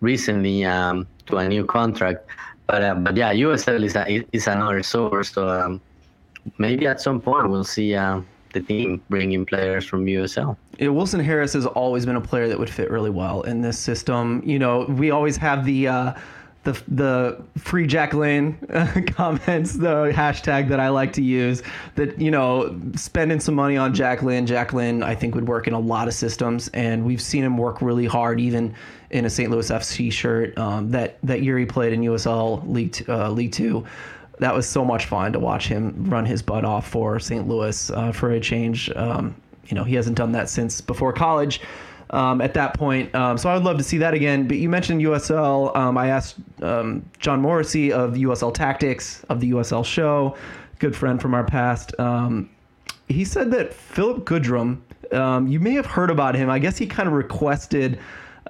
recently 0.00 0.64
um, 0.64 1.06
to 1.26 1.38
a 1.38 1.48
new 1.48 1.64
contract. 1.64 2.28
But 2.66 2.82
uh, 2.82 2.94
but 2.96 3.16
yeah, 3.16 3.32
USL 3.32 3.82
is 3.82 3.96
a, 3.96 4.24
is 4.32 4.46
another 4.46 4.82
source. 4.82 5.30
So 5.30 5.48
um, 5.48 5.80
maybe 6.58 6.86
at 6.86 7.00
some 7.00 7.20
point 7.20 7.48
we'll 7.48 7.64
see 7.64 7.94
uh, 7.94 8.20
the 8.56 8.62
team 8.62 9.02
bringing 9.10 9.44
players 9.44 9.84
from 9.84 10.06
USL. 10.06 10.56
Yeah, 10.78 10.88
Wilson 10.88 11.20
Harris 11.20 11.52
has 11.52 11.66
always 11.66 12.06
been 12.06 12.16
a 12.16 12.20
player 12.20 12.48
that 12.48 12.58
would 12.58 12.70
fit 12.70 12.90
really 12.90 13.10
well 13.10 13.42
in 13.42 13.60
this 13.60 13.78
system. 13.78 14.42
You 14.44 14.58
know, 14.58 14.84
we 14.88 15.10
always 15.10 15.36
have 15.36 15.64
the. 15.64 15.88
Uh, 15.88 16.14
the, 16.64 16.82
the 16.88 17.44
free 17.58 17.86
Jack 17.86 18.12
Lynn 18.12 18.54
comments, 19.14 19.74
the 19.74 20.10
hashtag 20.12 20.68
that 20.70 20.80
I 20.80 20.88
like 20.88 21.12
to 21.12 21.22
use. 21.22 21.62
That 21.94 22.20
you 22.20 22.32
know, 22.32 22.76
spending 22.96 23.38
some 23.38 23.54
money 23.54 23.76
on 23.76 23.94
Jack 23.94 24.24
Lynn. 24.24 24.48
Jacqueline, 24.48 25.00
I 25.04 25.14
think, 25.14 25.36
would 25.36 25.46
work 25.46 25.68
in 25.68 25.74
a 25.74 25.78
lot 25.78 26.08
of 26.08 26.14
systems, 26.14 26.66
and 26.74 27.04
we've 27.04 27.22
seen 27.22 27.44
him 27.44 27.56
work 27.56 27.80
really 27.80 28.06
hard, 28.06 28.40
even 28.40 28.74
in 29.10 29.26
a 29.26 29.30
St. 29.30 29.48
Louis 29.48 29.70
FC 29.70 30.10
shirt. 30.10 30.58
Um, 30.58 30.90
that 30.90 31.18
that 31.22 31.42
year 31.44 31.56
he 31.56 31.66
played 31.66 31.92
in 31.92 32.00
USL 32.00 32.68
League 32.68 33.08
uh, 33.08 33.30
League 33.30 33.52
Two 33.52 33.86
that 34.38 34.54
was 34.54 34.68
so 34.68 34.84
much 34.84 35.06
fun 35.06 35.32
to 35.32 35.38
watch 35.38 35.68
him 35.68 36.04
run 36.08 36.24
his 36.24 36.42
butt 36.42 36.64
off 36.64 36.88
for 36.88 37.18
St. 37.18 37.48
Louis 37.48 37.90
uh, 37.90 38.12
for 38.12 38.30
a 38.32 38.40
change. 38.40 38.90
Um, 38.94 39.34
you 39.66 39.74
know, 39.74 39.84
he 39.84 39.94
hasn't 39.94 40.16
done 40.16 40.32
that 40.32 40.48
since 40.48 40.80
before 40.80 41.12
college. 41.12 41.60
Um, 42.10 42.40
at 42.40 42.54
that 42.54 42.74
point, 42.74 43.12
um, 43.16 43.36
so 43.36 43.48
I 43.48 43.54
would 43.54 43.64
love 43.64 43.78
to 43.78 43.82
see 43.82 43.98
that 43.98 44.14
again. 44.14 44.46
But 44.46 44.58
you 44.58 44.68
mentioned 44.68 45.02
USL. 45.02 45.74
Um, 45.76 45.98
I 45.98 46.08
asked 46.08 46.36
um, 46.62 47.04
John 47.18 47.40
Morrissey 47.40 47.92
of 47.92 48.12
USL 48.12 48.54
Tactics 48.54 49.24
of 49.24 49.40
the 49.40 49.50
USL 49.50 49.84
Show, 49.84 50.36
good 50.78 50.94
friend 50.94 51.20
from 51.20 51.34
our 51.34 51.42
past. 51.42 51.98
Um, 51.98 52.48
he 53.08 53.24
said 53.24 53.50
that 53.50 53.74
Phillip 53.74 54.24
Goodrum. 54.24 54.82
you 55.50 55.58
may 55.58 55.72
have 55.72 55.86
heard 55.86 56.10
about 56.10 56.36
him. 56.36 56.48
I 56.48 56.60
guess 56.60 56.78
he 56.78 56.86
kind 56.86 57.08
of 57.08 57.12
requested 57.12 57.98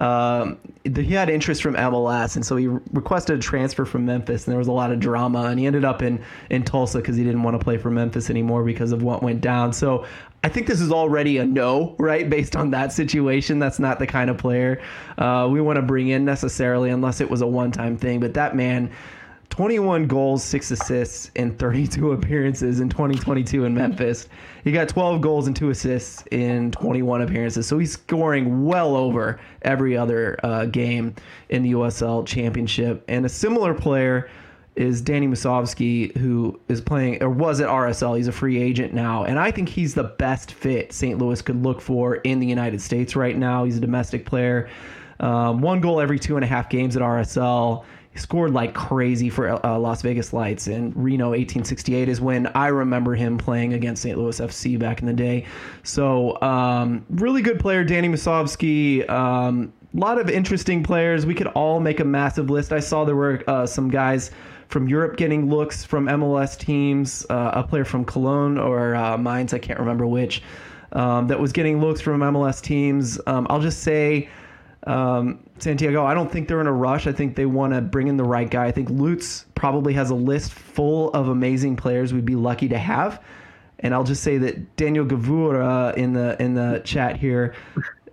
um, 0.01 0.59
he 0.85 1.15
had 1.15 1.31
interest 1.31 1.63
from 1.63 1.75
MLS, 1.75 2.37
and 2.37 2.45
so 2.45 2.57
he 2.57 2.67
requested 2.67 3.39
a 3.39 3.41
transfer 3.41 3.85
from 3.85 4.05
Memphis, 4.05 4.47
and 4.47 4.53
there 4.53 4.59
was 4.59 4.69
a 4.69 4.73
lot 4.73 4.93
of 4.93 5.01
drama, 5.01 5.45
and 5.45 5.59
he 5.59 5.67
ended 5.67 5.85
up 5.85 6.03
in 6.03 6.23
in 6.51 6.63
Tulsa 6.65 6.99
because 6.99 7.17
he 7.17 7.25
didn't 7.25 7.43
want 7.43 7.59
to 7.59 7.65
play 7.65 7.79
for 7.79 7.91
Memphis 7.91 8.29
anymore 8.29 8.63
because 8.65 8.93
of 8.93 9.03
what 9.03 9.23
went 9.23 9.41
down. 9.41 9.73
So 9.73 10.05
I 10.45 10.49
think 10.49 10.67
this 10.67 10.81
is 10.81 10.93
already 10.93 11.39
a 11.39 11.47
no, 11.47 11.97
right? 11.99 12.29
Based 12.29 12.55
on 12.57 12.71
that 12.71 12.93
situation, 12.93 13.59
that's 13.59 13.79
not 13.79 13.99
the 13.99 14.07
kind 14.07 14.31
of 14.31 14.39
player 14.39 14.81
uh, 15.19 15.49
we 15.51 15.61
want 15.61 15.77
to 15.77 15.83
bring 15.83 16.09
in 16.09 16.25
necessarily, 16.25 16.91
unless 16.91 17.21
it 17.21 17.31
was 17.31 17.41
a 17.41 17.47
one-time 17.47 17.97
thing. 17.97 18.21
But 18.21 18.35
that 18.35 18.55
man 18.55 18.91
21 19.51 20.07
goals, 20.07 20.45
six 20.45 20.71
assists, 20.71 21.31
and 21.37 21.59
32 21.59 22.13
appearances 22.13 22.81
in 22.81 22.89
2022 22.89 23.65
in 23.65 23.75
Memphis. 23.75 24.29
He 24.65 24.73
got 24.73 24.89
12 24.89 25.21
goals 25.21 25.47
and 25.47 25.55
two 25.55 25.71
assists 25.71 26.25
in 26.31 26.71
21 26.73 27.23
appearances. 27.23 27.67
So 27.67 27.79
he's 27.79 27.93
scoring 27.93 28.65
well 28.65 28.97
over 28.97 29.41
every 29.63 29.97
other 29.97 30.39
uh, 30.43 30.67
game 30.67 31.15
in 31.49 31.63
the 31.63 31.73
USL 31.73 32.27
Championship. 32.27 33.05
And 33.09 33.25
a 33.25 33.29
similar 33.29 33.75
player 33.75 34.29
is 34.77 35.01
Danny 35.01 35.27
Musovski, 35.27 36.15
who 36.17 36.61
is 36.69 36.81
playing 36.83 37.23
or 37.23 37.31
was 37.31 37.61
at 37.61 37.69
RSL. 37.69 38.17
He's 38.17 38.29
a 38.29 38.33
free 38.33 38.61
agent 38.61 38.93
now. 38.93 39.25
And 39.25 39.39
I 39.39 39.51
think 39.51 39.69
he's 39.69 39.95
the 39.95 40.05
best 40.05 40.53
fit 40.53 40.93
St. 40.93 41.19
Louis 41.19 41.41
could 41.41 41.63
look 41.63 41.81
for 41.81 42.17
in 42.17 42.41
the 42.41 42.47
United 42.47 42.81
States 42.81 43.17
right 43.17 43.37
now. 43.37 43.65
He's 43.65 43.79
a 43.79 43.81
domestic 43.81 44.27
player. 44.27 44.69
Um, 45.19 45.63
one 45.63 45.81
goal 45.81 45.99
every 45.99 46.19
two 46.19 46.37
and 46.37 46.45
a 46.45 46.49
half 46.49 46.69
games 46.69 46.95
at 46.95 47.03
RSL 47.03 47.85
scored 48.17 48.53
like 48.53 48.75
crazy 48.75 49.31
for 49.31 49.65
uh, 49.65 49.79
Las 49.79 50.03
Vegas 50.03 50.33
Lights 50.33 50.67
and 50.67 50.95
Reno 50.97 51.27
1868 51.27 52.09
is 52.09 52.21
when 52.21 52.47
I 52.49 52.69
remember 52.69 53.15
him 53.15 53.39
playing 53.39 53.75
against 53.75 54.03
St. 54.03 54.19
Louis 54.19 54.39
FC 54.41 54.79
back 54.79 55.01
in 55.01 55.07
the 55.07 55.13
day. 55.13 55.47
So 55.83 56.41
um, 56.43 57.05
really 57.11 57.43
good 57.43 57.61
player, 57.61 57.85
Danny 57.85 58.09
Musovski. 58.09 59.09
Um, 59.09 59.73
a 59.95 59.99
lot 59.99 60.19
of 60.19 60.29
interesting 60.29 60.83
players. 60.83 61.25
We 61.25 61.35
could 61.35 61.49
all 61.49 61.81
make 61.81 62.01
a 62.01 62.05
massive 62.05 62.51
list. 62.51 62.73
I 62.73 62.81
saw 62.81 63.05
there 63.05 63.17
were 63.17 63.43
uh, 63.47 63.67
some 63.67 63.91
guys 63.91 64.31
from 64.69 64.89
Europe 64.89 65.17
getting 65.17 65.49
looks 65.49 65.85
from 65.85 66.07
MLS 66.07 66.59
teams. 66.59 67.25
Uh, 67.31 67.53
a 67.55 67.63
player 67.63 67.85
from 67.85 68.05
Cologne 68.05 68.59
or 68.59 68.95
uh, 68.95 69.17
Mainz, 69.17 69.55
I 69.55 69.59
can't 69.59 69.79
remember 69.79 70.07
which, 70.07 70.43
um, 70.93 71.29
that 71.29 71.39
was 71.39 71.53
getting 71.53 71.81
looks 71.81 72.01
from 72.01 72.21
MLS 72.21 72.61
teams. 72.61 73.19
Um, 73.27 73.47
I'll 73.49 73.61
just 73.61 73.83
say 73.83 74.29
um, 74.87 75.41
Santiago, 75.59 76.05
I 76.05 76.15
don't 76.15 76.31
think 76.31 76.47
they're 76.49 76.61
in 76.61 76.67
a 76.67 76.73
rush. 76.73 77.07
I 77.07 77.13
think 77.13 77.35
they 77.35 77.47
want 77.47 77.75
to 77.75 77.81
bring 77.81 78.09
in 78.09 78.17
the 78.17 78.25
right 78.25 78.49
guy. 78.49 78.67
I 78.67 78.73
think 78.73 78.89
Lutz 78.89 79.47
probably 79.55 79.93
has 79.95 80.11
a 80.11 80.15
list 80.15 80.53
full 80.53 81.11
of 81.11 81.29
amazing 81.29 81.77
players 81.77 82.13
we'd 82.13 82.25
be 82.25 82.37
lucky 82.37 82.69
to 82.69 82.79
have. 82.79 83.23
And 83.81 83.93
I'll 83.93 84.05
just 84.05 84.23
say 84.23 84.39
that 84.39 84.77
Daniel 84.77 85.05
Gavura 85.05 85.95
in 85.97 86.13
the 86.13 86.41
in 86.41 86.55
the 86.55 86.81
chat 86.85 87.17
here, 87.17 87.55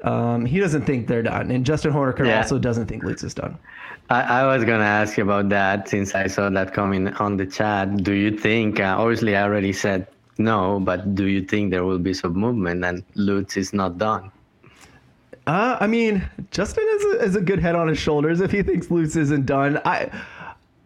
um, 0.03 0.45
he 0.45 0.59
doesn't 0.59 0.83
think 0.83 1.07
they're 1.07 1.23
done, 1.23 1.51
and 1.51 1.65
Justin 1.65 1.93
Horniker 1.93 2.25
yeah. 2.25 2.39
also 2.39 2.59
doesn't 2.59 2.87
think 2.87 3.03
Lutz 3.03 3.23
is 3.23 3.33
done. 3.33 3.57
I, 4.09 4.41
I, 4.41 4.45
was 4.45 4.65
gonna 4.65 4.83
ask 4.83 5.15
you 5.17 5.23
about 5.23 5.47
that 5.49 5.87
since 5.87 6.13
I 6.13 6.27
saw 6.27 6.49
that 6.49 6.73
coming 6.73 7.07
on 7.07 7.37
the 7.37 7.45
chat. 7.45 8.03
Do 8.03 8.11
you 8.11 8.37
think? 8.37 8.81
Uh, 8.81 8.95
obviously, 8.99 9.37
I 9.37 9.43
already 9.43 9.71
said 9.71 10.05
no, 10.37 10.81
but 10.81 11.15
do 11.15 11.27
you 11.27 11.41
think 11.41 11.71
there 11.71 11.85
will 11.85 11.99
be 11.99 12.13
some 12.13 12.33
movement 12.33 12.83
and 12.83 13.03
Lutz 13.15 13.55
is 13.55 13.71
not 13.71 13.97
done? 13.97 14.32
Uh, 15.45 15.77
I 15.79 15.87
mean, 15.87 16.27
Justin 16.51 16.85
is 16.89 17.03
a, 17.03 17.23
is 17.23 17.35
a 17.35 17.41
good 17.41 17.59
head 17.59 17.75
on 17.75 17.87
his 17.87 17.97
shoulders 17.97 18.39
if 18.39 18.51
he 18.51 18.63
thinks 18.63 18.89
Lutz 18.89 19.15
isn't 19.15 19.45
done. 19.45 19.81
I, 19.85 20.09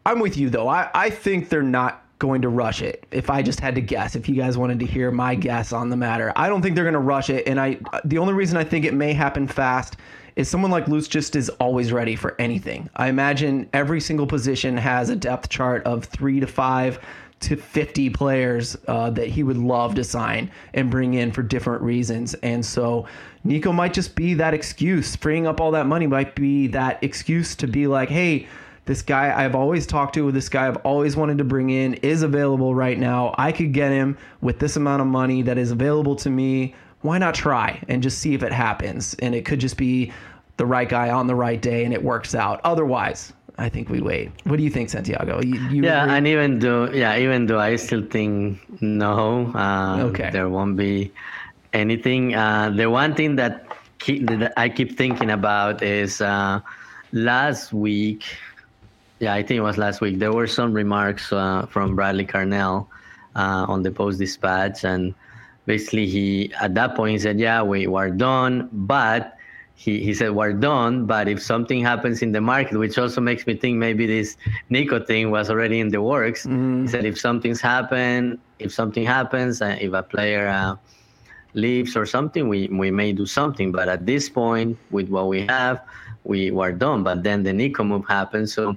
I'm 0.06 0.20
with 0.20 0.38
you 0.38 0.50
though. 0.50 0.68
I, 0.68 0.90
I 0.94 1.10
think 1.10 1.50
they're 1.50 1.62
not 1.62 2.04
going 2.20 2.42
to 2.42 2.50
rush 2.50 2.82
it. 2.82 3.06
If 3.12 3.30
I 3.30 3.44
just 3.44 3.60
had 3.60 3.76
to 3.76 3.82
guess, 3.82 4.16
if 4.16 4.28
you 4.28 4.36
guys 4.36 4.58
wanted 4.58 4.80
to 4.80 4.86
hear 4.86 5.12
my 5.12 5.36
guess 5.36 5.72
on 5.72 5.90
the 5.90 5.98
matter, 5.98 6.34
I 6.36 6.50
don't 6.50 6.62
think 6.62 6.76
they're 6.76 6.84
going 6.84 6.94
to 6.94 7.00
rush 7.00 7.30
it. 7.30 7.48
And 7.48 7.60
I, 7.60 7.78
the 8.06 8.18
only 8.18 8.34
reason 8.34 8.58
I 8.58 8.64
think 8.64 8.86
it 8.86 8.94
may 8.96 9.14
happen 9.14 9.48
fast 9.48 9.98
is 10.36 10.48
someone 10.48 10.72
like 10.72 10.88
Lutz 10.88 11.08
just 11.08 11.36
is 11.36 11.50
always 11.50 11.92
ready 11.92 12.16
for 12.16 12.36
anything. 12.40 12.90
I 12.96 13.10
imagine 13.10 13.70
every 13.74 14.00
single 14.00 14.26
position 14.28 14.78
has 14.78 15.10
a 15.10 15.16
depth 15.16 15.50
chart 15.50 15.84
of 15.84 16.06
three 16.06 16.40
to 16.40 16.48
five 16.48 17.00
to 17.40 17.56
50 17.56 18.10
players 18.10 18.78
uh, 18.88 19.10
that 19.12 19.28
he 19.28 19.44
would 19.44 19.58
love 19.58 19.96
to 19.96 20.04
sign 20.04 20.52
and 20.74 20.90
bring 20.90 21.14
in 21.14 21.32
for 21.32 21.44
different 21.44 21.82
reasons. 21.82 22.34
And 22.36 22.66
so 22.66 23.08
Nico 23.44 23.72
might 23.72 23.94
just 23.94 24.16
be 24.16 24.34
that 24.36 24.54
excuse. 24.54 25.16
Freeing 25.16 25.46
up 25.46 25.62
all 25.62 25.72
that 25.72 25.86
money 25.86 26.08
might 26.08 26.36
be 26.36 26.68
that 26.68 27.04
excuse 27.04 27.56
to 27.58 27.68
be 27.68 27.88
like, 27.88 28.10
hey, 28.10 28.48
this 28.86 29.02
guy 29.02 29.44
I've 29.44 29.54
always 29.54 29.86
talked 29.86 30.16
to, 30.16 30.32
this 30.32 30.50
guy 30.50 30.68
I've 30.68 30.78
always 30.78 31.16
wanted 31.16 31.38
to 31.38 31.44
bring 31.44 31.70
in 31.70 31.96
is 31.96 32.24
available 32.24 32.74
right 32.74 32.98
now. 32.98 33.36
I 33.38 33.52
could 33.52 33.74
get 33.74 33.92
him 33.92 34.18
with 34.42 34.60
this 34.60 34.76
amount 34.78 35.02
of 35.02 35.08
money 35.08 35.42
that 35.44 35.58
is 35.58 35.72
available 35.72 36.16
to 36.18 36.30
me. 36.30 36.74
Why 37.02 37.18
not 37.20 37.36
try 37.36 37.84
and 37.88 38.02
just 38.02 38.20
see 38.20 38.34
if 38.34 38.42
it 38.42 38.52
happens? 38.52 39.14
And 39.20 39.36
it 39.36 39.46
could 39.46 39.60
just 39.60 39.78
be 39.78 40.12
the 40.56 40.66
right 40.66 40.90
guy 40.90 41.12
on 41.12 41.28
the 41.28 41.36
right 41.36 41.62
day 41.62 41.86
and 41.86 41.94
it 41.94 42.04
works 42.04 42.34
out. 42.34 42.60
Otherwise, 42.64 43.34
I 43.58 43.70
think 43.70 43.90
we 43.90 44.02
wait. 44.02 44.32
What 44.44 44.58
do 44.58 44.64
you 44.64 44.70
think, 44.70 44.90
Santiago? 44.90 45.42
You, 45.42 45.60
you 45.70 45.84
yeah, 45.84 46.04
agree? 46.04 46.16
and 46.16 46.28
even 46.28 46.60
though 46.60 46.90
yeah, 46.92 47.18
even 47.18 47.48
though 47.48 47.60
I 47.60 47.76
still 47.76 48.06
think 48.06 48.60
no, 48.82 49.52
uh, 49.56 50.04
okay, 50.12 50.30
there 50.32 50.48
won't 50.48 50.78
be 50.78 51.12
anything. 51.74 52.36
Uh, 52.36 52.70
the 52.70 52.90
one 52.90 53.16
thing 53.16 53.36
that 53.38 53.66
keep, 53.98 54.28
that 54.28 54.54
I 54.58 54.70
keep 54.70 54.96
thinking 54.98 55.32
about 55.32 55.82
is 55.82 56.22
uh, 56.22 56.62
last 57.12 57.74
week. 57.74 58.26
Yeah, 59.20 59.34
I 59.34 59.42
think 59.42 59.58
it 59.58 59.62
was 59.62 59.80
last 59.80 60.02
week. 60.02 60.20
There 60.20 60.32
were 60.32 60.46
some 60.46 60.72
remarks 60.74 61.34
uh, 61.34 61.66
from 61.66 61.96
Bradley 61.96 62.26
Carnell 62.26 62.86
uh, 63.36 63.66
on 63.68 63.82
the 63.82 63.90
Post 63.92 64.20
Dispatch, 64.20 64.84
and 64.84 65.16
basically 65.66 66.06
he 66.06 66.54
at 66.62 66.76
that 66.76 66.96
point 66.96 67.14
he 67.14 67.20
said, 67.20 67.40
"Yeah, 67.40 67.64
we 67.64 67.88
were 67.88 68.12
done," 68.12 68.70
but 68.72 69.37
he, 69.78 70.04
he 70.04 70.14
said 70.14 70.32
we're 70.32 70.54
done. 70.54 71.06
But 71.06 71.28
if 71.30 71.42
something 71.42 71.82
happens 71.82 72.22
in 72.22 72.32
the 72.32 72.42
market 72.42 72.78
which 72.78 72.98
also 72.98 73.22
makes 73.22 73.46
me 73.46 73.56
think 73.56 73.78
maybe 73.78 74.08
this 74.08 74.36
nico 74.70 75.00
thing 75.00 75.30
was 75.30 75.50
already 75.50 75.80
in 75.80 75.90
the 75.90 76.02
works 76.02 76.46
mm. 76.46 76.82
he 76.82 76.88
said 76.88 77.06
if 77.06 77.18
something's 77.18 77.62
happened 77.62 78.40
if 78.60 78.74
something 78.74 79.06
happens 79.06 79.62
uh, 79.62 79.78
if 79.80 79.94
a 79.94 80.02
player 80.02 80.48
uh, 80.48 80.76
leaves 81.54 81.96
or 81.96 82.06
something 82.06 82.50
we, 82.50 82.68
we 82.70 82.90
may 82.92 83.14
do 83.14 83.26
something. 83.26 83.72
But 83.72 83.88
at 83.88 84.06
this 84.06 84.28
point 84.28 84.78
with 84.90 85.10
what 85.10 85.28
we 85.28 85.46
have 85.46 85.82
we 86.24 86.52
were 86.52 86.72
done. 86.72 87.04
But 87.04 87.24
then 87.24 87.44
the 87.44 87.54
nico 87.54 87.84
move 87.84 88.06
happened 88.08 88.50
so 88.50 88.76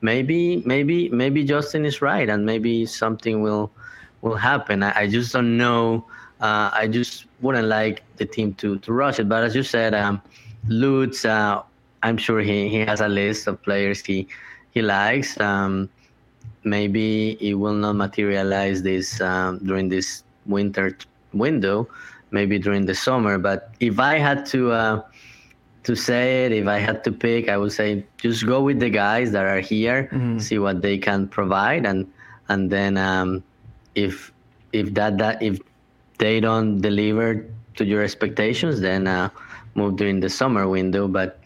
maybe 0.00 0.62
maybe 0.64 1.08
maybe 1.08 1.42
justin 1.42 1.84
is 1.84 2.00
right 2.00 2.28
and 2.30 2.46
maybe 2.46 2.86
something 2.86 3.42
will 3.42 3.72
will 4.22 4.36
happen. 4.36 4.84
I, 4.84 5.02
I 5.02 5.06
just 5.08 5.32
don't 5.32 5.56
know 5.56 6.06
uh, 6.40 6.70
I 6.72 6.88
just 6.88 7.26
wouldn't 7.40 7.68
like 7.68 8.02
the 8.16 8.26
team 8.26 8.54
to, 8.54 8.78
to 8.78 8.92
rush 8.92 9.18
it. 9.18 9.28
But 9.28 9.44
as 9.44 9.54
you 9.54 9.62
said, 9.62 9.94
um, 9.94 10.20
Lutz, 10.68 11.24
uh, 11.24 11.62
I'm 12.02 12.16
sure 12.16 12.40
he, 12.40 12.68
he 12.68 12.80
has 12.80 13.00
a 13.00 13.08
list 13.08 13.46
of 13.46 13.62
players 13.62 14.04
he 14.04 14.28
he 14.70 14.82
likes. 14.82 15.38
Um, 15.40 15.88
maybe 16.64 17.36
it 17.40 17.54
will 17.54 17.74
not 17.74 17.94
materialize 17.94 18.82
this 18.82 19.20
um, 19.20 19.58
during 19.64 19.88
this 19.88 20.22
winter 20.46 20.96
window, 21.32 21.88
maybe 22.30 22.58
during 22.58 22.86
the 22.86 22.94
summer. 22.94 23.38
But 23.38 23.70
if 23.80 23.98
I 23.98 24.18
had 24.18 24.46
to 24.46 24.72
uh, 24.72 25.02
to 25.84 25.96
say 25.96 26.46
it, 26.46 26.52
if 26.52 26.66
I 26.66 26.78
had 26.78 27.02
to 27.04 27.12
pick, 27.12 27.48
I 27.48 27.56
would 27.56 27.72
say 27.72 28.04
just 28.18 28.46
go 28.46 28.62
with 28.62 28.78
the 28.78 28.90
guys 28.90 29.32
that 29.32 29.46
are 29.46 29.60
here, 29.60 30.08
mm-hmm. 30.12 30.38
see 30.38 30.58
what 30.58 30.82
they 30.82 30.98
can 30.98 31.26
provide, 31.28 31.86
and 31.86 32.06
and 32.48 32.70
then 32.70 32.96
um, 32.96 33.42
if 33.94 34.32
if 34.72 34.94
that 34.94 35.18
that 35.18 35.42
if 35.42 35.58
they 36.18 36.40
don't 36.40 36.80
deliver 36.80 37.44
to 37.76 37.84
your 37.84 38.02
expectations, 38.02 38.80
then 38.80 39.06
uh, 39.06 39.30
move 39.74 39.96
during 39.96 40.20
the 40.20 40.28
summer 40.28 40.68
window. 40.68 41.08
But 41.08 41.40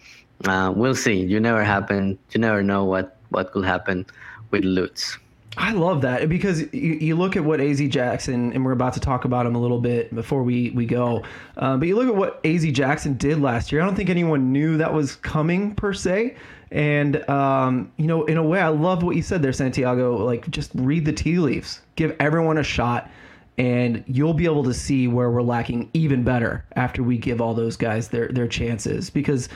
uh, 0.46 0.72
we'll 0.74 0.94
see. 0.94 1.20
You 1.20 1.40
never 1.40 1.62
happen. 1.64 2.18
You 2.32 2.40
never 2.40 2.62
know 2.62 2.84
what 2.84 3.16
what 3.30 3.54
will 3.54 3.62
happen 3.62 4.06
with 4.50 4.64
Lutz. 4.64 5.18
I 5.56 5.72
love 5.72 6.00
that 6.02 6.28
because 6.28 6.62
you, 6.72 6.94
you 6.94 7.16
look 7.16 7.36
at 7.36 7.44
what 7.44 7.60
AZ 7.60 7.80
Jackson, 7.88 8.52
and 8.52 8.64
we're 8.64 8.72
about 8.72 8.94
to 8.94 9.00
talk 9.00 9.26
about 9.26 9.44
him 9.44 9.54
a 9.54 9.60
little 9.60 9.80
bit 9.80 10.14
before 10.14 10.42
we, 10.42 10.70
we 10.70 10.86
go. 10.86 11.24
Uh, 11.58 11.76
but 11.76 11.88
you 11.88 11.96
look 11.96 12.08
at 12.08 12.14
what 12.14 12.40
AZ 12.44 12.64
Jackson 12.72 13.14
did 13.14 13.38
last 13.38 13.70
year. 13.70 13.82
I 13.82 13.84
don't 13.84 13.94
think 13.94 14.08
anyone 14.08 14.52
knew 14.52 14.78
that 14.78 14.94
was 14.94 15.16
coming 15.16 15.74
per 15.74 15.92
se. 15.92 16.36
And, 16.70 17.28
um, 17.28 17.92
you 17.98 18.06
know, 18.06 18.24
in 18.24 18.38
a 18.38 18.42
way, 18.42 18.60
I 18.60 18.68
love 18.68 19.02
what 19.02 19.14
you 19.14 19.20
said 19.20 19.42
there, 19.42 19.52
Santiago. 19.52 20.24
Like, 20.24 20.50
just 20.50 20.70
read 20.74 21.04
the 21.04 21.12
tea 21.12 21.38
leaves, 21.38 21.82
give 21.96 22.16
everyone 22.18 22.56
a 22.56 22.62
shot 22.62 23.10
and 23.58 24.02
you'll 24.06 24.34
be 24.34 24.44
able 24.44 24.64
to 24.64 24.74
see 24.74 25.08
where 25.08 25.30
we're 25.30 25.42
lacking 25.42 25.90
even 25.92 26.22
better 26.22 26.64
after 26.76 27.02
we 27.02 27.18
give 27.18 27.40
all 27.40 27.54
those 27.54 27.76
guys 27.76 28.08
their 28.08 28.28
their 28.28 28.48
chances 28.48 29.10
because 29.10 29.48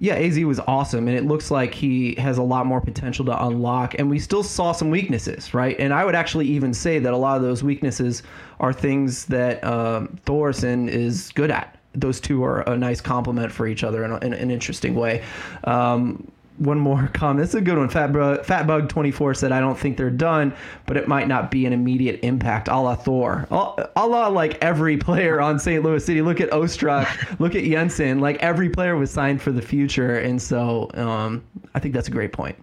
yeah, 0.00 0.14
AZ 0.14 0.38
was 0.40 0.58
awesome, 0.66 1.06
and 1.06 1.16
it 1.16 1.24
looks 1.24 1.50
like 1.50 1.72
he 1.72 2.16
has 2.16 2.38
a 2.38 2.42
lot 2.42 2.66
more 2.66 2.80
potential 2.80 3.24
to 3.26 3.46
unlock. 3.46 3.94
And 3.98 4.10
we 4.10 4.18
still 4.18 4.42
saw 4.42 4.72
some 4.72 4.90
weaknesses, 4.90 5.54
right? 5.54 5.76
And 5.78 5.94
I 5.94 6.04
would 6.04 6.16
actually 6.16 6.48
even 6.48 6.74
say 6.74 6.98
that 6.98 7.12
a 7.12 7.16
lot 7.16 7.36
of 7.36 7.42
those 7.42 7.62
weaknesses 7.62 8.22
are 8.58 8.72
things 8.72 9.26
that 9.26 9.62
um, 9.62 10.18
Thórisson 10.26 10.88
is 10.88 11.30
good 11.32 11.50
at. 11.50 11.78
Those 11.92 12.20
two 12.20 12.42
are 12.42 12.62
a 12.68 12.76
nice 12.76 13.00
complement 13.00 13.52
for 13.52 13.68
each 13.68 13.84
other 13.84 14.04
in, 14.04 14.10
a, 14.10 14.18
in 14.18 14.32
an 14.32 14.50
interesting 14.50 14.96
way. 14.96 15.22
Um, 15.62 16.28
one 16.58 16.78
more 16.78 17.08
comment. 17.14 17.40
This 17.40 17.50
is 17.50 17.56
a 17.56 17.60
good 17.60 17.78
one. 17.78 17.88
Fatbug, 17.88 18.44
Fatbug 18.44 18.88
24 18.88 19.34
said, 19.34 19.52
I 19.52 19.60
don't 19.60 19.78
think 19.78 19.96
they're 19.96 20.10
done, 20.10 20.54
but 20.86 20.96
it 20.96 21.08
might 21.08 21.28
not 21.28 21.50
be 21.50 21.66
an 21.66 21.72
immediate 21.72 22.20
impact 22.22 22.68
a 22.68 22.78
la 22.78 22.94
Thor. 22.94 23.46
A 23.50 24.06
la 24.06 24.28
like 24.28 24.62
every 24.62 24.96
player 25.04 25.40
on 25.40 25.58
St. 25.58 25.82
Louis 25.82 26.04
City. 26.04 26.22
Look 26.22 26.40
at 26.40 26.50
Ostrak, 26.50 27.38
look 27.40 27.54
at 27.54 27.64
Jensen. 27.64 28.20
Like 28.20 28.42
every 28.42 28.70
player 28.70 28.96
was 28.96 29.10
signed 29.10 29.42
for 29.42 29.52
the 29.52 29.62
future. 29.62 30.18
And 30.18 30.40
so 30.40 30.90
um, 30.94 31.44
I 31.74 31.80
think 31.80 31.94
that's 31.94 32.08
a 32.08 32.12
great 32.12 32.32
point. 32.32 32.56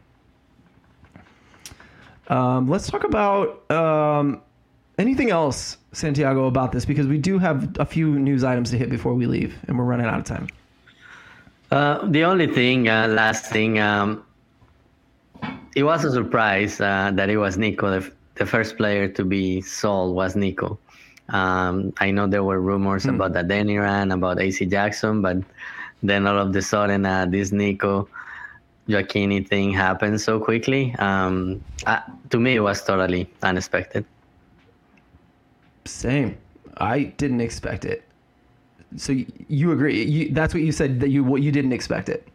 Um, 2.27 2.67
let's 2.69 2.89
talk 2.89 3.03
about 3.03 3.69
um, 3.69 4.41
anything 4.97 5.31
else, 5.31 5.77
Santiago, 5.91 6.45
about 6.45 6.71
this 6.71 6.85
because 6.85 7.07
we 7.07 7.17
do 7.17 7.37
have 7.39 7.75
a 7.77 7.85
few 7.85 8.17
news 8.17 8.45
items 8.45 8.69
to 8.71 8.77
hit 8.77 8.89
before 8.89 9.13
we 9.13 9.25
leave, 9.25 9.57
and 9.67 9.77
we're 9.77 9.83
running 9.83 10.05
out 10.05 10.17
of 10.17 10.23
time. 10.23 10.47
Uh, 11.71 12.05
the 12.07 12.25
only 12.25 12.47
thing, 12.47 12.89
uh, 12.89 13.07
last 13.07 13.45
thing, 13.45 13.79
um, 13.79 14.25
it 15.73 15.83
was 15.83 16.03
a 16.03 16.11
surprise 16.11 16.81
uh, 16.81 17.11
that 17.13 17.29
it 17.29 17.37
was 17.37 17.57
Nico. 17.57 17.89
The, 17.99 18.11
the, 18.35 18.45
first 18.45 18.75
player 18.75 19.07
to 19.07 19.23
be 19.23 19.61
sold 19.61 20.13
was 20.13 20.35
Nico. 20.35 20.77
Um, 21.29 21.93
I 21.97 22.11
know 22.11 22.27
there 22.27 22.43
were 22.43 22.59
rumors 22.59 23.05
mm. 23.05 23.15
about 23.15 23.31
Adeniran, 23.33 24.13
about 24.13 24.41
AZ 24.41 24.59
Jackson, 24.59 25.21
but 25.21 25.37
then 26.03 26.27
all 26.27 26.39
of 26.39 26.53
a 26.53 26.61
sudden, 26.61 27.05
uh, 27.05 27.25
this 27.25 27.53
Nico 27.53 28.09
Gioacchini 28.89 29.47
thing 29.47 29.71
happened 29.71 30.19
so 30.19 30.41
quickly. 30.41 30.93
Um, 30.99 31.63
uh, 31.85 32.01
to 32.31 32.37
me, 32.37 32.55
it 32.55 32.59
was 32.59 32.83
totally 32.83 33.29
unexpected. 33.43 34.03
Same. 35.85 36.37
I 36.75 37.03
didn't 37.15 37.39
expect 37.39 37.85
it 37.85 38.03
so 38.97 39.13
you 39.47 39.71
agree? 39.71 40.03
You, 40.03 40.33
that's 40.33 40.53
what 40.53 40.63
you 40.63 40.71
said 40.71 40.99
that 40.99 41.09
you 41.09 41.23
what 41.23 41.41
you 41.41 41.51
didn't 41.51 41.73
expect 41.73 42.09
it. 42.09 42.27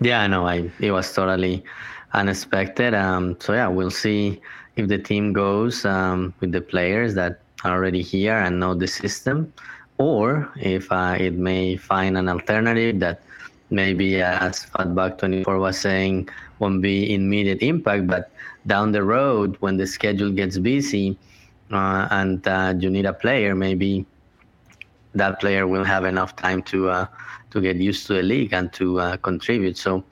Yeah, 0.00 0.22
I 0.22 0.26
know. 0.26 0.46
I 0.46 0.70
it 0.80 0.90
was 0.90 1.12
totally 1.12 1.64
unexpected. 2.12 2.94
Um, 2.94 3.36
so 3.40 3.52
yeah, 3.52 3.68
we'll 3.68 3.90
see 3.90 4.40
if 4.76 4.88
the 4.88 4.98
team 4.98 5.32
goes 5.32 5.84
um, 5.84 6.34
with 6.40 6.52
the 6.52 6.60
players 6.60 7.14
that 7.14 7.40
are 7.64 7.72
already 7.72 8.02
here 8.02 8.36
and 8.36 8.60
know 8.60 8.74
the 8.74 8.86
system, 8.86 9.52
or 9.98 10.50
if 10.56 10.90
uh, 10.92 11.16
it 11.18 11.34
may 11.34 11.76
find 11.76 12.16
an 12.16 12.28
alternative 12.28 13.00
that 13.00 13.22
maybe, 13.70 14.20
as 14.22 14.66
Fatbug 14.66 15.18
24 15.18 15.58
was 15.58 15.78
saying, 15.78 16.28
won't 16.58 16.82
be 16.82 17.12
immediate 17.14 17.62
impact, 17.62 18.06
but 18.06 18.30
down 18.66 18.92
the 18.92 19.02
road 19.02 19.56
when 19.60 19.76
the 19.76 19.86
schedule 19.86 20.30
gets 20.30 20.58
busy 20.58 21.16
uh, 21.72 22.08
and 22.10 22.46
uh, 22.46 22.74
you 22.78 22.90
need 22.90 23.06
a 23.06 23.12
player, 23.12 23.54
maybe 23.54 24.04
that 25.16 25.40
player 25.40 25.66
will 25.66 25.84
have 25.84 26.04
enough 26.04 26.36
time 26.36 26.62
to 26.64 26.90
uh, 26.90 27.06
to 27.50 27.60
get 27.60 27.76
used 27.76 28.06
to 28.06 28.14
the 28.14 28.22
league 28.22 28.52
and 28.52 28.72
to 28.74 29.00
uh, 29.00 29.16
contribute. 29.18 29.76
So, 29.76 30.04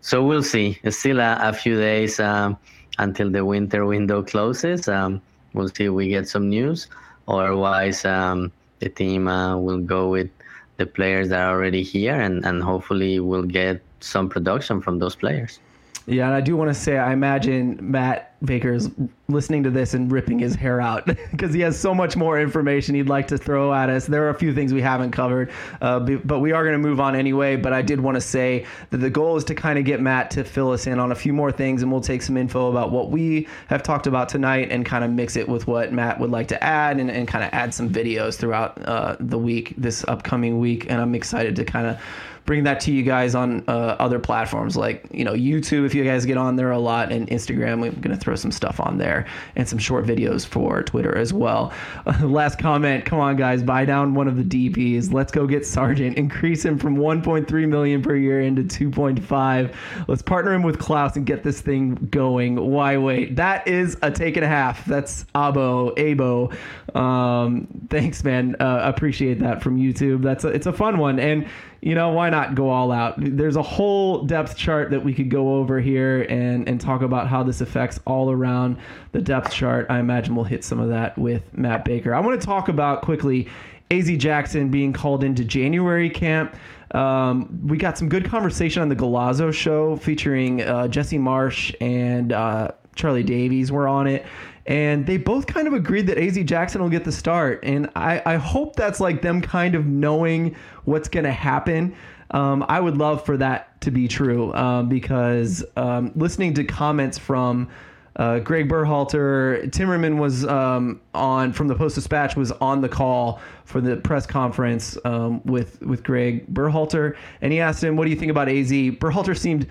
so 0.00 0.24
we'll 0.24 0.42
see. 0.42 0.78
It's 0.82 0.98
still 0.98 1.20
a, 1.20 1.38
a 1.40 1.52
few 1.52 1.76
days 1.76 2.18
um, 2.20 2.56
until 2.98 3.30
the 3.30 3.44
winter 3.44 3.86
window 3.86 4.22
closes. 4.22 4.88
Um, 4.88 5.22
we'll 5.52 5.68
see 5.68 5.84
if 5.84 5.92
we 5.92 6.08
get 6.08 6.28
some 6.28 6.48
news. 6.48 6.88
Otherwise, 7.28 8.04
um, 8.04 8.50
the 8.80 8.88
team 8.88 9.28
uh, 9.28 9.56
will 9.56 9.80
go 9.80 10.08
with 10.08 10.30
the 10.78 10.86
players 10.86 11.28
that 11.28 11.40
are 11.40 11.54
already 11.54 11.82
here, 11.82 12.18
and, 12.18 12.44
and 12.46 12.62
hopefully 12.62 13.20
we'll 13.20 13.42
get 13.42 13.82
some 14.00 14.28
production 14.28 14.80
from 14.80 14.98
those 14.98 15.16
players. 15.16 15.60
Yeah, 16.08 16.24
and 16.24 16.34
I 16.34 16.40
do 16.40 16.56
want 16.56 16.70
to 16.70 16.74
say 16.74 16.96
I 16.96 17.12
imagine 17.12 17.76
Matt 17.82 18.32
Baker's 18.42 18.88
listening 19.28 19.62
to 19.64 19.70
this 19.70 19.92
and 19.92 20.10
ripping 20.10 20.38
his 20.38 20.54
hair 20.54 20.80
out 20.80 21.04
because 21.30 21.52
he 21.52 21.60
has 21.60 21.78
so 21.78 21.94
much 21.94 22.16
more 22.16 22.40
information 22.40 22.94
he'd 22.94 23.10
like 23.10 23.28
to 23.28 23.36
throw 23.36 23.74
at 23.74 23.90
us. 23.90 24.06
There 24.06 24.24
are 24.24 24.30
a 24.30 24.34
few 24.34 24.54
things 24.54 24.72
we 24.72 24.80
haven't 24.80 25.10
covered, 25.10 25.52
uh, 25.82 26.00
but 26.00 26.38
we 26.38 26.52
are 26.52 26.62
going 26.64 26.80
to 26.80 26.88
move 26.88 26.98
on 26.98 27.14
anyway. 27.14 27.56
But 27.56 27.74
I 27.74 27.82
did 27.82 28.00
want 28.00 28.14
to 28.14 28.22
say 28.22 28.64
that 28.88 28.98
the 28.98 29.10
goal 29.10 29.36
is 29.36 29.44
to 29.44 29.54
kind 29.54 29.78
of 29.78 29.84
get 29.84 30.00
Matt 30.00 30.30
to 30.30 30.44
fill 30.44 30.72
us 30.72 30.86
in 30.86 30.98
on 30.98 31.12
a 31.12 31.14
few 31.14 31.34
more 31.34 31.52
things, 31.52 31.82
and 31.82 31.92
we'll 31.92 32.00
take 32.00 32.22
some 32.22 32.38
info 32.38 32.70
about 32.70 32.90
what 32.90 33.10
we 33.10 33.46
have 33.66 33.82
talked 33.82 34.06
about 34.06 34.30
tonight 34.30 34.68
and 34.70 34.86
kind 34.86 35.04
of 35.04 35.10
mix 35.10 35.36
it 35.36 35.46
with 35.46 35.66
what 35.66 35.92
Matt 35.92 36.18
would 36.20 36.30
like 36.30 36.48
to 36.48 36.64
add 36.64 36.98
and, 36.98 37.10
and 37.10 37.28
kind 37.28 37.44
of 37.44 37.50
add 37.52 37.74
some 37.74 37.90
videos 37.90 38.36
throughout 38.36 38.82
uh, 38.86 39.14
the 39.20 39.36
week, 39.36 39.74
this 39.76 40.06
upcoming 40.08 40.58
week. 40.58 40.86
And 40.88 41.02
I'm 41.02 41.14
excited 41.14 41.54
to 41.56 41.66
kind 41.66 41.86
of 41.86 42.00
bring 42.48 42.64
that 42.64 42.80
to 42.80 42.90
you 42.90 43.02
guys 43.02 43.34
on 43.34 43.62
uh, 43.68 43.94
other 43.98 44.18
platforms 44.18 44.74
like 44.74 45.04
you 45.12 45.22
know 45.22 45.34
YouTube 45.34 45.84
if 45.84 45.94
you 45.94 46.02
guys 46.02 46.24
get 46.24 46.38
on 46.38 46.56
there 46.56 46.70
a 46.70 46.78
lot 46.78 47.12
and 47.12 47.28
Instagram. 47.28 47.82
We're 47.82 47.90
gonna 47.90 48.16
throw 48.16 48.36
some 48.36 48.50
stuff 48.50 48.80
on 48.80 48.96
there 48.96 49.26
and 49.54 49.68
some 49.68 49.78
short 49.78 50.06
videos 50.06 50.46
for 50.46 50.82
Twitter 50.82 51.14
as 51.14 51.30
well. 51.30 51.74
Uh, 52.06 52.18
last 52.26 52.58
comment, 52.58 53.04
come 53.04 53.20
on 53.20 53.36
guys, 53.36 53.62
buy 53.62 53.84
down 53.84 54.14
one 54.14 54.28
of 54.28 54.36
the 54.36 54.70
DPs. 54.70 55.12
Let's 55.12 55.30
go 55.30 55.46
get 55.46 55.66
Sargent. 55.66 56.16
Increase 56.16 56.64
him 56.64 56.78
from 56.78 56.96
1.3 56.96 57.68
million 57.68 58.00
per 58.00 58.16
year 58.16 58.40
into 58.40 58.62
2.5. 58.62 59.74
Let's 60.08 60.22
partner 60.22 60.54
him 60.54 60.62
with 60.62 60.78
Klauss 60.78 61.16
and 61.16 61.26
get 61.26 61.44
this 61.44 61.60
thing 61.60 61.96
going. 62.10 62.56
Why 62.56 62.96
wait? 62.96 63.36
That 63.36 63.68
is 63.68 63.98
a 64.00 64.10
take 64.10 64.38
and 64.38 64.44
a 64.44 64.48
half. 64.48 64.86
That's 64.86 65.24
Abo 65.34 65.94
Abo. 65.98 66.96
Um, 66.96 67.68
thanks, 67.90 68.24
man. 68.24 68.56
Uh, 68.58 68.80
appreciate 68.84 69.38
that 69.40 69.62
from 69.62 69.76
YouTube. 69.76 70.22
That's 70.22 70.44
a, 70.44 70.48
it's 70.48 70.66
a 70.66 70.72
fun 70.72 70.96
one 70.96 71.20
and 71.20 71.46
you 71.80 71.94
know, 71.94 72.10
why 72.10 72.30
not 72.30 72.54
go 72.54 72.70
all 72.70 72.90
out? 72.90 73.14
There's 73.18 73.56
a 73.56 73.62
whole 73.62 74.24
depth 74.24 74.56
chart 74.56 74.90
that 74.90 75.04
we 75.04 75.14
could 75.14 75.30
go 75.30 75.56
over 75.56 75.80
here 75.80 76.22
and, 76.22 76.68
and 76.68 76.80
talk 76.80 77.02
about 77.02 77.28
how 77.28 77.42
this 77.42 77.60
affects 77.60 78.00
all 78.06 78.30
around 78.30 78.78
the 79.12 79.20
depth 79.20 79.52
chart. 79.52 79.86
I 79.88 79.98
imagine 80.00 80.34
we'll 80.34 80.44
hit 80.44 80.64
some 80.64 80.80
of 80.80 80.88
that 80.88 81.16
with 81.16 81.56
Matt 81.56 81.84
Baker. 81.84 82.14
I 82.14 82.20
want 82.20 82.40
to 82.40 82.46
talk 82.46 82.68
about 82.68 83.02
quickly 83.02 83.48
AZ 83.90 84.10
Jackson 84.16 84.70
being 84.70 84.92
called 84.92 85.22
into 85.22 85.44
January 85.44 86.10
camp. 86.10 86.56
Um, 86.92 87.60
we 87.66 87.76
got 87.76 87.96
some 87.96 88.08
good 88.08 88.24
conversation 88.24 88.82
on 88.82 88.88
the 88.88 88.96
Golazo 88.96 89.52
show 89.52 89.96
featuring 89.96 90.62
uh, 90.62 90.88
Jesse 90.88 91.18
Marsch 91.18 91.74
and 91.80 92.32
uh, 92.32 92.72
Charlie 92.96 93.22
Davies 93.22 93.70
were 93.70 93.86
on 93.86 94.06
it. 94.06 94.26
And 94.68 95.06
they 95.06 95.16
both 95.16 95.46
kind 95.46 95.66
of 95.66 95.72
agreed 95.72 96.06
that 96.08 96.18
AZ 96.18 96.36
Jackson 96.44 96.82
will 96.82 96.90
get 96.90 97.02
the 97.02 97.10
start. 97.10 97.60
And 97.62 97.88
I, 97.96 98.20
I 98.26 98.36
hope 98.36 98.76
that's 98.76 99.00
like 99.00 99.22
them 99.22 99.40
kind 99.40 99.74
of 99.74 99.86
knowing 99.86 100.54
what's 100.84 101.08
going 101.08 101.24
to 101.24 101.32
happen. 101.32 101.96
Um, 102.32 102.62
I 102.68 102.78
would 102.78 102.98
love 102.98 103.24
for 103.24 103.38
that 103.38 103.80
to 103.80 103.90
be 103.90 104.06
true 104.08 104.52
um, 104.52 104.90
because 104.90 105.64
um, 105.76 106.12
listening 106.14 106.52
to 106.54 106.64
comments 106.64 107.16
from 107.16 107.70
uh, 108.16 108.40
Greg 108.40 108.68
Berhalter, 108.68 109.70
Timmermann 109.70 110.18
was 110.18 110.44
um, 110.44 111.00
on 111.14 111.52
from 111.52 111.68
the 111.68 111.74
Post 111.74 111.94
Dispatch 111.94 112.36
was 112.36 112.52
on 112.52 112.82
the 112.82 112.88
call 112.88 113.40
for 113.64 113.80
the 113.80 113.96
press 113.96 114.26
conference 114.26 114.98
um, 115.04 115.40
with 115.44 115.80
with 115.82 116.02
Greg 116.02 116.52
Berhalter, 116.52 117.16
and 117.40 117.52
he 117.52 117.60
asked 117.60 117.82
him, 117.82 117.96
"What 117.96 118.04
do 118.04 118.10
you 118.10 118.16
think 118.16 118.32
about 118.32 118.48
AZ?" 118.48 118.72
Berhalter 118.72 119.38
seemed 119.38 119.68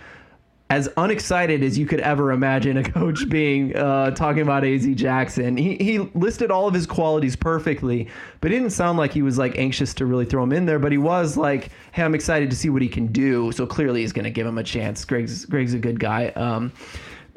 as 0.69 0.89
unexcited 0.97 1.63
as 1.63 1.77
you 1.77 1.85
could 1.85 2.01
ever 2.01 2.31
imagine 2.31 2.77
a 2.77 2.83
coach 2.83 3.27
being 3.29 3.75
uh, 3.75 4.11
talking 4.11 4.41
about 4.41 4.65
AZ 4.65 4.85
Jackson. 4.95 5.55
He, 5.55 5.75
he 5.77 5.99
listed 5.99 6.51
all 6.51 6.67
of 6.67 6.73
his 6.73 6.85
qualities 6.85 7.35
perfectly, 7.35 8.09
but 8.41 8.51
it 8.51 8.55
didn't 8.55 8.71
sound 8.71 8.97
like 8.97 9.13
he 9.13 9.21
was 9.21 9.37
like 9.37 9.57
anxious 9.57 9.93
to 9.95 10.05
really 10.05 10.25
throw 10.25 10.43
him 10.43 10.51
in 10.51 10.65
there. 10.65 10.79
But 10.79 10.91
he 10.91 10.97
was 10.97 11.37
like, 11.37 11.69
"Hey, 11.93 12.03
I'm 12.03 12.15
excited 12.15 12.49
to 12.49 12.55
see 12.55 12.69
what 12.69 12.81
he 12.81 12.89
can 12.89 13.07
do." 13.07 13.51
So 13.53 13.65
clearly, 13.65 14.01
he's 14.01 14.13
going 14.13 14.25
to 14.25 14.31
give 14.31 14.45
him 14.45 14.57
a 14.57 14.63
chance. 14.63 15.05
Greg's 15.05 15.45
Greg's 15.45 15.73
a 15.73 15.79
good 15.79 15.99
guy. 15.99 16.27
Um, 16.29 16.73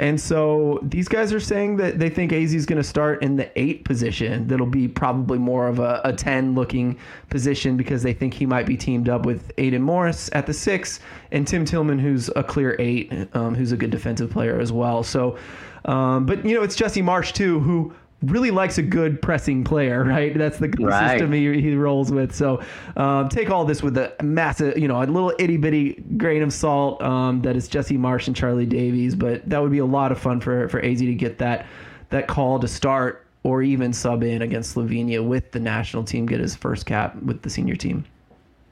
and 0.01 0.19
so 0.19 0.79
these 0.83 1.09
guys 1.09 1.31
are 1.31 1.39
saying 1.39 1.77
that 1.77 1.99
they 1.99 2.09
think 2.09 2.33
AZ 2.33 2.55
is 2.55 2.65
going 2.65 2.79
to 2.79 2.89
start 2.89 3.23
in 3.23 3.37
the 3.37 3.51
eight 3.61 3.85
position. 3.85 4.49
That'll 4.49 4.65
be 4.65 4.89
probably 4.89 5.37
more 5.37 5.69
of 5.69 5.79
a, 5.79 6.01
a 6.05 6.13
10 6.15 6.55
looking 6.55 6.99
position 7.29 7.77
because 7.77 8.03
they 8.03 8.15
think 8.15 8.33
he 8.33 8.47
might 8.47 8.65
be 8.65 8.79
teamed 8.79 9.11
up 9.11 9.27
with 9.27 9.53
Aidan 9.59 9.83
Morris 9.83 10.31
at 10.33 10.47
the 10.47 10.55
six 10.55 11.01
and 11.33 11.47
Tim 11.47 11.67
Tillman, 11.67 11.99
who's 11.99 12.31
a 12.35 12.43
clear 12.43 12.77
eight, 12.79 13.13
um, 13.35 13.55
who's 13.55 13.73
a 13.73 13.77
good 13.77 13.91
defensive 13.91 14.31
player 14.31 14.59
as 14.59 14.73
well. 14.73 15.03
So, 15.03 15.37
um, 15.85 16.25
but 16.25 16.47
you 16.47 16.55
know, 16.55 16.63
it's 16.63 16.77
Jesse 16.77 17.03
Marsch 17.03 17.33
too, 17.33 17.61
who 17.61 17.93
really 18.23 18.51
likes 18.51 18.79
a 18.79 18.83
good 18.83 19.21
pressing 19.23 19.65
player, 19.65 20.05
right? 20.17 20.37
That's 20.37 20.59
the, 20.59 20.69
the 20.79 20.87
Right. 20.87 21.11
system 21.13 21.33
he, 21.33 21.61
he 21.61 21.75
rolls 21.75 22.11
with. 22.13 22.35
So 22.35 22.63
um, 22.97 23.29
take 23.29 23.51
all 23.51 23.65
this 23.65 23.83
with 23.83 23.97
a 23.97 24.15
massive, 24.23 24.77
you 24.79 24.89
know, 24.89 25.03
a 25.03 25.05
little 25.05 25.33
itty 25.39 25.57
bitty 25.57 26.03
grain 26.17 26.43
of 26.43 26.53
salt 26.53 27.01
um, 27.03 27.43
that 27.43 27.57
is 27.57 27.69
Jesse 27.69 27.97
Marsch 27.97 28.27
and 28.27 28.37
Charlie 28.37 28.67
Davies. 28.67 29.15
But 29.15 29.49
that 29.49 29.61
would 29.63 29.73
be 29.73 29.79
a 29.79 29.87
lot 29.87 30.13
of 30.13 30.19
fun 30.19 30.41
for, 30.41 30.69
for 30.69 30.81
AZ 30.85 30.99
to 30.99 31.15
get 31.15 31.39
that 31.39 31.67
that 32.11 32.27
call 32.27 32.59
to 32.59 32.67
start 32.69 33.25
or 33.45 33.63
even 33.63 33.93
sub 33.93 34.23
in 34.23 34.43
against 34.43 34.77
Slovenia 34.77 35.25
with 35.27 35.53
the 35.53 35.61
national 35.61 36.05
team, 36.05 36.27
get 36.27 36.41
his 36.41 36.55
first 36.57 36.85
cap 36.87 37.15
with 37.23 37.41
the 37.43 37.49
senior 37.49 37.77
team. 37.77 38.05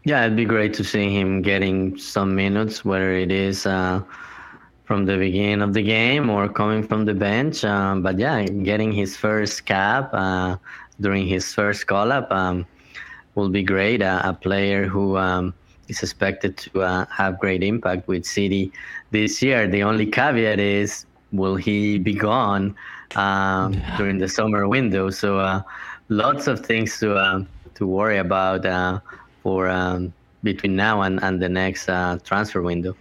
Yeah, 0.05 0.25
it'd 0.25 0.37
be 0.37 0.45
great 0.45 0.75
to 0.75 0.85
see 0.85 1.15
him 1.15 1.41
getting 1.41 1.97
some 1.99 2.35
minutes, 2.35 2.85
whether 2.85 3.13
it 3.13 3.31
is 3.31 3.65
uh, 3.67 4.03
from 4.89 5.05
the 5.05 5.19
beginning 5.19 5.61
of 5.61 5.75
the 5.75 5.83
game 5.83 6.31
or 6.31 6.49
coming 6.49 6.83
from 6.83 7.05
the 7.05 7.13
bench. 7.13 7.63
Um, 7.63 8.01
but 8.01 8.19
yeah, 8.19 8.43
getting 8.45 8.91
his 8.91 9.15
first 9.15 9.67
cap 9.67 10.09
uh, 10.15 10.57
during 10.99 11.27
his 11.29 11.53
first 11.53 11.87
call 11.87 12.11
up 12.11 12.33
um, 12.33 12.65
will 13.35 13.51
be 13.51 13.63
great. 13.63 14.01
Uh, 14.01 14.23
a 14.25 14.33
player 14.33 14.87
who 14.87 15.19
um, 15.19 15.53
is 15.89 16.03
expected 16.03 16.57
to 16.57 16.81
uh, 16.81 17.05
have 17.13 17.39
great 17.39 17.63
impact 17.63 18.09
with 18.09 18.25
City 18.25 18.73
this 19.11 19.43
year. 19.43 19.69
The 19.69 19.83
only 19.83 20.07
caveat 20.07 20.59
is, 20.59 21.05
will 21.33 21.57
he 21.57 21.99
be 21.99 22.15
gone 22.15 22.75
um, 23.15 23.77
during 23.99 24.17
the 24.17 24.29
summer 24.29 24.67
window? 24.67 25.11
So 25.11 25.39
uh, 25.39 25.61
lots 26.09 26.47
of 26.47 26.65
things 26.65 26.99
to 27.01 27.15
uh, 27.15 27.45
to 27.75 27.87
worry 27.87 28.17
about 28.17 28.65
uh, 28.65 29.01
for 29.43 29.69
um, 29.69 30.15
between 30.43 30.77
now 30.77 31.03
and, 31.03 31.23
and 31.23 31.43
the 31.43 31.49
next 31.51 31.91
uh, 31.91 32.19
transfer 32.25 32.63
window. 32.63 32.97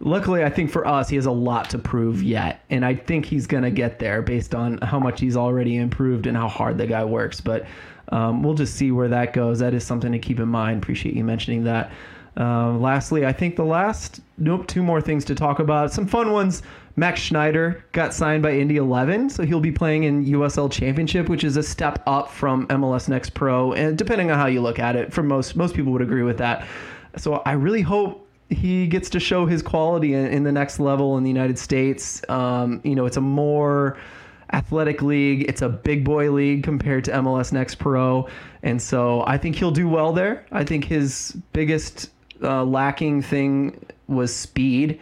Luckily, 0.00 0.44
I 0.44 0.50
think 0.50 0.70
for 0.70 0.86
us, 0.86 1.08
he 1.08 1.16
has 1.16 1.26
a 1.26 1.32
lot 1.32 1.70
to 1.70 1.78
prove 1.78 2.22
yet, 2.22 2.64
and 2.70 2.84
I 2.84 2.94
think 2.94 3.24
he's 3.24 3.48
going 3.48 3.64
to 3.64 3.70
get 3.70 3.98
there 3.98 4.22
based 4.22 4.54
on 4.54 4.78
how 4.78 5.00
much 5.00 5.20
he's 5.20 5.36
already 5.36 5.76
improved 5.76 6.26
and 6.26 6.36
how 6.36 6.46
hard 6.46 6.78
the 6.78 6.86
guy 6.86 7.04
works. 7.04 7.40
But 7.40 7.66
um, 8.10 8.42
we'll 8.42 8.54
just 8.54 8.76
see 8.76 8.92
where 8.92 9.08
that 9.08 9.32
goes. 9.32 9.58
That 9.58 9.74
is 9.74 9.84
something 9.84 10.12
to 10.12 10.18
keep 10.18 10.38
in 10.38 10.48
mind. 10.48 10.82
Appreciate 10.82 11.16
you 11.16 11.24
mentioning 11.24 11.64
that. 11.64 11.90
Uh, 12.38 12.72
lastly, 12.74 13.26
I 13.26 13.32
think 13.32 13.56
the 13.56 13.64
last 13.64 14.20
nope, 14.36 14.68
two 14.68 14.82
more 14.82 15.00
things 15.00 15.24
to 15.24 15.34
talk 15.34 15.58
about. 15.58 15.92
Some 15.92 16.06
fun 16.06 16.30
ones. 16.32 16.62
Max 16.94 17.20
Schneider 17.20 17.84
got 17.92 18.14
signed 18.14 18.42
by 18.42 18.52
Indy 18.52 18.76
11, 18.76 19.30
so 19.30 19.44
he'll 19.44 19.60
be 19.60 19.72
playing 19.72 20.04
in 20.04 20.24
USL 20.26 20.70
Championship, 20.70 21.28
which 21.28 21.44
is 21.44 21.56
a 21.56 21.62
step 21.62 22.02
up 22.06 22.30
from 22.30 22.66
MLS 22.68 23.08
Next 23.08 23.34
Pro, 23.34 23.72
and 23.72 23.96
depending 23.96 24.32
on 24.32 24.38
how 24.38 24.46
you 24.46 24.60
look 24.60 24.78
at 24.78 24.96
it, 24.96 25.12
for 25.12 25.22
most 25.22 25.56
most 25.56 25.74
people 25.74 25.92
would 25.92 26.02
agree 26.02 26.22
with 26.22 26.38
that. 26.38 26.66
So 27.16 27.34
I 27.44 27.52
really 27.52 27.82
hope 27.82 28.27
he 28.50 28.86
gets 28.86 29.10
to 29.10 29.20
show 29.20 29.46
his 29.46 29.62
quality 29.62 30.14
in, 30.14 30.26
in 30.26 30.42
the 30.44 30.52
next 30.52 30.80
level 30.80 31.16
in 31.18 31.24
the 31.24 31.30
United 31.30 31.58
States. 31.58 32.22
Um, 32.28 32.80
you 32.84 32.94
know, 32.94 33.06
it's 33.06 33.16
a 33.16 33.22
more 33.22 33.98
athletic 34.52 35.02
league. 35.02 35.44
It's 35.48 35.62
a 35.62 35.68
big 35.68 36.04
boy 36.04 36.30
league 36.30 36.62
compared 36.62 37.04
to 37.04 37.12
MLS 37.12 37.52
Next 37.52 37.76
Pro, 37.76 38.28
and 38.62 38.80
so 38.80 39.22
I 39.26 39.36
think 39.36 39.56
he'll 39.56 39.70
do 39.70 39.88
well 39.88 40.12
there. 40.12 40.46
I 40.50 40.64
think 40.64 40.84
his 40.84 41.36
biggest 41.52 42.10
uh, 42.42 42.64
lacking 42.64 43.22
thing 43.22 43.84
was 44.06 44.34
speed, 44.34 45.00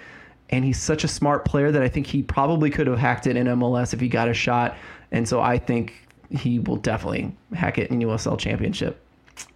and 0.51 0.65
he's 0.65 0.81
such 0.81 1.05
a 1.05 1.09
smart 1.09 1.45
player 1.45 1.71
that 1.71 1.83
I 1.83 1.89
think 1.89 2.07
he 2.07 2.23
probably 2.23 2.71
could 2.71 2.87
have 2.89 2.99
hacked 2.99 3.27
it 3.27 3.37
in 3.37 3.47
MLS 3.47 3.95
if 3.95 4.01
he 4.01 4.09
got 4.09 4.29
a 4.29 4.35
shot. 4.35 4.77
And 5.13 5.29
so 5.29 5.41
I 5.41 5.59
think 5.59 5.95
he 6.31 6.59
will 6.59 6.77
definitely 6.77 7.35
hack 7.55 7.79
it 7.79 7.91
in 7.91 8.01
USL 8.01 8.39
Championship. 8.39 9.01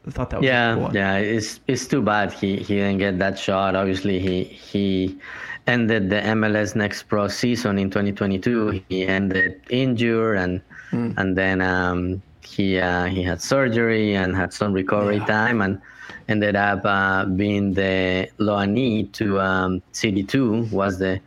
I 0.07 0.11
thought 0.11 0.31
that 0.31 0.43
was 0.43 0.57
a 0.57 0.63
cool 0.75 0.91
Yeah, 0.91 0.91
yeah, 0.93 1.17
it's 1.17 1.61
it's 1.67 1.87
too 1.87 2.03
bad 2.03 2.33
he, 2.33 2.57
he 2.57 2.77
didn't 2.77 2.99
get 2.99 3.19
that 3.19 3.39
shot. 3.39 3.75
Obviously, 3.77 4.19
he 4.19 4.45
he 4.45 5.19
ended 5.67 6.11
the 6.11 6.21
MLS 6.21 6.75
Next 6.75 7.05
Pro 7.05 7.29
season 7.29 7.79
in 7.79 7.91
2022. 7.91 8.83
He 8.89 9.07
ended 9.07 9.61
injured 9.71 10.37
and 10.39 10.61
and 10.93 11.37
then 11.37 11.61
um, 11.61 12.23
he 12.43 12.79
uh, 12.79 13.05
he 13.07 13.23
had 13.23 13.41
surgery 13.41 14.15
and 14.15 14.35
had 14.37 14.53
some 14.53 14.73
recovery 14.73 15.19
Yeah. 15.19 15.25
time 15.27 15.61
and 15.61 15.81
ended 16.29 16.57
up 16.57 16.81
uh, 16.85 17.25
being 17.27 17.75
the 17.75 18.29
loanee 18.39 19.13
to 19.13 19.41
um, 19.41 19.83
CD2 19.93 20.71
was 20.71 20.99
the 20.99 21.21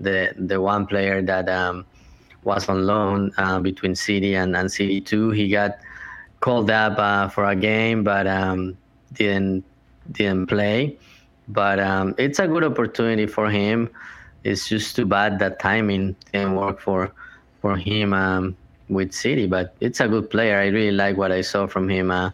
the 0.00 0.32
the 0.36 0.60
one 0.60 0.86
player 0.86 1.22
that 1.22 1.48
um, 1.48 1.86
was 2.44 2.68
on 2.68 2.86
loan 2.86 3.32
uh, 3.38 3.58
between 3.60 3.94
City 3.94 4.34
and, 4.34 4.56
and 4.56 4.70
CD2. 4.70 5.30
He 5.32 5.48
got 5.48 5.78
called 6.40 6.70
up 6.70 6.98
uh, 6.98 7.28
for 7.28 7.44
a 7.44 7.56
game, 7.56 8.04
but 8.04 8.26
um, 8.26 8.76
didn't 9.12 9.64
didn't 10.12 10.46
play. 10.46 10.98
But 11.48 11.78
um, 11.78 12.14
it's 12.18 12.38
a 12.38 12.48
good 12.48 12.64
opportunity 12.64 13.26
for 13.26 13.50
him. 13.50 13.88
It's 14.44 14.68
just 14.68 14.96
too 14.96 15.06
bad 15.06 15.38
that 15.38 15.58
timing 15.58 16.16
didn't 16.32 16.56
work 16.56 16.80
for 16.80 17.12
for 17.60 17.76
him 17.76 18.12
um, 18.12 18.56
with 18.88 19.12
City. 19.12 19.46
But 19.46 19.74
it's 19.80 20.00
a 20.00 20.08
good 20.08 20.30
player. 20.30 20.58
I 20.58 20.66
really 20.66 20.92
like 20.92 21.16
what 21.16 21.32
I 21.32 21.40
saw 21.40 21.66
from 21.66 21.88
him 21.88 22.10
uh, 22.10 22.30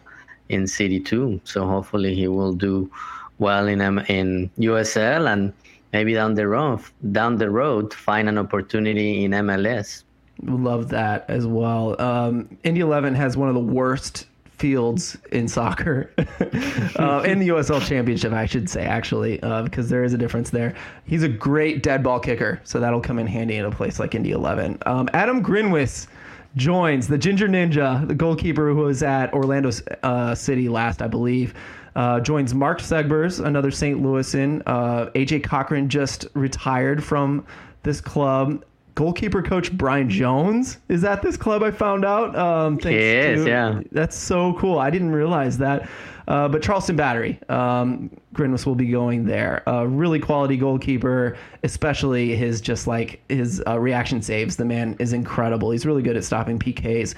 in 0.49 0.67
City 0.67 0.99
too. 0.99 1.41
So 1.43 1.65
hopefully 1.67 2.15
he 2.15 2.27
will 2.27 2.53
do 2.53 2.91
well 3.39 3.67
in 3.67 3.81
um, 3.81 3.99
in 4.09 4.49
USL 4.59 5.31
and 5.31 5.53
maybe 5.91 6.13
down 6.13 6.33
the 6.33 6.47
road 6.47 6.81
down 7.11 7.37
the 7.37 7.49
road 7.49 7.93
find 7.93 8.29
an 8.29 8.37
opportunity 8.37 9.23
in 9.23 9.31
MLS. 9.31 10.03
Love 10.41 10.89
that 10.89 11.25
as 11.29 11.45
well. 11.45 11.99
Um, 12.01 12.57
Indy 12.63 12.81
11 12.81 13.13
has 13.15 13.37
one 13.37 13.49
of 13.49 13.55
the 13.55 13.61
worst 13.61 14.25
fields 14.57 15.17
in 15.31 15.47
soccer 15.47 16.09
uh, 16.17 17.23
in 17.25 17.39
the 17.39 17.49
USL 17.49 17.85
Championship, 17.85 18.33
I 18.33 18.45
should 18.45 18.69
say, 18.69 18.85
actually, 18.85 19.41
uh, 19.43 19.63
because 19.63 19.89
there 19.89 20.03
is 20.03 20.13
a 20.13 20.17
difference 20.17 20.49
there. 20.49 20.73
He's 21.05 21.23
a 21.23 21.29
great 21.29 21.83
dead 21.83 22.03
ball 22.03 22.19
kicker, 22.19 22.61
so 22.63 22.79
that'll 22.79 23.01
come 23.01 23.19
in 23.19 23.27
handy 23.27 23.57
in 23.57 23.65
a 23.65 23.71
place 23.71 23.99
like 23.99 24.15
Indy 24.15 24.31
11. 24.31 24.79
Um, 24.85 25.09
Adam 25.13 25.43
Grinwis 25.43 26.07
joins 26.55 27.07
the 27.07 27.17
Ginger 27.17 27.47
Ninja, 27.47 28.07
the 28.07 28.15
goalkeeper 28.15 28.69
who 28.69 28.75
was 28.75 29.03
at 29.03 29.33
Orlando 29.33 29.71
uh, 30.03 30.35
City 30.35 30.69
last, 30.69 31.01
I 31.01 31.07
believe. 31.07 31.53
Uh, 31.95 32.19
joins 32.19 32.53
Mark 32.53 32.79
Segbers, 32.79 33.43
another 33.43 33.69
St. 33.69 34.01
Louisan. 34.01 34.63
Uh, 34.65 35.09
AJ 35.11 35.43
Cochran 35.43 35.89
just 35.89 36.25
retired 36.33 37.03
from 37.03 37.45
this 37.83 38.01
club. 38.01 38.63
Goalkeeper 38.95 39.41
coach 39.41 39.71
Brian 39.75 40.09
Jones 40.09 40.77
is 40.87 41.03
at 41.03 41.21
this 41.21 41.35
club. 41.37 41.63
I 41.63 41.71
found 41.71 42.05
out. 42.05 42.35
Um, 42.35 42.77
thanks 42.77 42.89
He 42.89 43.03
is, 43.03 43.43
to- 43.43 43.49
yeah. 43.49 43.81
That's 43.91 44.15
so 44.15 44.53
cool. 44.53 44.77
I 44.77 44.89
didn't 44.89 45.11
realize 45.11 45.57
that. 45.57 45.89
Uh, 46.25 46.47
but 46.47 46.61
Charleston 46.63 46.95
Battery, 46.95 47.37
um, 47.49 48.09
Grinwis 48.33 48.65
will 48.65 48.75
be 48.75 48.85
going 48.87 49.25
there. 49.25 49.67
Uh, 49.67 49.83
really 49.83 50.19
quality 50.19 50.55
goalkeeper, 50.55 51.35
especially 51.63 52.33
his 52.33 52.61
just 52.61 52.87
like 52.87 53.21
his 53.27 53.61
uh, 53.67 53.77
reaction 53.77 54.21
saves. 54.21 54.55
The 54.55 54.63
man 54.63 54.95
is 54.99 55.11
incredible. 55.11 55.71
He's 55.71 55.85
really 55.85 56.01
good 56.01 56.15
at 56.15 56.23
stopping 56.23 56.59
PKs. 56.59 57.15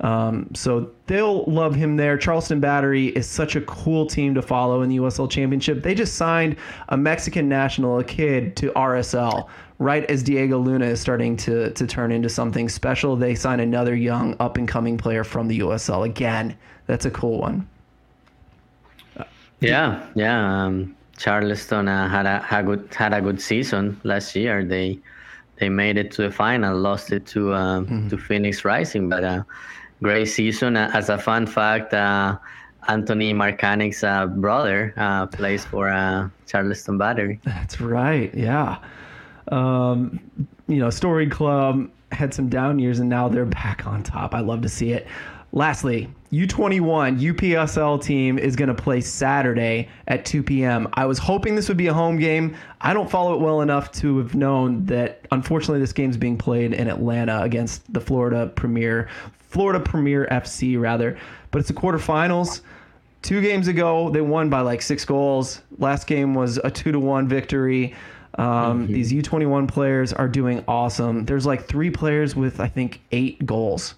Um, 0.00 0.48
so 0.54 0.90
they'll 1.06 1.44
love 1.44 1.74
him 1.74 1.96
there. 1.96 2.16
Charleston 2.16 2.58
Battery 2.60 3.08
is 3.08 3.26
such 3.26 3.56
a 3.56 3.60
cool 3.62 4.06
team 4.06 4.34
to 4.34 4.40
follow 4.42 4.80
in 4.80 4.88
the 4.88 4.96
USL 4.96 5.30
Championship. 5.30 5.82
They 5.82 5.94
just 5.94 6.14
signed 6.14 6.56
a 6.88 6.96
Mexican 6.96 7.50
national, 7.50 7.98
a 7.98 8.04
kid, 8.04 8.56
to 8.56 8.70
RSL. 8.70 9.48
Right 9.78 10.04
as 10.06 10.22
Diego 10.22 10.58
Luna 10.58 10.86
is 10.86 11.00
starting 11.00 11.36
to 11.38 11.70
to 11.70 11.86
turn 11.86 12.10
into 12.10 12.28
something 12.28 12.68
special, 12.68 13.14
they 13.14 13.34
sign 13.34 13.60
another 13.60 13.94
young 13.94 14.34
up 14.40 14.56
and 14.56 14.66
coming 14.66 14.96
player 14.96 15.22
from 15.22 15.48
the 15.48 15.60
USL 15.60 16.06
again. 16.06 16.56
That's 16.86 17.04
a 17.04 17.10
cool 17.10 17.38
one. 17.38 17.68
Yeah, 19.60 20.06
yeah. 20.14 20.64
Um, 20.64 20.96
Charleston 21.18 21.88
uh, 21.88 22.08
had 22.08 22.26
a 22.26 22.40
had 22.40 22.64
a 22.64 22.66
good 22.66 22.94
had 22.94 23.12
a 23.12 23.20
good 23.20 23.40
season 23.40 24.00
last 24.04 24.36
year. 24.36 24.64
They 24.64 24.98
they 25.56 25.68
made 25.68 25.96
it 25.96 26.10
to 26.12 26.22
the 26.22 26.30
final, 26.30 26.78
lost 26.78 27.12
it 27.12 27.26
to 27.28 27.52
uh, 27.52 27.80
mm-hmm. 27.80 28.08
to 28.08 28.18
Phoenix 28.18 28.64
Rising, 28.64 29.08
but 29.08 29.24
a 29.24 29.28
uh, 29.28 29.42
great 30.02 30.26
season. 30.26 30.76
Uh, 30.76 30.90
as 30.92 31.08
a 31.08 31.18
fun 31.18 31.46
fact, 31.46 31.94
uh, 31.94 32.36
Anthony 32.88 33.32
Markanich's 33.32 34.04
uh, 34.04 34.26
brother 34.26 34.92
uh, 34.96 35.26
plays 35.26 35.64
for 35.64 35.88
Charleston 36.46 36.98
Battery. 36.98 37.40
That's 37.44 37.80
right. 37.80 38.32
Yeah. 38.34 38.78
Um, 39.52 40.20
you 40.68 40.78
know, 40.78 40.90
Story 40.90 41.28
Club 41.28 41.90
had 42.12 42.32
some 42.32 42.48
down 42.48 42.78
years, 42.78 42.98
and 42.98 43.08
now 43.08 43.28
they're 43.28 43.44
back 43.44 43.86
on 43.86 44.02
top. 44.02 44.34
I 44.34 44.40
love 44.40 44.62
to 44.62 44.68
see 44.68 44.92
it. 44.92 45.06
Lastly, 45.52 46.08
U21 46.32 47.18
UPSL 47.18 48.02
team 48.02 48.38
is 48.38 48.56
going 48.56 48.68
to 48.68 48.74
play 48.74 49.00
Saturday 49.00 49.88
at 50.08 50.24
2 50.24 50.42
p.m. 50.42 50.88
I 50.94 51.06
was 51.06 51.18
hoping 51.18 51.54
this 51.54 51.68
would 51.68 51.76
be 51.78 51.86
a 51.86 51.94
home 51.94 52.18
game. 52.18 52.56
I 52.80 52.92
don't 52.92 53.10
follow 53.10 53.34
it 53.34 53.40
well 53.40 53.62
enough 53.62 53.90
to 53.92 54.18
have 54.18 54.34
known 54.34 54.84
that 54.86 55.26
unfortunately 55.30 55.80
this 55.80 55.92
game's 55.92 56.16
being 56.16 56.36
played 56.36 56.74
in 56.74 56.88
Atlanta 56.88 57.42
against 57.42 57.90
the 57.92 58.00
Florida 58.00 58.52
Premier, 58.54 59.08
Florida 59.38 59.80
Premier 59.80 60.26
FC 60.30 60.78
rather. 60.78 61.16
But 61.52 61.60
it's 61.60 61.68
the 61.68 61.74
quarterfinals. 61.74 62.60
Two 63.22 63.40
games 63.40 63.66
ago, 63.66 64.10
they 64.10 64.20
won 64.20 64.50
by 64.50 64.60
like 64.60 64.82
six 64.82 65.04
goals. 65.04 65.62
Last 65.78 66.06
game 66.06 66.34
was 66.34 66.58
a 66.58 66.70
two 66.70 66.92
to 66.92 67.00
one 67.00 67.28
victory. 67.28 67.94
Um, 68.38 68.84
mm-hmm. 68.84 68.92
These 68.92 69.12
U21 69.12 69.68
players 69.68 70.12
are 70.12 70.28
doing 70.28 70.64
awesome. 70.68 71.24
There's 71.24 71.46
like 71.46 71.66
three 71.66 71.90
players 71.90 72.36
with 72.36 72.60
I 72.60 72.68
think 72.68 73.00
eight 73.12 73.44
goals. 73.46 73.94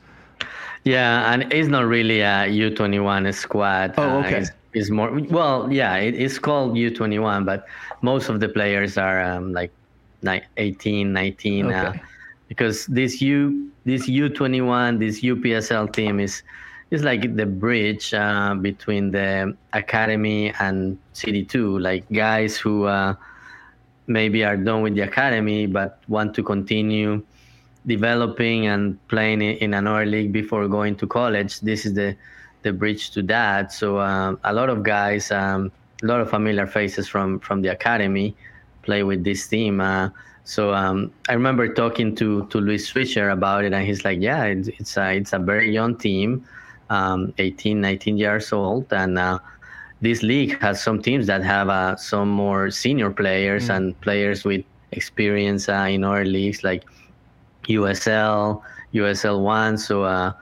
Yeah, 0.84 1.32
and 1.32 1.52
it's 1.52 1.68
not 1.68 1.86
really 1.86 2.20
a 2.20 2.46
U21 2.48 3.34
squad. 3.34 3.94
Oh, 3.98 4.18
okay. 4.18 4.36
Uh, 4.36 4.40
it's, 4.40 4.50
it's, 4.72 4.90
more 4.90 5.10
well, 5.28 5.70
yeah, 5.72 5.96
it, 5.96 6.14
it's 6.14 6.38
called 6.38 6.74
U21, 6.74 7.44
but 7.44 7.66
most 8.02 8.28
of 8.28 8.40
the 8.40 8.48
players 8.48 8.96
are 8.96 9.20
um, 9.22 9.52
like 9.52 9.72
18, 10.56 11.12
19. 11.12 11.66
Uh, 11.66 11.68
okay. 11.68 11.98
Uh, 11.98 12.02
because 12.48 12.86
this 12.86 13.20
U 13.20 13.70
this 13.84 14.08
U21 14.08 14.98
this 14.98 15.20
UPSL 15.20 15.92
team 15.92 16.18
is 16.18 16.42
is 16.90 17.04
like 17.04 17.36
the 17.36 17.44
bridge 17.44 18.14
uh, 18.14 18.54
between 18.54 19.10
the 19.10 19.54
academy 19.74 20.52
and 20.58 20.98
CD2. 21.14 21.80
Like 21.80 22.10
guys 22.10 22.56
who 22.56 22.84
uh, 22.84 23.14
maybe 24.08 24.44
are 24.44 24.56
done 24.56 24.82
with 24.82 24.94
the 24.94 25.02
academy 25.02 25.66
but 25.66 26.00
want 26.08 26.34
to 26.34 26.42
continue 26.42 27.22
developing 27.86 28.66
and 28.66 28.98
playing 29.08 29.42
in 29.42 29.74
another 29.74 30.06
league 30.06 30.32
before 30.32 30.68
going 30.68 30.96
to 30.96 31.06
college. 31.06 31.60
This 31.60 31.86
is 31.86 31.94
the 31.94 32.16
the 32.62 32.72
bridge 32.72 33.10
to 33.12 33.22
that. 33.22 33.72
So 33.72 34.00
um, 34.00 34.38
a 34.44 34.52
lot 34.52 34.68
of 34.68 34.82
guys, 34.82 35.30
um, 35.30 35.70
a 36.02 36.06
lot 36.06 36.20
of 36.20 36.30
familiar 36.30 36.66
faces 36.66 37.08
from 37.08 37.40
from 37.40 37.62
the 37.62 37.68
academy, 37.68 38.36
play 38.82 39.02
with 39.02 39.24
this 39.24 39.46
team. 39.46 39.80
Uh, 39.80 40.10
so 40.44 40.72
um, 40.74 41.12
I 41.28 41.34
remember 41.34 41.72
talking 41.72 42.14
to 42.16 42.46
to 42.46 42.58
Luis 42.60 42.90
Swisher 42.90 43.32
about 43.32 43.64
it, 43.64 43.72
and 43.72 43.86
he's 43.86 44.04
like, 44.04 44.20
"Yeah, 44.20 44.44
it's, 44.44 44.68
it's 44.68 44.96
a 44.96 45.16
it's 45.16 45.32
a 45.32 45.38
very 45.38 45.72
young 45.72 45.96
team, 45.96 46.44
um, 46.90 47.32
18, 47.38 47.80
19 47.80 48.18
years 48.18 48.52
old, 48.52 48.92
and 48.92 49.18
uh, 49.18 49.38
this 50.00 50.22
league 50.22 50.58
has 50.60 50.82
some 50.82 51.02
teams 51.02 51.26
that 51.26 51.42
have 51.42 51.68
uh, 51.68 51.96
some 51.96 52.28
more 52.28 52.70
senior 52.70 53.10
players 53.10 53.68
mm. 53.68 53.76
and 53.76 54.00
players 54.00 54.44
with 54.44 54.64
experience 54.92 55.68
uh, 55.68 55.86
in 55.90 56.04
other 56.04 56.24
leagues 56.24 56.62
like 56.64 56.84
USL, 57.68 58.62
USL 58.94 59.42
one. 59.42 59.76
So 59.78 60.04
uh, 60.04 60.32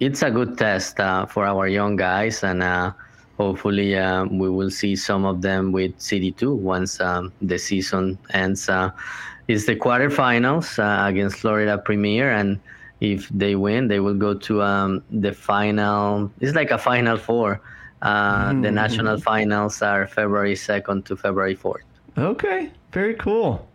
it's 0.00 0.22
a 0.22 0.30
good 0.30 0.58
test 0.58 0.98
uh, 0.98 1.26
for 1.26 1.46
our 1.46 1.68
young 1.68 1.96
guys, 1.96 2.42
and 2.42 2.62
uh, 2.62 2.92
hopefully 3.36 3.96
uh, 3.96 4.24
we 4.24 4.48
will 4.48 4.70
see 4.70 4.96
some 4.96 5.24
of 5.24 5.42
them 5.42 5.72
with 5.72 5.96
CD2 5.98 6.56
once 6.56 7.00
um, 7.00 7.32
the 7.40 7.58
season 7.58 8.18
ends. 8.30 8.68
Uh, 8.68 8.90
it's 9.48 9.66
the 9.66 9.76
quarterfinals 9.76 10.78
uh, 10.78 11.06
against 11.06 11.36
Florida 11.38 11.78
Premier, 11.78 12.32
and 12.32 12.58
if 13.00 13.28
they 13.28 13.54
win, 13.54 13.88
they 13.88 14.00
will 14.00 14.14
go 14.14 14.34
to 14.34 14.62
um, 14.62 15.02
the 15.10 15.32
final. 15.32 16.30
It's 16.40 16.54
like 16.54 16.70
a 16.70 16.78
final 16.78 17.16
four. 17.16 17.60
Mm 18.02 18.62
The 18.62 18.70
national 18.70 19.18
finals 19.20 19.82
are 19.82 20.06
February 20.06 20.54
2nd 20.54 21.04
to 21.06 21.16
February 21.16 21.56
4th. 21.56 21.82
Okay, 22.18 22.70
very 22.92 23.14
cool. 23.14 23.66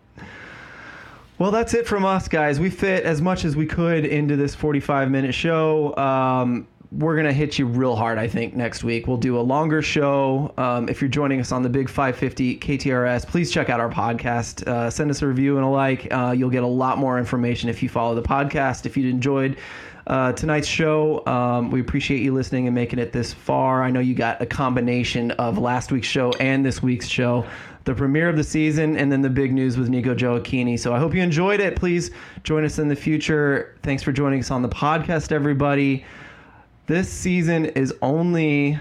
Well, 1.40 1.52
that's 1.52 1.74
it 1.76 1.88
from 1.88 2.04
us, 2.04 2.28
guys. 2.28 2.60
We 2.60 2.72
fit 2.72 3.04
as 3.04 3.22
much 3.22 3.46
as 3.46 3.56
we 3.56 3.68
could 3.68 4.06
into 4.06 4.36
this 4.36 4.56
45 4.56 5.12
minute 5.12 5.36
show. 5.36 5.96
Um, 5.96 6.68
we're 6.92 7.16
going 7.16 7.28
to 7.28 7.34
hit 7.34 7.60
you 7.60 7.66
real 7.66 7.96
hard, 7.96 8.18
I 8.18 8.28
think, 8.28 8.56
next 8.56 8.84
week. 8.84 9.08
We'll 9.08 9.18
do 9.18 9.38
a 9.38 9.42
longer 9.42 9.82
show. 9.82 10.54
Um, 10.58 10.88
if 10.88 11.02
you're 11.02 11.10
joining 11.10 11.42
us 11.42 11.52
on 11.52 11.62
the 11.62 11.70
Big 11.70 11.90
550 11.90 12.60
KTRS, 12.60 13.28
please 13.28 13.52
check 13.52 13.70
out 13.70 13.80
our 13.80 13.90
podcast. 13.90 14.66
Uh, 14.66 14.90
send 14.90 15.12
us 15.12 15.22
a 15.22 15.28
review 15.28 15.58
and 15.58 15.66
a 15.66 15.70
like. 15.70 16.08
Uh, 16.12 16.34
you'll 16.38 16.50
get 16.50 16.64
a 16.64 16.68
lot 16.68 16.98
more 16.98 17.18
information 17.18 17.70
if 17.70 17.84
you 17.84 17.90
follow 17.90 18.16
the 18.16 18.22
podcast. 18.22 18.86
If 18.86 18.96
you 18.96 19.10
enjoyed 19.10 19.58
uh, 20.08 20.32
tonight's 20.32 20.68
show, 20.68 21.26
um, 21.28 21.72
we 21.72 21.82
appreciate 21.82 22.22
you 22.22 22.34
listening 22.34 22.68
and 22.68 22.76
making 22.76 23.00
it 23.00 23.12
this 23.12 23.34
far. 23.34 23.84
I 23.84 23.92
know 23.92 24.00
you 24.00 24.16
got 24.16 24.42
a 24.42 24.46
combination 24.46 25.32
of 25.32 25.58
last 25.58 25.92
week's 25.92 26.08
show 26.08 26.32
and 26.40 26.66
this 26.66 26.82
week's 26.82 27.08
show 27.08 27.46
the 27.88 27.96
premiere 27.96 28.28
of 28.28 28.36
the 28.36 28.44
season, 28.44 28.98
and 28.98 29.10
then 29.10 29.22
the 29.22 29.30
big 29.30 29.54
news 29.54 29.78
with 29.78 29.88
Nico 29.88 30.14
Gioacchini. 30.14 30.78
So 30.78 30.94
I 30.94 31.00
hope 31.00 31.16
you 31.16 31.22
enjoyed 31.22 31.62
it. 31.62 31.78
Please 31.78 32.12
join 32.44 32.66
us 32.66 32.80
in 32.80 32.90
the 32.90 32.96
future. 32.98 33.78
Thanks 33.82 34.04
for 34.04 34.12
joining 34.12 34.42
us 34.42 34.52
on 34.52 34.62
the 34.62 34.68
podcast, 34.68 35.32
everybody. 35.32 36.04
This 36.88 37.10
season 37.10 37.66
is 37.66 37.94
only 38.02 38.80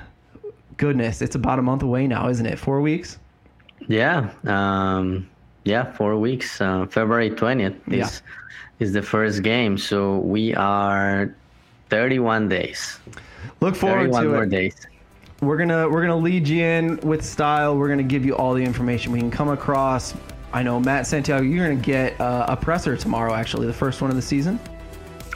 goodness. 0.77 1.23
It's 1.23 1.35
about 1.35 1.59
a 1.59 1.63
month 1.63 1.83
away 1.83 2.07
now, 2.07 2.29
isn't 2.29 2.47
it? 2.47 2.59
Four 2.59 2.81
weeks. 2.81 3.19
Yeah. 3.89 4.31
Um, 4.45 5.29
yeah, 5.65 5.93
four 5.93 6.17
weeks. 6.17 6.61
Uh, 6.61 6.87
February 6.87 7.31
twentieth 7.31 7.75
is 7.89 7.95
yeah. 7.97 8.09
is 8.79 8.93
the 8.93 9.03
first 9.03 9.43
game. 9.43 9.77
So 9.77 10.19
we 10.19 10.55
are 10.55 11.35
thirty-one 11.91 12.49
days. 12.49 12.99
Look 13.61 13.77
forward 13.77 14.13
to 14.13 14.23
more 14.23 14.45
it. 14.45 14.51
days 14.51 14.87
we're 15.41 15.57
gonna 15.57 15.89
we're 15.89 16.01
gonna 16.01 16.17
lead 16.17 16.49
you 16.49 16.65
in 16.65 16.97
with 16.99 17.25
style. 17.25 17.77
We're 17.77 17.89
gonna 17.89 18.03
give 18.03 18.25
you 18.25 18.35
all 18.37 18.55
the 18.55 18.65
information 18.65 19.13
we 19.13 19.19
can 19.19 19.31
come 19.31 19.49
across. 19.49 20.15
I 20.53 20.63
know 20.63 20.81
Matt 20.81 21.07
Santiago, 21.07 21.45
you're 21.45 21.69
gonna 21.69 21.81
get 21.81 22.19
uh, 22.21 22.47
a 22.49 22.57
presser 22.57 22.97
tomorrow. 22.97 23.35
Actually, 23.35 23.67
the 23.67 23.73
first 23.73 24.01
one 24.01 24.11
of 24.11 24.17
the 24.17 24.23
season. 24.23 24.59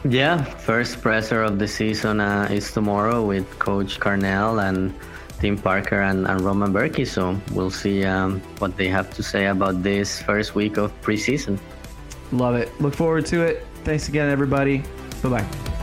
Yeah, 0.04 0.42
first 0.42 1.02
presser 1.02 1.42
of 1.42 1.58
the 1.58 1.68
season 1.68 2.20
uh, 2.20 2.48
is 2.50 2.72
tomorrow 2.72 3.22
with 3.22 3.46
Coach 3.58 4.00
Carnell 4.00 4.66
and 4.66 4.94
Tim 5.40 5.58
Parker 5.58 6.00
and, 6.00 6.26
and 6.26 6.40
Roman 6.40 6.72
Bürki. 6.72 7.06
So 7.06 7.38
we'll 7.52 7.70
see 7.70 8.04
um, 8.04 8.40
what 8.58 8.76
they 8.76 8.88
have 8.88 9.10
to 9.14 9.22
say 9.22 9.46
about 9.46 9.82
this 9.82 10.22
first 10.22 10.54
week 10.54 10.78
of 10.78 10.90
preseason. 11.02 11.58
Love 12.32 12.54
it. 12.54 12.68
Look 12.80 12.94
forward 12.94 13.26
to 13.26 13.42
it. 13.42 13.66
Thanks 13.84 14.08
again, 14.08 14.30
everybody. 14.30 14.82
Bye 15.22 15.28
bye. 15.28 15.79